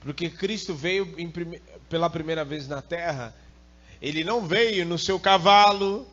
Porque 0.00 0.28
Cristo 0.30 0.74
veio 0.74 1.06
prime... 1.30 1.60
pela 1.88 2.10
primeira 2.10 2.44
vez 2.44 2.66
na 2.66 2.82
terra, 2.82 3.34
ele 4.00 4.24
não 4.24 4.46
veio 4.46 4.84
no 4.84 4.98
seu 4.98 5.20
cavalo, 5.20 6.06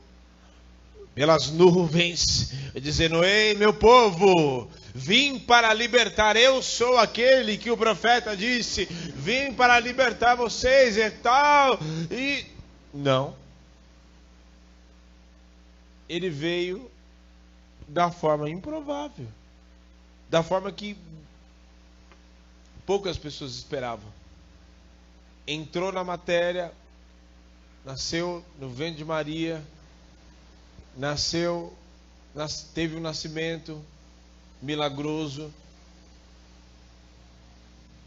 pelas 1.16 1.50
nuvens, 1.50 2.52
dizendo: 2.76 3.24
Ei, 3.24 3.56
meu 3.56 3.74
povo, 3.74 4.70
Vim 4.94 5.38
para 5.40 5.74
libertar, 5.74 6.36
eu 6.36 6.62
sou 6.62 6.98
aquele 6.98 7.58
que 7.58 7.70
o 7.70 7.78
profeta 7.78 8.36
disse, 8.36 8.86
vim 9.16 9.54
para 9.54 9.80
libertar 9.80 10.36
vocês 10.36 10.98
e 10.98 11.10
tal. 11.10 11.80
E 12.12 12.46
não. 12.94 13.34
Ele 16.10 16.30
veio 16.30 16.92
da 17.88 18.12
forma 18.12 18.50
improvável, 18.50 19.28
da 20.30 20.44
forma 20.44 20.72
que 20.72 20.98
poucas 22.86 23.18
pessoas 23.18 23.54
esperavam. 23.54 24.12
Entrou 25.48 25.92
na 25.92 26.04
matéria, 26.04 26.74
nasceu 27.86 28.44
no 28.60 28.70
ventre 28.70 28.98
de 28.98 29.06
Maria, 29.06 29.64
nasceu, 30.98 31.74
teve 32.74 32.96
um 32.96 33.00
nascimento 33.00 33.80
milagroso, 34.62 35.54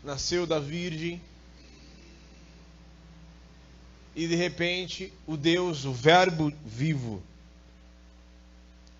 nasceu 0.04 0.46
da 0.46 0.58
Virgem, 0.58 1.20
e 4.14 4.26
de 4.26 4.34
repente 4.34 5.12
o 5.26 5.36
Deus, 5.36 5.84
o 5.84 5.92
Verbo 5.92 6.52
vivo, 6.64 7.22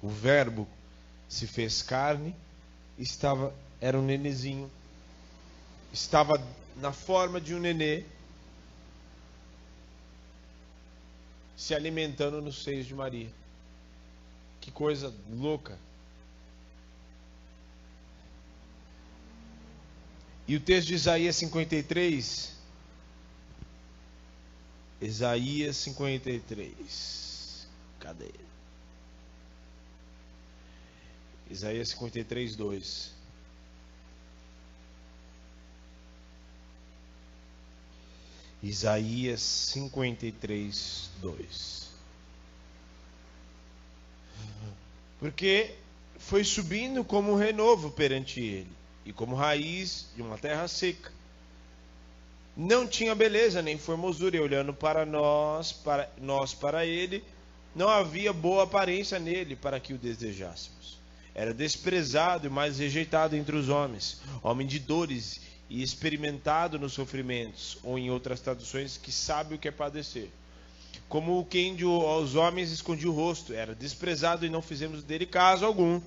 o 0.03 0.09
Verbo 0.09 0.69
se 1.29 1.47
fez 1.47 1.81
carne, 1.81 2.35
estava, 2.99 3.55
era 3.81 3.99
um 3.99 4.05
nenezinho, 4.05 4.71
estava 5.93 6.35
na 6.77 6.93
forma 6.93 7.41
de 7.41 7.55
um 7.55 7.61
nenê, 7.61 8.05
se 11.57 11.75
alimentando 11.75 12.43
nos 12.43 12.65
seios 12.65 12.87
de 12.87 12.95
Maria. 12.95 13.31
Que 14.61 14.71
coisa 14.71 15.15
louca. 15.31 15.79
E 20.47 20.57
o 20.57 20.61
texto 20.61 20.89
de 20.89 20.95
Isaías 20.95 21.37
53. 21.37 22.53
Isaías 25.01 25.77
53. 25.77 27.69
Cadê 28.01 28.25
ele? 28.25 28.52
Isaías 31.53 31.91
53, 31.91 32.57
2. 32.57 33.11
Isaías 38.63 39.43
53, 39.43 41.11
2. 41.21 41.89
Porque 45.21 45.75
foi 46.17 46.43
subindo 46.43 47.05
como 47.05 47.33
um 47.33 47.37
renovo 47.37 47.91
perante 47.91 48.41
ele 48.41 48.71
e 49.05 49.13
como 49.13 49.37
raiz 49.37 50.07
de 50.17 50.23
uma 50.23 50.39
terra 50.39 50.67
seca. 50.67 51.13
Não 52.57 52.87
tinha 52.87 53.15
beleza 53.15 53.61
nem 53.61 53.77
formosura, 53.77 54.37
e 54.37 54.41
olhando 54.41 54.73
para 54.73 55.05
nós, 55.05 55.71
para 55.71 56.11
nós 56.19 56.55
para 56.55 56.87
ele, 56.87 57.23
não 57.75 57.91
havia 57.91 58.33
boa 58.33 58.65
aparência 58.65 59.19
nele 59.19 59.55
para 59.55 59.79
que 59.79 59.93
o 59.93 59.99
desejássemos. 59.99 61.02
Era 61.35 61.55
desprezado 61.55 62.47
e 62.47 62.51
mais 62.51 62.79
rejeitado 62.79 63.35
entre 63.35 63.57
os 63.57 63.69
homens, 63.69 64.21
homem 64.43 64.67
de 64.67 64.79
dores 64.79 65.41
e 65.69 65.83
experimentado 65.83 66.79
nos 66.79 66.93
sofrimentos, 66.93 67.79
ou 67.83 67.99
em 67.99 68.11
outras 68.11 68.41
traduções, 68.41 68.99
que 68.99 69.11
sabe 69.11 69.55
o 69.55 69.59
que 69.59 69.69
é 69.69 69.71
padecer. 69.71 70.31
Como 71.09 71.45
quem 71.47 71.77
aos 71.83 72.35
homens 72.35 72.71
escondia 72.71 73.09
o 73.09 73.15
rosto, 73.15 73.55
era 73.55 73.75
desprezado 73.75 74.45
e 74.45 74.51
não 74.51 74.61
fizemos 74.61 75.03
dele 75.03 75.25
caso 75.25 75.65
algum. 75.65 76.01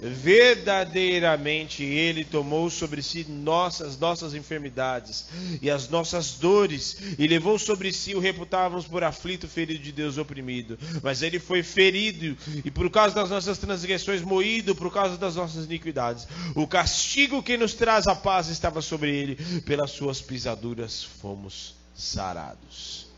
Verdadeiramente 0.00 1.82
ele 1.82 2.24
tomou 2.24 2.68
sobre 2.68 3.02
si 3.02 3.24
nossas 3.28 3.98
nossas 3.98 4.34
enfermidades 4.34 5.26
e 5.62 5.70
as 5.70 5.88
nossas 5.88 6.32
dores 6.32 6.96
e 7.18 7.26
levou 7.26 7.58
sobre 7.58 7.92
si 7.92 8.14
o 8.14 8.20
reputávamos 8.20 8.86
por 8.86 9.02
aflito, 9.02 9.48
ferido 9.48 9.82
de 9.82 9.92
Deus 9.92 10.18
oprimido. 10.18 10.78
Mas 11.02 11.22
ele 11.22 11.38
foi 11.38 11.62
ferido 11.62 12.36
e 12.64 12.70
por 12.70 12.90
causa 12.90 13.14
das 13.14 13.30
nossas 13.30 13.58
transgressões 13.58 14.22
moído 14.22 14.74
por 14.74 14.92
causa 14.92 15.16
das 15.16 15.36
nossas 15.36 15.64
iniquidades. 15.64 16.26
O 16.54 16.66
castigo 16.66 17.42
que 17.42 17.56
nos 17.56 17.74
traz 17.74 18.06
a 18.06 18.14
paz 18.14 18.48
estava 18.48 18.82
sobre 18.82 19.14
ele, 19.14 19.36
pelas 19.62 19.90
suas 19.90 20.20
pisaduras 20.20 21.02
fomos 21.02 21.74
sarados. 21.94 23.13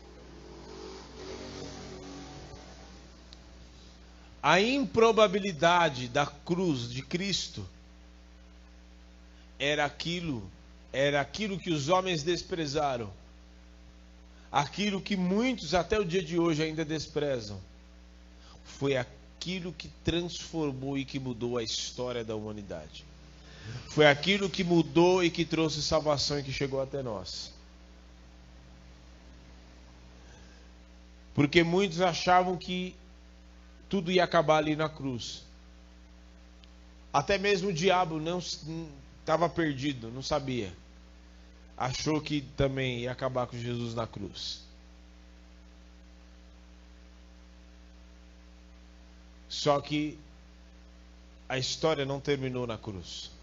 A 4.47 4.61
improbabilidade 4.61 6.07
da 6.07 6.25
cruz 6.25 6.89
de 6.89 7.01
Cristo 7.01 7.67
era 9.59 9.83
aquilo, 9.83 10.41
era 10.93 11.19
aquilo 11.19 11.59
que 11.59 11.69
os 11.69 11.89
homens 11.89 12.23
desprezaram. 12.23 13.11
Aquilo 14.49 15.01
que 15.01 15.17
muitos 15.17 15.73
até 15.73 15.99
o 15.99 16.05
dia 16.05 16.23
de 16.23 16.39
hoje 16.39 16.63
ainda 16.63 16.85
desprezam. 16.85 17.59
Foi 18.63 18.95
aquilo 18.95 19.73
que 19.73 19.89
transformou 20.05 20.97
e 20.97 21.03
que 21.03 21.19
mudou 21.19 21.57
a 21.57 21.63
história 21.63 22.23
da 22.23 22.33
humanidade. 22.33 23.03
Foi 23.89 24.07
aquilo 24.07 24.49
que 24.49 24.63
mudou 24.63 25.21
e 25.21 25.29
que 25.29 25.43
trouxe 25.43 25.81
salvação 25.81 26.39
e 26.39 26.43
que 26.43 26.53
chegou 26.53 26.81
até 26.81 27.03
nós. 27.03 27.51
Porque 31.35 31.63
muitos 31.63 31.99
achavam 31.99 32.55
que 32.55 32.95
tudo 33.89 34.11
ia 34.11 34.23
acabar 34.23 34.57
ali 34.57 34.75
na 34.75 34.89
cruz. 34.89 35.43
Até 37.11 37.37
mesmo 37.37 37.69
o 37.69 37.73
diabo 37.73 38.19
não 38.19 38.39
estava 38.39 39.49
perdido, 39.49 40.09
não 40.09 40.21
sabia. 40.21 40.73
Achou 41.75 42.21
que 42.21 42.41
também 42.55 42.99
ia 42.99 43.11
acabar 43.11 43.47
com 43.47 43.57
Jesus 43.57 43.93
na 43.93 44.05
cruz. 44.05 44.63
Só 49.47 49.79
que 49.79 50.19
a 51.47 51.57
história 51.57 52.05
não 52.05 52.19
terminou 52.19 52.67
na 52.67 52.77
cruz 52.77 53.36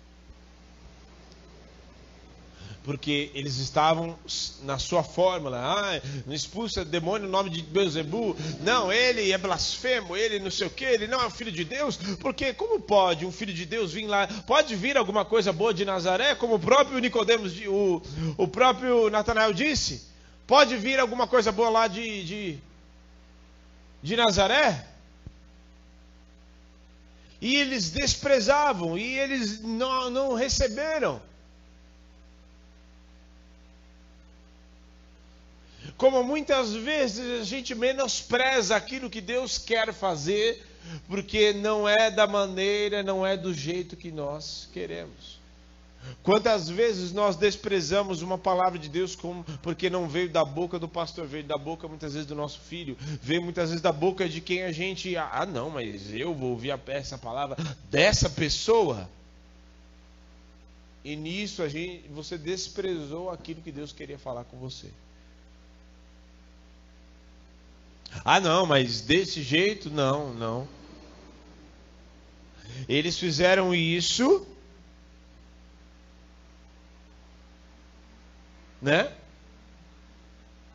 porque 2.85 3.31
eles 3.35 3.57
estavam 3.57 4.17
na 4.63 4.79
sua 4.79 5.03
fórmula. 5.03 5.59
Ah, 5.59 6.01
não 6.27 6.35
expulsa 6.35 6.85
demônio 6.85 7.27
no 7.27 7.33
nome 7.33 7.49
de 7.49 7.63
Beuzebu. 7.63 8.37
Não, 8.61 8.93
ele 8.93 9.33
é 9.33 9.39
blasfemo, 9.39 10.15
ele 10.17 10.39
não 10.39 10.51
sei 10.51 10.67
o 10.67 10.71
que, 10.71 10.85
ele 10.85 11.07
não 11.07 11.25
é 11.25 11.31
filho 11.31 11.51
de 11.51 11.65
Deus. 11.65 11.97
Porque 12.21 12.53
como 12.53 12.79
pode 12.81 13.25
um 13.25 13.33
filho 13.33 13.55
de 13.55 13.65
Deus 13.65 13.93
vir 13.93 14.07
lá? 14.07 14.27
Pode 14.47 14.77
vir 14.77 14.97
alguma 14.99 15.25
coisa 15.25 15.53
boa 15.53 15.73
de 15.73 15.85
Nazaré, 15.85 16.35
como 16.35 16.57
o 16.57 16.61
próprio 16.61 16.99
Nicodemos, 16.99 17.55
o, 17.67 18.03
o 18.37 18.47
próprio 18.47 19.09
Natanael 19.09 19.55
disse? 19.55 20.07
Pode 20.47 20.77
vir 20.77 21.01
alguma 21.01 21.27
coisa 21.27 21.51
boa 21.51 21.71
lá 21.71 21.89
de, 21.89 22.25
de, 22.25 22.59
de 24.03 24.17
Nazaré? 24.17 24.89
E 27.41 27.57
eles 27.57 27.91
desprezavam, 27.91 28.97
e 28.97 29.19
eles 29.19 29.61
não, 29.61 30.11
não 30.11 30.35
receberam. 30.35 31.21
Como 35.97 36.23
muitas 36.23 36.75
vezes 36.75 37.41
a 37.41 37.45
gente 37.45 37.75
menospreza 37.75 38.75
aquilo 38.77 39.11
que 39.11 39.21
Deus 39.21 39.59
quer 39.59 39.93
fazer, 39.93 40.65
porque 41.09 41.53
não 41.53 41.89
é 41.89 42.11
da 42.11 42.27
maneira, 42.27 43.03
não 43.03 43.27
é 43.27 43.37
do 43.37 43.55
jeito 43.55 43.97
que 43.97 44.11
nós 44.11 44.69
queremos. 44.73 45.43
Quantas 46.23 46.69
vezes 46.69 47.13
nós 47.13 47.37
desprezamos 47.37 48.21
uma 48.21 48.37
palavra 48.37 48.79
de 48.79 48.89
Deus 48.89 49.17
como, 49.17 49.45
porque 49.63 49.89
não 49.89 50.09
veio 50.09 50.29
da 50.29 50.45
boca 50.45 50.79
do 50.79 50.89
pastor, 50.89 51.27
veio 51.27 51.45
da 51.45 51.57
boca 51.57 51.89
muitas 51.89 52.13
vezes 52.13 52.27
do 52.27 52.35
nosso 52.35 52.61
filho, 52.61 52.97
veio 53.23 53.43
muitas 53.43 53.71
vezes 53.71 53.83
da 53.83 53.93
boca 53.93 54.29
de 54.29 54.41
quem 54.41 54.63
a 54.63 54.73
gente, 54.73 55.17
ah 55.17 55.47
não, 55.47 55.71
mas 55.71 56.13
eu 56.13 56.35
vou 56.35 56.51
ouvir 56.51 56.79
essa 56.89 57.17
palavra 57.17 57.57
dessa 57.91 58.29
pessoa. 58.29 59.09
E 61.03 61.17
nisso 61.17 61.63
a 61.63 61.69
gente, 61.69 62.09
você 62.09 62.37
desprezou 62.37 63.31
aquilo 63.31 63.61
que 63.61 63.73
Deus 63.73 63.93
queria 63.93 64.19
falar 64.19 64.45
com 64.45 64.59
você. 64.59 64.89
Ah, 68.23 68.39
não, 68.39 68.67
mas 68.67 69.01
desse 69.01 69.43
jeito, 69.43 69.91
não, 69.91 70.35
não. 70.35 70.69
Eles 72.89 73.19
fizeram 73.19 73.75
isso, 73.75 74.47
né? 78.81 79.11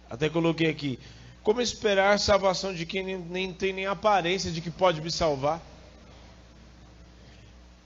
Até 0.10 0.28
coloquei 0.30 0.70
aqui. 0.70 1.00
Como 1.44 1.62
esperar 1.62 2.20
salvação 2.20 2.74
de 2.74 2.86
quem 2.86 3.04
nem, 3.04 3.18
nem 3.18 3.54
tem 3.54 3.74
nem 3.74 3.86
aparência 3.86 4.52
de 4.52 4.60
que 4.62 4.72
pode 4.72 5.02
me 5.02 5.12
salvar? 5.12 5.62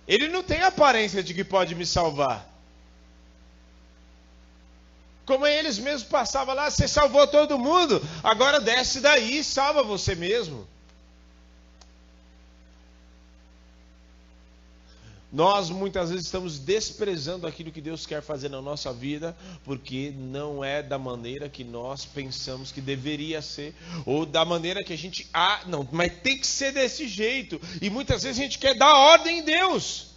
Ele 0.08 0.28
não 0.28 0.44
tem 0.44 0.62
aparência 0.62 1.24
de 1.24 1.34
que 1.34 1.44
pode 1.44 1.76
me 1.76 1.86
salvar. 1.86 2.53
Como 5.26 5.48
eles 5.48 5.78
mesmos 5.80 6.04
passavam 6.04 6.54
lá, 6.54 6.70
você 6.70 6.88
salvou 6.88 7.26
todo 7.28 7.58
mundo, 7.58 8.02
agora 8.22 8.60
desce 8.60 9.00
daí 9.00 9.40
e 9.40 9.44
salva 9.44 9.82
você 9.82 10.16
mesmo. 10.16 10.68
Nós 15.34 15.72
muitas 15.72 16.12
vezes 16.12 16.26
estamos 16.28 16.60
desprezando 16.60 17.48
aquilo 17.48 17.72
que 17.72 17.82
Deus 17.82 18.06
quer 18.06 18.22
fazer 18.22 18.50
na 18.50 18.62
nossa 18.62 18.94
vida, 18.94 19.36
porque 19.66 20.14
não 20.16 20.64
é 20.64 20.84
da 20.84 21.00
maneira 21.00 21.50
que 21.50 21.64
nós 21.64 22.06
pensamos 22.06 22.72
que 22.72 22.80
deveria 22.80 23.42
ser, 23.42 23.74
ou 24.06 24.28
da 24.28 24.46
maneira 24.46 24.84
que 24.84 24.94
a 24.94 24.98
gente. 24.98 25.28
Ah, 25.34 25.62
não, 25.66 25.88
mas 25.92 26.14
tem 26.22 26.38
que 26.38 26.46
ser 26.46 26.72
desse 26.72 27.08
jeito. 27.08 27.60
E 27.82 27.90
muitas 27.90 28.22
vezes 28.22 28.38
a 28.38 28.44
gente 28.44 28.60
quer 28.60 28.76
dar 28.76 28.94
ordem 28.94 29.40
em 29.40 29.44
Deus. 29.44 30.13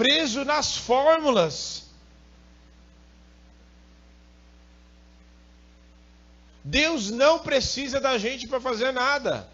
Preso 0.00 0.46
nas 0.46 0.78
fórmulas. 0.78 1.82
Deus 6.64 7.10
não 7.10 7.38
precisa 7.38 8.00
da 8.00 8.16
gente 8.16 8.48
para 8.48 8.62
fazer 8.62 8.92
nada. 8.92 9.46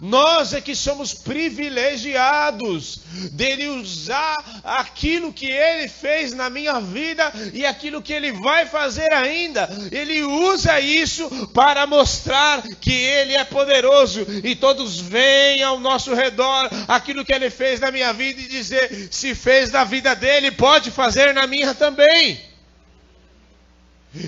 Nós 0.00 0.52
é 0.52 0.60
que 0.60 0.74
somos 0.74 1.14
privilegiados 1.14 3.00
dele 3.32 3.68
usar 3.68 4.36
aquilo 4.62 5.32
que 5.32 5.46
ele 5.46 5.88
fez 5.88 6.32
na 6.32 6.50
minha 6.50 6.80
vida 6.80 7.32
e 7.52 7.64
aquilo 7.64 8.02
que 8.02 8.12
ele 8.12 8.32
vai 8.32 8.66
fazer 8.66 9.12
ainda. 9.12 9.68
Ele 9.90 10.22
usa 10.22 10.78
isso 10.80 11.28
para 11.48 11.86
mostrar 11.86 12.62
que 12.80 12.92
ele 12.92 13.34
é 13.34 13.44
poderoso 13.44 14.26
e 14.44 14.54
todos 14.54 15.00
veem 15.00 15.62
ao 15.62 15.80
nosso 15.80 16.14
redor 16.14 16.68
aquilo 16.86 17.24
que 17.24 17.32
ele 17.32 17.50
fez 17.50 17.80
na 17.80 17.90
minha 17.90 18.12
vida 18.12 18.40
e 18.40 18.48
dizer: 18.48 19.08
se 19.10 19.34
fez 19.34 19.70
na 19.70 19.84
vida 19.84 20.14
dele, 20.14 20.50
pode 20.50 20.90
fazer 20.90 21.32
na 21.32 21.46
minha 21.46 21.74
também. 21.74 22.47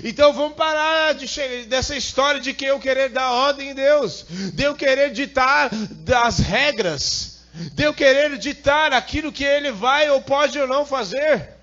Então 0.03 0.33
vamos 0.33 0.55
parar 0.55 1.13
de 1.13 1.27
dessa 1.65 1.95
história 1.95 2.39
de 2.39 2.53
que 2.53 2.65
eu 2.65 2.79
querer 2.79 3.09
dar 3.09 3.31
ordem 3.31 3.69
em 3.69 3.73
Deus, 3.73 4.25
de 4.53 4.63
eu 4.63 4.75
querer 4.75 5.11
ditar 5.11 5.69
das 5.73 6.39
regras, 6.39 7.41
de 7.73 7.83
eu 7.83 7.93
querer 7.93 8.37
ditar 8.37 8.93
aquilo 8.93 9.31
que 9.31 9.43
Ele 9.43 9.71
vai 9.71 10.09
ou 10.09 10.21
pode 10.21 10.59
ou 10.59 10.67
não 10.67 10.85
fazer. 10.85 11.61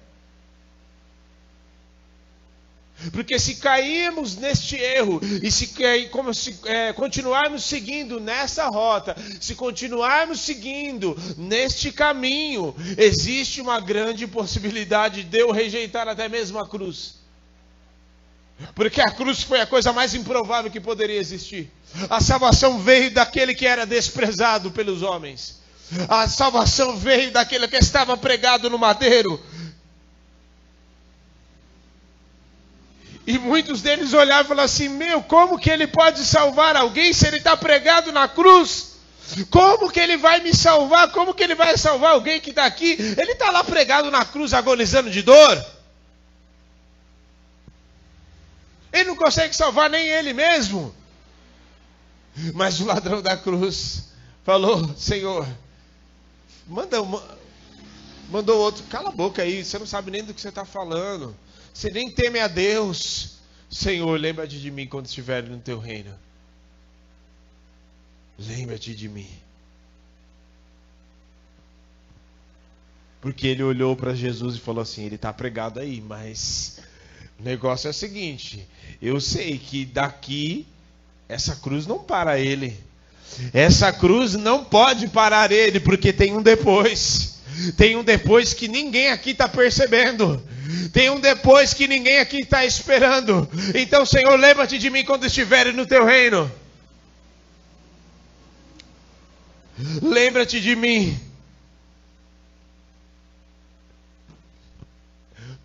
Porque 3.12 3.38
se 3.38 3.56
cairmos 3.56 4.36
neste 4.36 4.76
erro 4.76 5.20
e 5.40 5.52
se, 5.52 5.72
como 6.10 6.34
se 6.34 6.58
é, 6.64 6.92
continuarmos 6.92 7.62
seguindo 7.62 8.18
nessa 8.18 8.66
rota, 8.66 9.16
se 9.40 9.54
continuarmos 9.54 10.40
seguindo 10.40 11.16
neste 11.36 11.92
caminho, 11.92 12.74
existe 12.96 13.60
uma 13.60 13.78
grande 13.78 14.26
possibilidade 14.26 15.22
de 15.22 15.38
eu 15.38 15.52
rejeitar 15.52 16.08
até 16.08 16.28
mesmo 16.28 16.58
a 16.58 16.66
cruz. 16.66 17.17
Porque 18.74 19.00
a 19.00 19.10
cruz 19.10 19.42
foi 19.42 19.60
a 19.60 19.66
coisa 19.66 19.92
mais 19.92 20.14
improvável 20.14 20.70
que 20.70 20.80
poderia 20.80 21.18
existir. 21.18 21.70
A 22.10 22.20
salvação 22.20 22.78
veio 22.78 23.10
daquele 23.10 23.54
que 23.54 23.66
era 23.66 23.86
desprezado 23.86 24.70
pelos 24.70 25.02
homens. 25.02 25.58
A 26.08 26.28
salvação 26.28 26.96
veio 26.96 27.30
daquele 27.30 27.66
que 27.68 27.76
estava 27.76 28.16
pregado 28.16 28.68
no 28.68 28.78
madeiro. 28.78 29.40
E 33.26 33.38
muitos 33.38 33.82
deles 33.82 34.12
olhavam 34.12 34.44
e 34.44 34.48
falavam 34.48 34.64
assim: 34.64 34.88
Meu, 34.88 35.22
como 35.22 35.58
que 35.58 35.70
ele 35.70 35.86
pode 35.86 36.24
salvar 36.24 36.76
alguém 36.76 37.12
se 37.12 37.26
ele 37.26 37.36
está 37.36 37.56
pregado 37.56 38.10
na 38.10 38.26
cruz? 38.26 38.96
Como 39.50 39.90
que 39.90 40.00
ele 40.00 40.16
vai 40.16 40.40
me 40.40 40.54
salvar? 40.54 41.10
Como 41.12 41.34
que 41.34 41.42
ele 41.42 41.54
vai 41.54 41.76
salvar 41.76 42.12
alguém 42.12 42.40
que 42.40 42.50
está 42.50 42.64
aqui? 42.64 42.96
Ele 43.18 43.32
está 43.32 43.50
lá 43.50 43.62
pregado 43.62 44.10
na 44.10 44.24
cruz, 44.24 44.54
agonizando 44.54 45.10
de 45.10 45.22
dor. 45.22 45.77
Ele 48.98 49.10
não 49.10 49.16
consegue 49.16 49.54
salvar 49.54 49.88
nem 49.88 50.08
ele 50.08 50.32
mesmo. 50.32 50.94
Mas 52.54 52.80
o 52.80 52.84
ladrão 52.84 53.22
da 53.22 53.36
cruz 53.36 54.08
falou: 54.44 54.94
Senhor, 54.96 55.46
manda 56.66 57.00
uma, 57.00 57.22
mandou 58.28 58.58
outro, 58.58 58.84
cala 58.84 59.10
a 59.10 59.12
boca 59.12 59.42
aí, 59.42 59.64
você 59.64 59.78
não 59.78 59.86
sabe 59.86 60.10
nem 60.10 60.24
do 60.24 60.34
que 60.34 60.40
você 60.40 60.48
está 60.48 60.64
falando. 60.64 61.34
Você 61.72 61.90
nem 61.90 62.10
teme 62.10 62.40
a 62.40 62.48
Deus. 62.48 63.38
Senhor, 63.70 64.18
lembra-te 64.18 64.58
de 64.58 64.70
mim 64.70 64.86
quando 64.86 65.06
estiver 65.06 65.42
no 65.44 65.58
teu 65.58 65.78
reino. 65.78 66.12
Lembra-te 68.38 68.94
de 68.94 69.08
mim. 69.08 69.28
Porque 73.20 73.46
ele 73.46 73.62
olhou 73.62 73.94
para 73.96 74.14
Jesus 74.14 74.56
e 74.56 74.60
falou 74.60 74.82
assim: 74.82 75.04
Ele 75.04 75.16
está 75.16 75.32
pregado 75.32 75.78
aí, 75.80 76.00
mas 76.00 76.80
o 77.38 77.42
negócio 77.42 77.86
é 77.86 77.90
o 77.90 77.94
seguinte: 77.94 78.66
eu 79.00 79.20
sei 79.20 79.58
que 79.58 79.84
daqui 79.84 80.66
essa 81.28 81.54
cruz 81.56 81.86
não 81.86 81.98
para 81.98 82.38
ele. 82.38 82.76
Essa 83.52 83.92
cruz 83.92 84.34
não 84.34 84.64
pode 84.64 85.06
parar 85.08 85.52
ele, 85.52 85.78
porque 85.78 86.12
tem 86.12 86.36
um 86.36 86.42
depois. 86.42 87.38
Tem 87.76 87.96
um 87.96 88.02
depois 88.02 88.54
que 88.54 88.66
ninguém 88.66 89.10
aqui 89.10 89.30
está 89.30 89.48
percebendo. 89.48 90.42
Tem 90.92 91.10
um 91.10 91.20
depois 91.20 91.74
que 91.74 91.86
ninguém 91.86 92.18
aqui 92.18 92.40
está 92.40 92.64
esperando. 92.64 93.48
Então, 93.74 94.04
Senhor, 94.04 94.36
lembra-te 94.38 94.78
de 94.78 94.90
mim 94.90 95.04
quando 95.04 95.26
estiveres 95.26 95.74
no 95.74 95.86
teu 95.86 96.04
reino. 96.04 96.50
Lembra-te 100.02 100.60
de 100.60 100.74
mim 100.74 101.27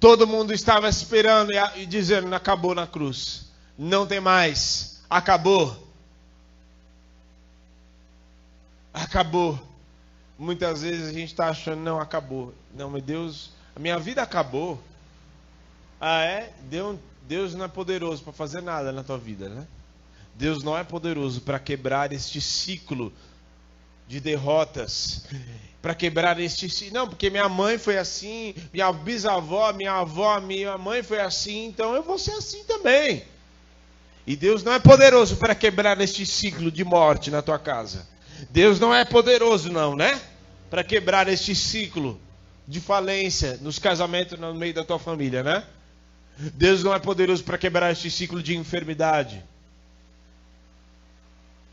Todo 0.04 0.28
mundo 0.28 0.52
estava 0.52 0.90
esperando 0.90 1.54
e, 1.78 1.86
dizendo: 1.86 2.36
acabou 2.36 2.76
na 2.76 2.86
cruz. 2.86 3.46
Não 3.78 4.06
tem 4.06 4.20
mais. 4.20 5.02
Acabou. 5.10 5.88
Acabou. 8.94 9.58
Muitas 10.38 10.82
vezes 10.82 11.08
a 11.08 11.14
gente 11.14 11.30
está 11.30 11.48
achando: 11.48 11.80
não, 11.80 12.02
acabou. 12.02 12.54
Não, 12.76 12.90
meu 12.90 13.02
Deus, 13.02 13.52
a 13.74 13.80
minha 13.80 13.98
vida 13.98 14.22
acabou. 14.22 14.78
Ah, 16.02 16.22
é? 16.26 16.52
Deus, 17.26 17.56
não 17.56 17.64
é 17.64 17.70
poderoso 17.70 18.24
para 18.24 18.34
fazer 18.34 18.62
nada 18.62 18.92
na 18.92 19.06
tua 19.06 19.18
vida, 19.18 19.48
né? 19.48 19.66
Deus 20.36 20.64
não 20.64 20.78
é 20.78 20.84
poderoso 20.84 21.40
para 21.40 21.58
quebrar 21.60 22.12
este 22.12 22.42
ciclo 22.42 23.14
de 24.06 24.20
derrotas 24.20 25.26
para 25.84 25.94
quebrar 25.94 26.40
este. 26.40 26.92
Não, 26.94 27.10
porque 27.10 27.30
minha 27.30 27.50
mãe 27.50 27.78
foi 27.78 27.98
assim, 27.98 28.56
minha 28.72 28.90
bisavó, 28.94 29.74
minha 29.74 29.92
avó, 29.92 30.40
minha 30.40 30.78
mãe 30.78 31.04
foi 31.04 31.20
assim, 31.20 31.66
então 31.66 31.94
eu 31.94 32.02
vou 32.02 32.18
ser 32.18 32.32
assim 32.32 32.64
também. 32.64 33.26
E 34.26 34.38
Deus 34.38 34.64
não 34.64 34.72
é 34.72 34.80
poderoso 34.80 35.36
para 35.36 35.54
quebrar 35.54 36.00
este 36.00 36.26
ciclo 36.26 36.72
de 36.72 36.86
morte 36.86 37.30
na 37.30 37.42
tua 37.42 37.60
casa. 37.60 38.08
Deus 38.50 38.80
não 38.80 38.96
é 38.96 39.04
poderoso, 39.04 39.70
não, 39.70 39.94
né? 39.94 40.22
Para 40.70 40.86
quebrar 40.86 41.28
este 41.28 41.54
ciclo 41.54 42.18
de 42.66 42.80
falência 42.80 43.60
nos 43.62 43.78
casamentos 43.78 44.40
no 44.40 44.56
meio 44.56 44.74
da 44.74 44.86
tua 44.86 44.98
família, 44.98 45.44
né? 45.44 45.66
Deus 46.38 46.82
não 46.82 46.94
é 46.94 47.00
poderoso 47.00 47.44
para 47.44 47.58
quebrar 47.58 47.92
este 47.92 48.10
ciclo 48.10 48.42
de 48.42 48.56
enfermidade. 48.56 49.44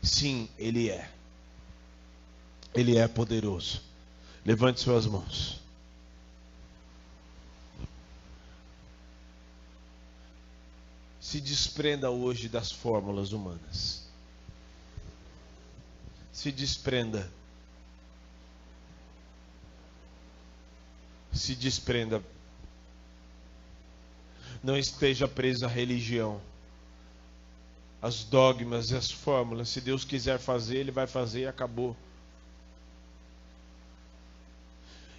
Sim, 0.03 0.49
Ele 0.59 0.89
é. 0.89 1.07
Ele 2.75 2.97
é 2.97 3.07
poderoso. 3.07 3.90
Levante 4.43 4.79
suas 4.79 5.05
mãos. 5.05 5.61
Se 11.19 11.39
desprenda 11.39 12.09
hoje 12.09 12.49
das 12.49 12.71
fórmulas 12.71 13.31
humanas. 13.31 14.05
Se 16.33 16.51
desprenda. 16.51 17.31
Se 21.31 21.55
desprenda. 21.55 22.21
Não 24.63 24.77
esteja 24.77 25.27
preso 25.27 25.65
à 25.65 25.69
religião, 25.69 26.41
às 28.01 28.23
dogmas 28.23 28.91
e 28.91 28.95
às 28.95 29.09
fórmulas. 29.09 29.69
Se 29.69 29.79
Deus 29.81 30.03
quiser 30.03 30.39
fazer, 30.39 30.77
Ele 30.77 30.91
vai 30.91 31.07
fazer 31.07 31.41
e 31.41 31.47
acabou. 31.47 31.95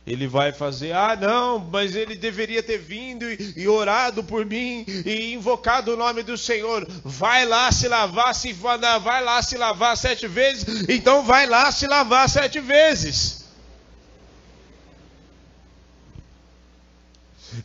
Ele 0.05 0.26
vai 0.26 0.53
fazer, 0.53 0.92
ah, 0.92 1.14
não, 1.14 1.61
mas 1.61 1.94
ele 1.94 2.16
deveria 2.16 2.61
ter 2.61 2.78
vindo 2.78 3.24
e, 3.30 3.55
e, 3.57 3.68
orado 3.68 4.24
por 4.24 4.44
mim 4.44 4.84
e 5.07 5.32
invocado 5.32 5.92
o 5.92 5.96
nome 5.96 6.24
do 6.24 6.36
Senhor. 6.36 6.84
Vai 7.05 7.46
lá 7.46 7.70
se 7.70 7.86
lavar, 7.86 8.34
se 8.34 8.53
vai 8.53 9.22
lá 9.22 9.40
se 9.42 9.57
lavar 9.57 9.96
sete 9.96 10.26
vezes, 10.26 10.88
então 10.88 11.22
vai 11.22 11.46
lá 11.46 11.70
se 11.70 11.86
lavar 11.86 12.28
sete 12.28 12.59
vezes. 12.59 13.42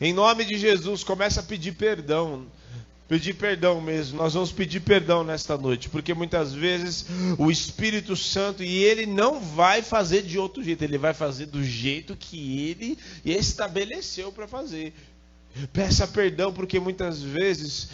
Em 0.00 0.12
nome 0.12 0.44
de 0.44 0.56
Jesus, 0.58 1.02
começa 1.02 1.40
a 1.40 1.42
pedir 1.42 1.72
perdão. 1.72 2.46
Pedir 3.08 3.34
perdão 3.34 3.80
mesmo. 3.80 4.18
Nós 4.18 4.34
vamos 4.34 4.52
pedir 4.52 4.80
perdão 4.80 5.24
nesta 5.24 5.56
noite, 5.56 5.88
porque 5.88 6.12
muitas 6.12 6.52
vezes 6.52 7.06
o 7.38 7.50
Espírito 7.50 8.14
Santo 8.14 8.62
e 8.62 8.84
ele 8.84 9.06
não 9.06 9.40
vai 9.40 9.80
fazer 9.80 10.22
de 10.22 10.38
outro 10.38 10.62
jeito, 10.62 10.84
ele 10.84 10.98
vai 10.98 11.14
fazer 11.14 11.46
do 11.46 11.64
jeito 11.64 12.14
que 12.14 12.68
ele 12.68 12.98
estabeleceu 13.24 14.30
para 14.30 14.46
fazer. 14.46 14.92
Peça 15.72 16.06
perdão 16.06 16.52
porque 16.52 16.78
muitas 16.78 17.22
vezes 17.22 17.88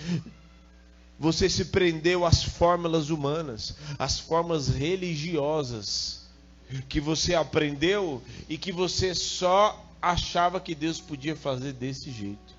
você 1.17 1.49
se 1.49 1.67
prendeu 1.67 2.27
às 2.27 2.43
fórmulas 2.43 3.09
humanas, 3.09 3.77
às 3.97 4.19
formas 4.19 4.69
religiosas. 4.69 6.25
que 6.89 7.01
você 7.01 7.35
aprendeu 7.35 8.21
e 8.49 8.59
que 8.59 8.73
você 8.73 9.15
só 9.15 9.81
achava 10.03 10.59
que 10.61 10.75
Deus 10.75 11.01
podia 11.01 11.37
fazer 11.37 11.73
desse 11.73 12.11
jeito. 12.11 12.54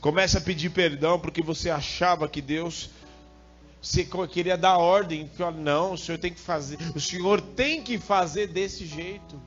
Começa 0.00 0.38
a 0.38 0.40
pedir 0.40 0.70
perdão 0.70 1.18
porque 1.18 1.42
você 1.42 1.70
achava 1.70 2.28
que 2.28 2.40
Deus 2.40 2.90
você 3.84 4.08
queria 4.32 4.56
dar 4.56 4.78
ordem, 4.78 5.30
não, 5.58 5.92
o 5.92 5.98
senhor 5.98 6.16
tem 6.16 6.32
que 6.32 6.40
fazer, 6.40 6.78
o 6.96 7.00
senhor 7.00 7.38
tem 7.38 7.82
que 7.82 7.98
fazer 7.98 8.46
desse 8.46 8.86
jeito. 8.86 9.38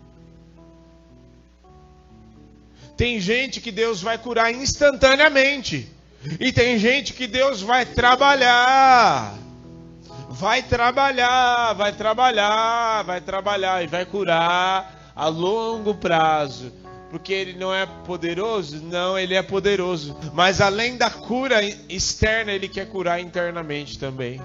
Tem 2.96 3.20
gente 3.20 3.60
que 3.60 3.72
Deus 3.72 4.00
vai 4.00 4.18
curar 4.18 4.54
instantaneamente. 4.54 5.92
E 6.40 6.52
tem 6.52 6.78
gente 6.78 7.14
que 7.14 7.26
Deus 7.26 7.62
vai 7.62 7.86
trabalhar. 7.86 9.36
Vai 10.30 10.62
trabalhar, 10.62 11.74
vai 11.74 11.94
trabalhar, 11.94 13.04
vai 13.04 13.22
trabalhar 13.22 13.84
e 13.84 13.88
vai 13.88 14.06
curar 14.06 15.12
a 15.16 15.28
longo 15.28 15.96
prazo. 15.96 16.72
Porque 17.10 17.32
ele 17.34 17.54
não 17.54 17.74
é 17.74 17.86
poderoso? 17.86 18.82
Não, 18.84 19.18
ele 19.18 19.34
é 19.34 19.42
poderoso. 19.42 20.18
Mas 20.34 20.60
além 20.60 20.98
da 20.98 21.10
cura 21.10 21.64
externa, 21.90 22.52
ele 22.52 22.68
quer 22.68 22.88
curar 22.88 23.22
internamente 23.22 23.98
também. 23.98 24.42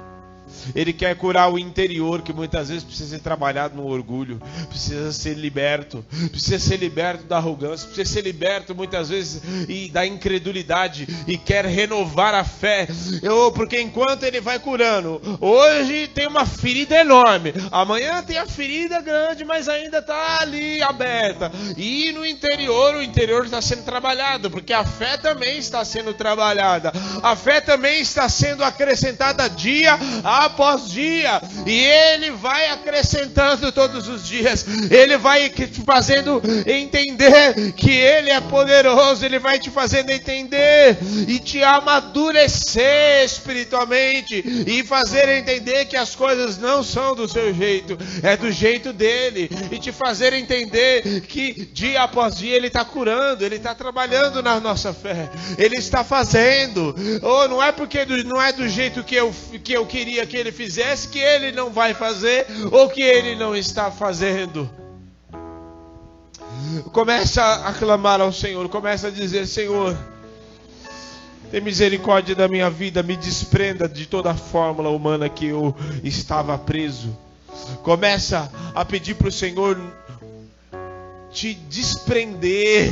Ele 0.74 0.92
quer 0.92 1.16
curar 1.16 1.52
o 1.52 1.58
interior, 1.58 2.22
que 2.22 2.32
muitas 2.32 2.68
vezes 2.68 2.84
precisa 2.84 3.10
ser 3.10 3.20
trabalhado 3.20 3.76
no 3.76 3.86
orgulho, 3.86 4.40
precisa 4.68 5.12
ser 5.12 5.34
liberto, 5.34 6.04
precisa 6.30 6.58
ser 6.58 6.76
liberto 6.76 7.24
da 7.24 7.36
arrogância, 7.36 7.86
precisa 7.86 8.14
ser 8.14 8.22
liberto 8.22 8.74
muitas 8.74 9.08
vezes 9.08 9.42
e 9.68 9.88
da 9.88 10.06
incredulidade 10.06 11.06
e 11.26 11.36
quer 11.36 11.64
renovar 11.66 12.34
a 12.34 12.44
fé. 12.44 12.88
Eu, 13.22 13.52
porque 13.52 13.80
enquanto 13.80 14.24
ele 14.24 14.40
vai 14.40 14.58
curando, 14.58 15.20
hoje 15.40 16.08
tem 16.08 16.26
uma 16.26 16.46
ferida 16.46 16.96
enorme, 16.96 17.52
amanhã 17.70 18.22
tem 18.22 18.38
a 18.38 18.46
ferida 18.46 19.00
grande, 19.00 19.44
mas 19.44 19.68
ainda 19.68 19.98
está 19.98 20.40
ali 20.40 20.82
aberta. 20.82 21.50
E 21.76 22.12
no 22.12 22.24
interior, 22.24 22.94
o 22.94 23.02
interior 23.02 23.44
está 23.44 23.60
sendo 23.60 23.84
trabalhado, 23.84 24.50
porque 24.50 24.72
a 24.72 24.84
fé 24.84 25.16
também 25.16 25.58
está 25.58 25.84
sendo 25.84 26.14
trabalhada, 26.14 26.92
a 27.22 27.36
fé 27.36 27.60
também 27.60 28.00
está 28.00 28.28
sendo 28.28 28.64
acrescentada 28.64 29.48
dia 29.48 29.98
a 30.22 30.41
após 30.44 30.90
dia, 30.90 31.40
e 31.66 31.84
Ele 31.84 32.30
vai 32.32 32.70
acrescentando 32.70 33.70
todos 33.72 34.08
os 34.08 34.26
dias, 34.26 34.64
Ele 34.90 35.16
vai 35.16 35.48
te 35.48 35.80
fazendo 35.84 36.42
entender 36.66 37.72
que 37.72 37.90
Ele 37.90 38.30
é 38.30 38.40
poderoso, 38.40 39.24
Ele 39.24 39.38
vai 39.38 39.58
te 39.58 39.70
fazendo 39.70 40.10
entender 40.10 40.98
e 41.28 41.38
te 41.38 41.62
amadurecer 41.62 43.24
espiritualmente 43.24 44.42
e 44.66 44.82
fazer 44.84 45.28
entender 45.28 45.86
que 45.86 45.96
as 45.96 46.14
coisas 46.14 46.58
não 46.58 46.82
são 46.82 47.14
do 47.14 47.28
seu 47.28 47.52
jeito, 47.54 47.96
é 48.22 48.36
do 48.36 48.50
jeito 48.50 48.92
dele, 48.92 49.50
e 49.70 49.78
te 49.78 49.92
fazer 49.92 50.32
entender 50.32 51.22
que 51.22 51.68
dia 51.72 52.02
após 52.02 52.36
dia 52.36 52.56
Ele 52.56 52.66
está 52.66 52.84
curando, 52.84 53.44
Ele 53.44 53.56
está 53.56 53.74
trabalhando 53.74 54.42
na 54.42 54.60
nossa 54.60 54.92
fé, 54.92 55.30
Ele 55.58 55.76
está 55.76 56.04
fazendo, 56.04 56.94
ou 57.22 57.44
oh, 57.44 57.48
não 57.48 57.62
é 57.62 57.72
porque 57.72 58.04
não 58.24 58.40
é 58.40 58.52
do 58.52 58.68
jeito 58.68 59.02
que 59.04 59.14
eu, 59.14 59.34
que 59.62 59.72
eu 59.72 59.86
queria 59.86 60.26
que 60.32 60.38
ele 60.38 60.50
fizesse 60.50 61.08
que 61.08 61.18
ele 61.18 61.52
não 61.52 61.68
vai 61.68 61.92
fazer 61.92 62.46
ou 62.70 62.88
que 62.88 63.02
ele 63.02 63.36
não 63.36 63.54
está 63.54 63.90
fazendo. 63.90 64.68
Começa 66.90 67.66
a 67.66 67.72
clamar 67.74 68.18
ao 68.18 68.32
Senhor, 68.32 68.66
começa 68.70 69.08
a 69.08 69.10
dizer: 69.10 69.46
Senhor, 69.46 69.94
tem 71.50 71.60
misericórdia 71.60 72.34
da 72.34 72.48
minha 72.48 72.70
vida, 72.70 73.02
me 73.02 73.14
desprenda 73.14 73.86
de 73.86 74.06
toda 74.06 74.30
a 74.30 74.34
fórmula 74.34 74.88
humana 74.88 75.28
que 75.28 75.48
eu 75.48 75.76
estava 76.02 76.56
preso. 76.56 77.14
Começa 77.82 78.50
a 78.74 78.86
pedir 78.86 79.16
para 79.16 79.28
o 79.28 79.32
Senhor 79.32 79.78
te 81.30 81.52
desprender. 81.52 82.90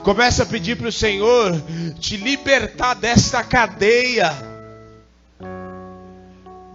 Começa 0.00 0.42
a 0.42 0.46
pedir 0.46 0.76
para 0.76 0.88
o 0.88 0.92
Senhor 0.92 1.58
te 1.98 2.18
libertar 2.18 2.92
desta 2.92 3.42
cadeia 3.42 4.55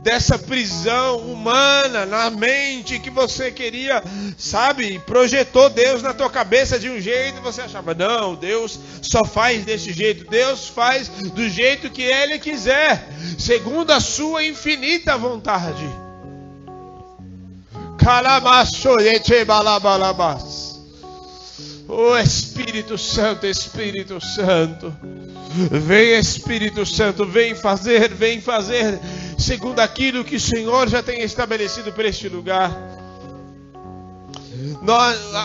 dessa 0.02 0.38
prisão 0.38 1.18
humana 1.20 2.06
na 2.06 2.30
mente 2.30 2.99
que 2.99 3.10
você 3.10 3.52
queria, 3.52 4.04
sabe, 4.38 4.99
projetou 4.99 5.70
Deus 5.70 6.02
na 6.02 6.14
tua 6.14 6.30
cabeça 6.30 6.80
de 6.80 6.89
um 6.89 6.99
jeito 6.99 7.38
e 7.38 7.41
você 7.41 7.62
achava, 7.62 7.93
não, 7.93 8.36
Deus 8.36 8.80
só 9.02 9.24
faz 9.24 9.64
desse 9.64 9.93
jeito, 9.93 10.30
Deus 10.30 10.68
faz 10.68 11.08
do 11.08 11.47
jeito 11.47 11.89
que 11.89 12.02
Ele 12.02 12.39
quiser, 12.39 13.08
segundo 13.38 13.91
a 13.91 13.99
sua 13.99 14.43
infinita 14.43 15.18
vontade. 15.18 15.88
Oh 21.94 22.18
Espírito 22.18 22.98
Santo, 22.98 23.46
Espírito 23.46 24.22
Santo. 24.22 24.96
Vem 25.70 26.18
Espírito 26.18 26.86
Santo, 26.86 27.26
vem 27.26 27.54
fazer, 27.54 28.14
vem 28.14 28.39
fazer 28.39 28.98
segundo 29.38 29.78
aquilo 29.82 30.24
que 30.24 30.38
o 30.38 30.39
Senhor 30.39 30.88
já 30.88 31.04
tem 31.04 31.22
estabelecido 31.22 31.92
para 31.92 32.08
este 32.08 32.30
lugar. 32.30 32.72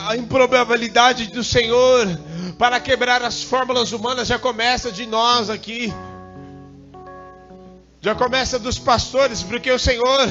a 0.06 0.16
improbabilidade 0.16 1.32
do 1.32 1.42
Senhor 1.42 2.06
para 2.56 2.78
quebrar 2.78 3.22
as 3.22 3.42
fórmulas 3.42 3.90
humanas 3.90 4.28
já 4.28 4.38
começa 4.38 4.92
de 4.92 5.04
nós 5.04 5.50
aqui. 5.50 5.92
Já 8.00 8.14
começa 8.14 8.56
dos 8.56 8.78
pastores, 8.78 9.42
porque 9.42 9.72
o 9.72 9.80
Senhor 9.80 10.28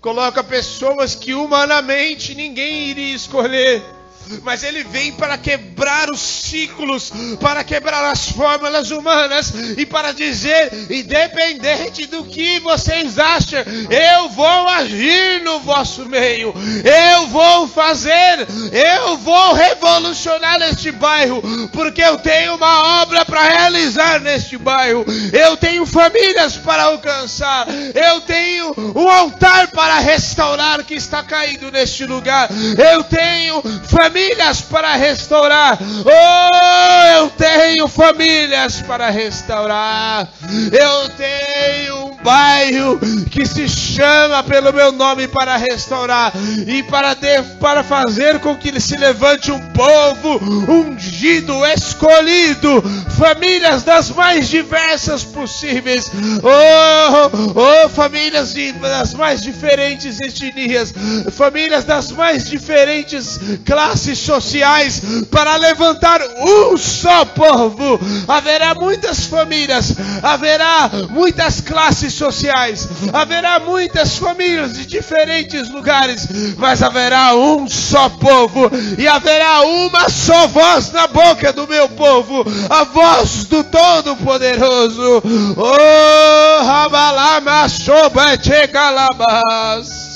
coloca 0.00 0.42
pessoas 0.42 1.14
que 1.14 1.34
humanamente 1.34 2.34
ninguém 2.34 2.88
iria 2.88 3.14
escolher 3.14 3.93
mas 4.42 4.62
ele 4.62 4.82
vem 4.84 5.12
para 5.12 5.36
quebrar 5.36 6.10
os 6.10 6.20
ciclos, 6.20 7.12
para 7.40 7.62
quebrar 7.62 8.10
as 8.10 8.28
fórmulas 8.30 8.90
humanas 8.90 9.52
e 9.76 9.84
para 9.84 10.12
dizer, 10.12 10.70
independente 10.90 12.06
do 12.06 12.24
que 12.24 12.58
vocês 12.60 13.18
acham, 13.18 13.60
eu 13.90 14.28
vou 14.30 14.68
agir 14.68 15.42
no 15.42 15.60
vosso 15.60 16.06
meio, 16.06 16.54
eu 16.84 17.26
vou 17.28 17.68
fazer, 17.68 18.46
eu 18.72 19.16
vou 19.18 19.52
revolucionar 19.52 20.60
este 20.62 20.90
bairro, 20.90 21.42
porque 21.72 22.02
eu 22.02 22.18
tenho 22.18 22.54
uma 22.54 23.02
obra 23.02 23.24
para 23.24 23.42
realizar 23.42 24.20
neste 24.20 24.56
bairro, 24.56 25.04
eu 25.32 25.56
tenho 25.56 25.84
famílias 25.84 26.56
para 26.56 26.84
alcançar, 26.84 27.66
eu 27.68 28.20
tenho 28.22 28.74
um 28.94 29.08
altar 29.08 29.68
para 29.68 29.98
restaurar 29.98 30.82
que 30.84 30.94
está 30.94 31.22
caído 31.22 31.70
neste 31.70 32.06
lugar, 32.06 32.48
eu 32.78 33.04
tenho 33.04 33.62
famílias 33.88 34.13
famílias 34.14 34.60
para 34.60 34.94
restaurar. 34.94 35.76
Oh, 35.82 37.18
eu 37.18 37.30
tenho 37.30 37.88
famílias 37.88 38.80
para 38.82 39.10
restaurar. 39.10 40.28
Eu 40.70 41.08
tenho 41.10 42.13
bairro 42.24 42.98
que 43.30 43.44
se 43.44 43.68
chama 43.68 44.42
pelo 44.42 44.72
meu 44.72 44.90
nome 44.90 45.28
para 45.28 45.58
restaurar 45.58 46.32
e 46.66 46.82
para, 46.84 47.12
de, 47.12 47.42
para 47.60 47.84
fazer 47.84 48.40
com 48.40 48.56
que 48.56 48.80
se 48.80 48.96
levante 48.96 49.52
um 49.52 49.60
povo 49.72 50.40
ungido, 50.66 51.54
escolhido, 51.66 52.82
famílias 53.18 53.82
das 53.82 54.10
mais 54.10 54.48
diversas 54.48 55.22
possíveis. 55.22 56.10
Oh, 56.42 57.60
oh 57.60 57.88
famílias 57.90 58.54
das 58.80 59.12
mais 59.12 59.42
diferentes 59.42 60.18
etnias, 60.18 60.94
famílias 61.32 61.84
das 61.84 62.10
mais 62.10 62.48
diferentes 62.48 63.38
classes 63.66 64.18
sociais 64.18 65.02
para 65.30 65.56
levantar 65.56 66.22
um 66.40 66.76
só 66.78 67.26
povo. 67.26 68.00
Haverá 68.26 68.74
muitas 68.74 69.26
famílias, 69.26 69.92
haverá 70.22 70.90
muitas 71.10 71.60
classes 71.60 72.13
sociais, 72.14 72.88
haverá 73.12 73.58
muitas 73.60 74.16
famílias 74.16 74.74
de 74.74 74.86
diferentes 74.86 75.68
lugares, 75.70 76.28
mas 76.56 76.82
haverá 76.82 77.34
um 77.34 77.68
só 77.68 78.08
povo 78.08 78.70
e 78.98 79.06
haverá 79.06 79.62
uma 79.62 80.08
só 80.08 80.46
voz 80.46 80.92
na 80.92 81.06
boca 81.06 81.52
do 81.52 81.66
meu 81.66 81.88
povo, 81.88 82.44
a 82.70 82.84
voz 82.84 83.44
do 83.44 83.64
Todo-Poderoso. 83.64 85.22
Oh, 85.56 86.64
Rabalama 86.64 87.68
Sobete 87.68 88.66
Galabas. 88.68 90.13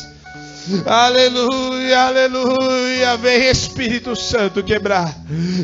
Aleluia, 0.85 2.01
aleluia. 2.01 3.16
Vem 3.16 3.49
Espírito 3.49 4.14
Santo 4.14 4.62
quebrar. 4.62 5.14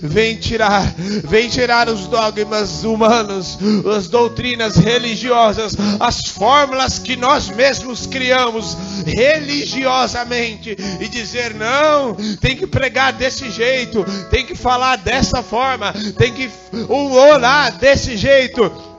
Vem 0.03 0.37
tirar, 0.37 0.93
vem 1.29 1.49
tirar 1.49 1.89
os 1.89 2.07
dogmas 2.07 2.85
humanos, 2.85 3.59
as 3.97 4.09
doutrinas 4.09 4.77
religiosas, 4.77 5.77
as 6.01 6.29
fórmulas 6.29 6.99
que 6.99 7.17
nós 7.17 7.49
mesmos 7.49 8.07
criamos 8.07 8.77
religiosamente 9.07 10.77
e 11.01 11.09
dizer 11.09 11.55
não, 11.55 12.15
tem 12.41 12.57
que 12.57 12.67
pregar 12.67 13.13
desse 13.13 13.51
jeito, 13.51 14.05
tem 14.31 14.45
que 14.45 14.55
falar 14.55 14.97
dessa 14.97 15.43
forma, 15.43 15.93
tem 16.17 16.33
que 16.33 16.51
orar 16.89 17.77
desse 17.79 18.17
jeito 18.17 18.94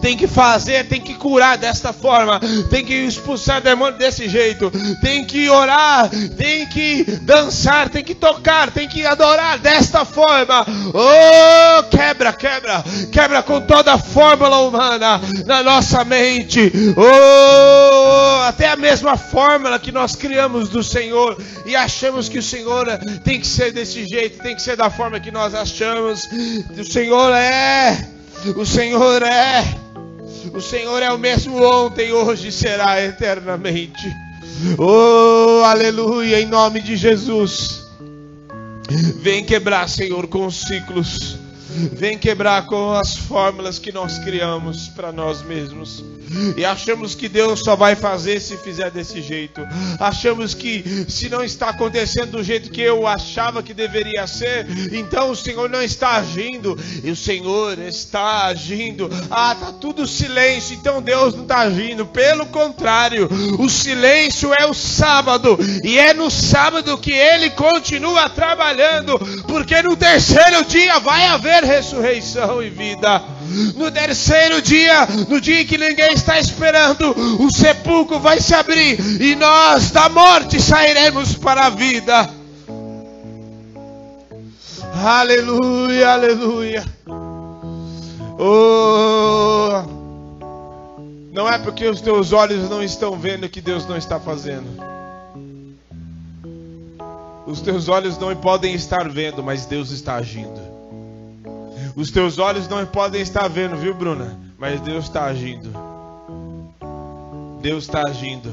tem 0.00 0.16
que 0.16 0.26
fazer, 0.26 0.86
tem 0.86 1.00
que 1.00 1.14
curar 1.14 1.56
desta 1.56 1.92
forma, 1.92 2.40
tem 2.70 2.84
que 2.84 2.94
expulsar 2.94 3.60
demônio 3.60 3.98
desse 3.98 4.28
jeito, 4.28 4.70
tem 5.00 5.24
que 5.24 5.48
orar, 5.48 6.10
tem 6.36 6.66
que 6.66 7.04
dançar, 7.22 7.88
tem 7.88 8.02
que 8.02 8.14
tocar, 8.14 8.70
tem 8.70 8.88
que 8.88 9.04
adorar 9.04 9.58
desta 9.58 10.04
forma. 10.04 10.66
Oh, 10.94 11.82
quebra, 11.84 12.32
quebra, 12.32 12.84
quebra 13.12 13.42
com 13.42 13.60
toda 13.60 13.94
a 13.94 13.98
fórmula 13.98 14.60
humana 14.60 15.20
na 15.46 15.62
nossa 15.62 16.04
mente. 16.04 16.72
Oh, 16.96 18.42
até 18.48 18.68
a 18.68 18.76
mesma 18.76 19.16
fórmula 19.16 19.78
que 19.78 19.92
nós 19.92 20.16
criamos 20.16 20.68
do 20.68 20.82
Senhor 20.82 21.36
e 21.66 21.76
achamos 21.76 22.28
que 22.28 22.38
o 22.38 22.42
Senhor 22.42 22.86
tem 23.24 23.40
que 23.40 23.46
ser 23.46 23.72
desse 23.72 24.06
jeito, 24.06 24.42
tem 24.42 24.54
que 24.54 24.62
ser 24.62 24.76
da 24.76 24.90
forma 24.90 25.20
que 25.20 25.30
nós 25.30 25.54
achamos. 25.54 26.28
O 26.78 26.84
Senhor 26.84 27.32
é 27.34 28.19
o 28.56 28.66
Senhor 28.66 29.22
é. 29.22 29.64
O 30.54 30.60
Senhor 30.60 31.02
é 31.02 31.12
o 31.12 31.18
mesmo 31.18 31.62
ontem, 31.62 32.12
hoje 32.12 32.50
será 32.50 33.02
eternamente. 33.02 34.10
Oh, 34.78 35.62
aleluia, 35.64 36.40
em 36.40 36.46
nome 36.46 36.80
de 36.80 36.96
Jesus. 36.96 37.86
Vem 39.22 39.44
quebrar, 39.44 39.88
Senhor, 39.88 40.26
com 40.26 40.46
os 40.46 40.56
ciclos. 40.62 41.38
Vem 41.92 42.18
quebrar 42.18 42.66
com 42.66 42.92
as 42.92 43.16
fórmulas 43.16 43.78
que 43.78 43.92
nós 43.92 44.18
criamos 44.18 44.88
para 44.88 45.12
nós 45.12 45.42
mesmos. 45.42 46.04
E 46.56 46.64
achamos 46.64 47.14
que 47.14 47.28
Deus 47.28 47.60
só 47.60 47.74
vai 47.74 47.96
fazer 47.96 48.40
se 48.40 48.56
fizer 48.56 48.90
desse 48.90 49.20
jeito. 49.20 49.60
Achamos 49.98 50.54
que 50.54 51.06
se 51.08 51.28
não 51.28 51.42
está 51.42 51.70
acontecendo 51.70 52.32
do 52.32 52.44
jeito 52.44 52.70
que 52.70 52.80
eu 52.80 53.06
achava 53.06 53.62
que 53.62 53.74
deveria 53.74 54.26
ser, 54.26 54.66
então 54.92 55.30
o 55.30 55.36
Senhor 55.36 55.68
não 55.68 55.82
está 55.82 56.16
agindo. 56.16 56.78
E 57.02 57.10
o 57.10 57.16
Senhor 57.16 57.78
está 57.78 58.46
agindo. 58.46 59.10
Ah, 59.30 59.56
tá 59.58 59.72
tudo 59.72 60.06
silêncio, 60.06 60.74
então 60.74 61.02
Deus 61.02 61.34
não 61.34 61.42
está 61.42 61.60
agindo. 61.60 62.06
Pelo 62.06 62.46
contrário, 62.46 63.28
o 63.58 63.68
silêncio 63.68 64.52
é 64.58 64.66
o 64.66 64.74
sábado. 64.74 65.58
E 65.82 65.98
é 65.98 66.14
no 66.14 66.30
sábado 66.30 66.98
que 66.98 67.12
ele 67.12 67.50
continua 67.50 68.28
trabalhando. 68.28 69.18
Porque 69.48 69.82
no 69.82 69.96
terceiro 69.96 70.64
dia 70.64 70.98
vai 71.00 71.26
haver 71.26 71.59
ressurreição 71.64 72.62
e 72.62 72.70
vida. 72.70 73.22
No 73.76 73.90
terceiro 73.90 74.62
dia, 74.62 75.06
no 75.28 75.40
dia 75.40 75.64
que 75.64 75.76
ninguém 75.76 76.12
está 76.12 76.38
esperando, 76.38 77.10
o 77.40 77.50
sepulcro 77.50 78.18
vai 78.18 78.40
se 78.40 78.54
abrir 78.54 78.98
e 79.20 79.34
nós 79.34 79.90
da 79.90 80.08
morte 80.08 80.60
sairemos 80.60 81.34
para 81.34 81.66
a 81.66 81.70
vida. 81.70 82.30
Aleluia, 85.02 86.10
aleluia. 86.10 86.84
Oh, 88.38 89.82
não 91.32 91.48
é 91.48 91.58
porque 91.58 91.86
os 91.86 92.00
teus 92.00 92.32
olhos 92.32 92.68
não 92.68 92.82
estão 92.82 93.16
vendo 93.18 93.48
que 93.48 93.60
Deus 93.60 93.86
não 93.86 93.96
está 93.96 94.18
fazendo. 94.18 94.66
Os 97.46 97.60
teus 97.60 97.88
olhos 97.88 98.16
não 98.18 98.34
podem 98.36 98.74
estar 98.74 99.08
vendo, 99.08 99.42
mas 99.42 99.66
Deus 99.66 99.90
está 99.90 100.16
agindo. 100.16 100.69
Os 101.96 102.10
teus 102.10 102.38
olhos 102.38 102.68
não 102.68 102.84
podem 102.86 103.20
estar 103.20 103.48
vendo, 103.48 103.76
viu, 103.76 103.94
Bruna? 103.94 104.38
Mas 104.58 104.80
Deus 104.80 105.04
está 105.04 105.24
agindo. 105.24 105.70
Deus 107.60 107.84
está 107.84 108.08
agindo. 108.08 108.50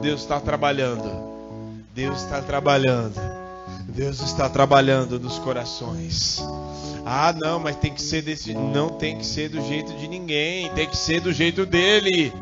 Deus 0.00 0.22
está 0.22 0.40
trabalhando. 0.40 1.10
Deus 1.94 2.22
está 2.22 2.40
trabalhando. 2.42 3.20
Deus 3.88 4.20
está 4.20 4.48
trabalhando 4.48 5.18
nos 5.18 5.38
corações. 5.38 6.42
Ah, 7.04 7.32
não, 7.32 7.58
mas 7.58 7.76
tem 7.76 7.94
que 7.94 8.02
ser 8.02 8.22
desse. 8.22 8.52
Não 8.52 8.90
tem 8.90 9.16
que 9.16 9.24
ser 9.24 9.48
do 9.48 9.62
jeito 9.62 9.92
de 9.94 10.08
ninguém. 10.08 10.68
Tem 10.70 10.86
que 10.86 10.96
ser 10.96 11.20
do 11.20 11.32
jeito 11.32 11.64
dele. 11.64 12.32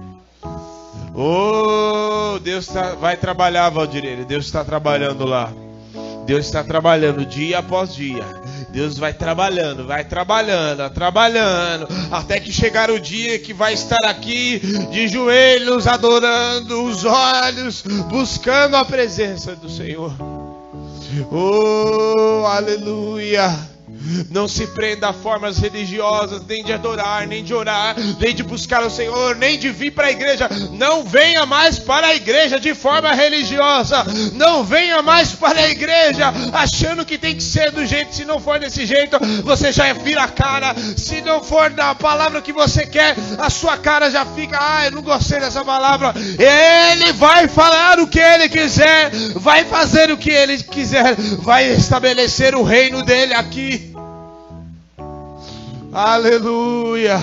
Oh, 1.14 2.38
Deus 2.40 2.66
tá, 2.66 2.94
vai 2.94 3.16
trabalhar, 3.16 3.70
Valdir. 3.70 4.24
Deus 4.24 4.46
está 4.46 4.64
trabalhando 4.64 5.24
lá. 5.24 5.52
Deus 6.26 6.46
está 6.46 6.64
trabalhando 6.64 7.24
dia 7.24 7.58
após 7.58 7.94
dia. 7.94 8.24
Deus 8.70 8.98
vai 8.98 9.12
trabalhando, 9.12 9.86
vai 9.86 10.04
trabalhando, 10.04 10.88
trabalhando, 10.90 11.88
até 12.10 12.40
que 12.40 12.52
chegar 12.52 12.90
o 12.90 13.00
dia 13.00 13.38
que 13.38 13.52
vai 13.52 13.74
estar 13.74 14.04
aqui 14.04 14.60
de 14.90 15.08
joelhos, 15.08 15.86
adorando 15.86 16.84
os 16.84 17.04
olhos, 17.04 17.82
buscando 18.08 18.76
a 18.76 18.84
presença 18.84 19.54
do 19.54 19.68
Senhor. 19.68 20.12
Oh, 21.30 22.44
aleluia! 22.46 23.73
Não 24.30 24.46
se 24.48 24.66
prenda 24.68 25.08
a 25.08 25.12
formas 25.12 25.58
religiosas, 25.58 26.42
nem 26.46 26.64
de 26.64 26.72
adorar, 26.72 27.26
nem 27.26 27.42
de 27.42 27.54
orar, 27.54 27.96
nem 28.20 28.34
de 28.34 28.42
buscar 28.42 28.82
o 28.84 28.90
Senhor, 28.90 29.36
nem 29.36 29.58
de 29.58 29.70
vir 29.70 29.92
para 29.92 30.08
a 30.08 30.10
igreja. 30.10 30.48
Não 30.72 31.04
venha 31.04 31.46
mais 31.46 31.78
para 31.78 32.08
a 32.08 32.14
igreja 32.14 32.60
de 32.60 32.74
forma 32.74 33.12
religiosa. 33.12 34.04
Não 34.34 34.64
venha 34.64 35.02
mais 35.02 35.32
para 35.32 35.60
a 35.60 35.70
igreja 35.70 36.32
achando 36.52 37.04
que 37.04 37.18
tem 37.18 37.34
que 37.34 37.42
ser 37.42 37.70
do 37.70 37.84
jeito. 37.86 38.14
Se 38.14 38.24
não 38.24 38.38
for 38.38 38.58
desse 38.58 38.86
jeito, 38.86 39.18
você 39.42 39.72
já 39.72 39.92
vira 39.92 40.24
a 40.24 40.28
cara. 40.28 40.74
Se 40.96 41.20
não 41.20 41.42
for 41.42 41.70
da 41.70 41.94
palavra 41.94 42.42
que 42.42 42.52
você 42.52 42.86
quer, 42.86 43.16
a 43.38 43.50
sua 43.50 43.76
cara 43.76 44.10
já 44.10 44.24
fica. 44.26 44.58
Ah, 44.60 44.86
eu 44.86 44.92
não 44.92 45.02
gostei 45.02 45.40
dessa 45.40 45.64
palavra. 45.64 46.14
Ele 46.38 47.12
vai 47.12 47.48
falar 47.48 47.98
o 48.00 48.06
que 48.06 48.20
ele 48.20 48.48
quiser, 48.48 49.10
vai 49.34 49.64
fazer 49.64 50.10
o 50.10 50.16
que 50.16 50.30
ele 50.30 50.62
quiser, 50.62 51.14
vai 51.38 51.72
estabelecer 51.72 52.54
o 52.54 52.62
reino 52.62 53.02
dele 53.02 53.34
aqui. 53.34 53.93
Aleluia. 55.94 57.20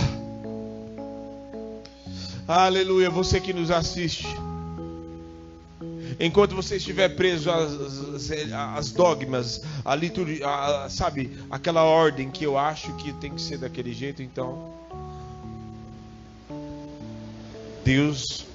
Aleluia. 2.48 3.10
Você 3.10 3.42
que 3.42 3.52
nos 3.52 3.70
assiste. 3.70 4.26
Enquanto 6.18 6.56
você 6.56 6.78
estiver 6.78 7.10
preso 7.10 7.52
às, 7.52 8.32
às 8.78 8.92
dogmas, 8.92 9.62
a 9.84 9.94
liturgia, 9.94 10.48
a, 10.48 10.90
sabe, 10.90 11.38
aquela 11.50 11.84
ordem 11.84 12.32
que 12.32 12.46
eu 12.46 12.58
acho 12.58 12.96
que 12.96 13.12
tem 13.12 13.36
que 13.36 13.42
ser 13.42 13.58
daquele 13.58 13.92
jeito, 13.92 14.24
então. 14.24 14.74
Deus, 17.84 18.46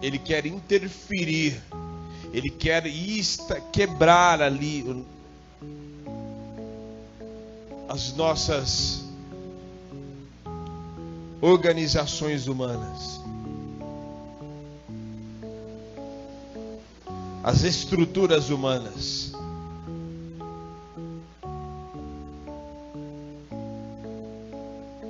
Ele 0.00 0.18
quer 0.18 0.46
interferir, 0.46 1.60
Ele 2.32 2.48
quer 2.48 2.84
quebrar 3.72 4.40
ali 4.40 5.04
as 7.88 8.14
nossas 8.14 9.04
organizações 11.40 12.46
humanas, 12.46 13.20
as 17.42 17.62
estruturas 17.62 18.48
humanas. 18.48 19.32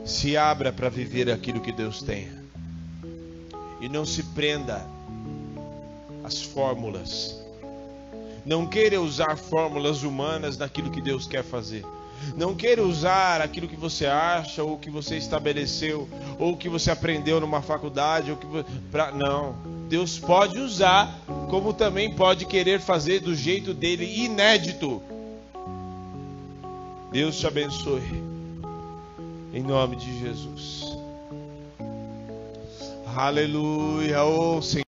Se 0.05 0.37
abra 0.37 0.73
para 0.73 0.89
viver 0.89 1.31
aquilo 1.31 1.61
que 1.61 1.73
Deus 1.73 2.03
tem. 2.03 2.29
E 3.81 3.89
não 3.89 4.05
se 4.05 4.23
prenda 4.23 4.85
às 6.25 6.43
fórmulas. 6.43 7.39
Não 8.45 8.67
queira 8.67 9.01
usar 9.01 9.37
fórmulas 9.37 10.03
humanas 10.03 10.57
naquilo 10.59 10.91
que 10.91 11.01
Deus 11.01 11.27
quer 11.27 11.45
fazer. 11.45 11.85
Não 12.37 12.55
queira 12.55 12.83
usar 12.83 13.41
aquilo 13.41 13.69
que 13.69 13.77
você 13.77 14.07
acha, 14.07 14.63
ou 14.63 14.79
que 14.79 14.91
você 14.91 15.17
estabeleceu, 15.17 16.09
ou 16.39 16.57
que 16.57 16.69
você 16.69 16.91
aprendeu 16.91 17.41
numa 17.41 17.63
faculdade, 17.63 18.31
ou 18.31 18.37
que 18.37 18.47
pra, 18.91 19.13
não. 19.13 19.57
Deus 19.89 20.19
pode 20.19 20.59
usar, 20.59 21.19
como 21.49 21.73
também 21.73 22.15
pode 22.15 22.47
querer 22.47 22.81
fazer 22.81 23.21
do 23.21 23.35
jeito 23.35 23.75
dele 23.75 24.25
inédito. 24.25 25.03
Deus 27.13 27.39
te 27.39 27.47
abençoe. 27.47 28.25
Em 29.53 29.63
nome 29.63 29.95
de 29.95 30.19
Jesus. 30.19 30.85
Aleluia. 33.15 34.25
Oh, 34.25 34.61
Senhor. 34.61 34.84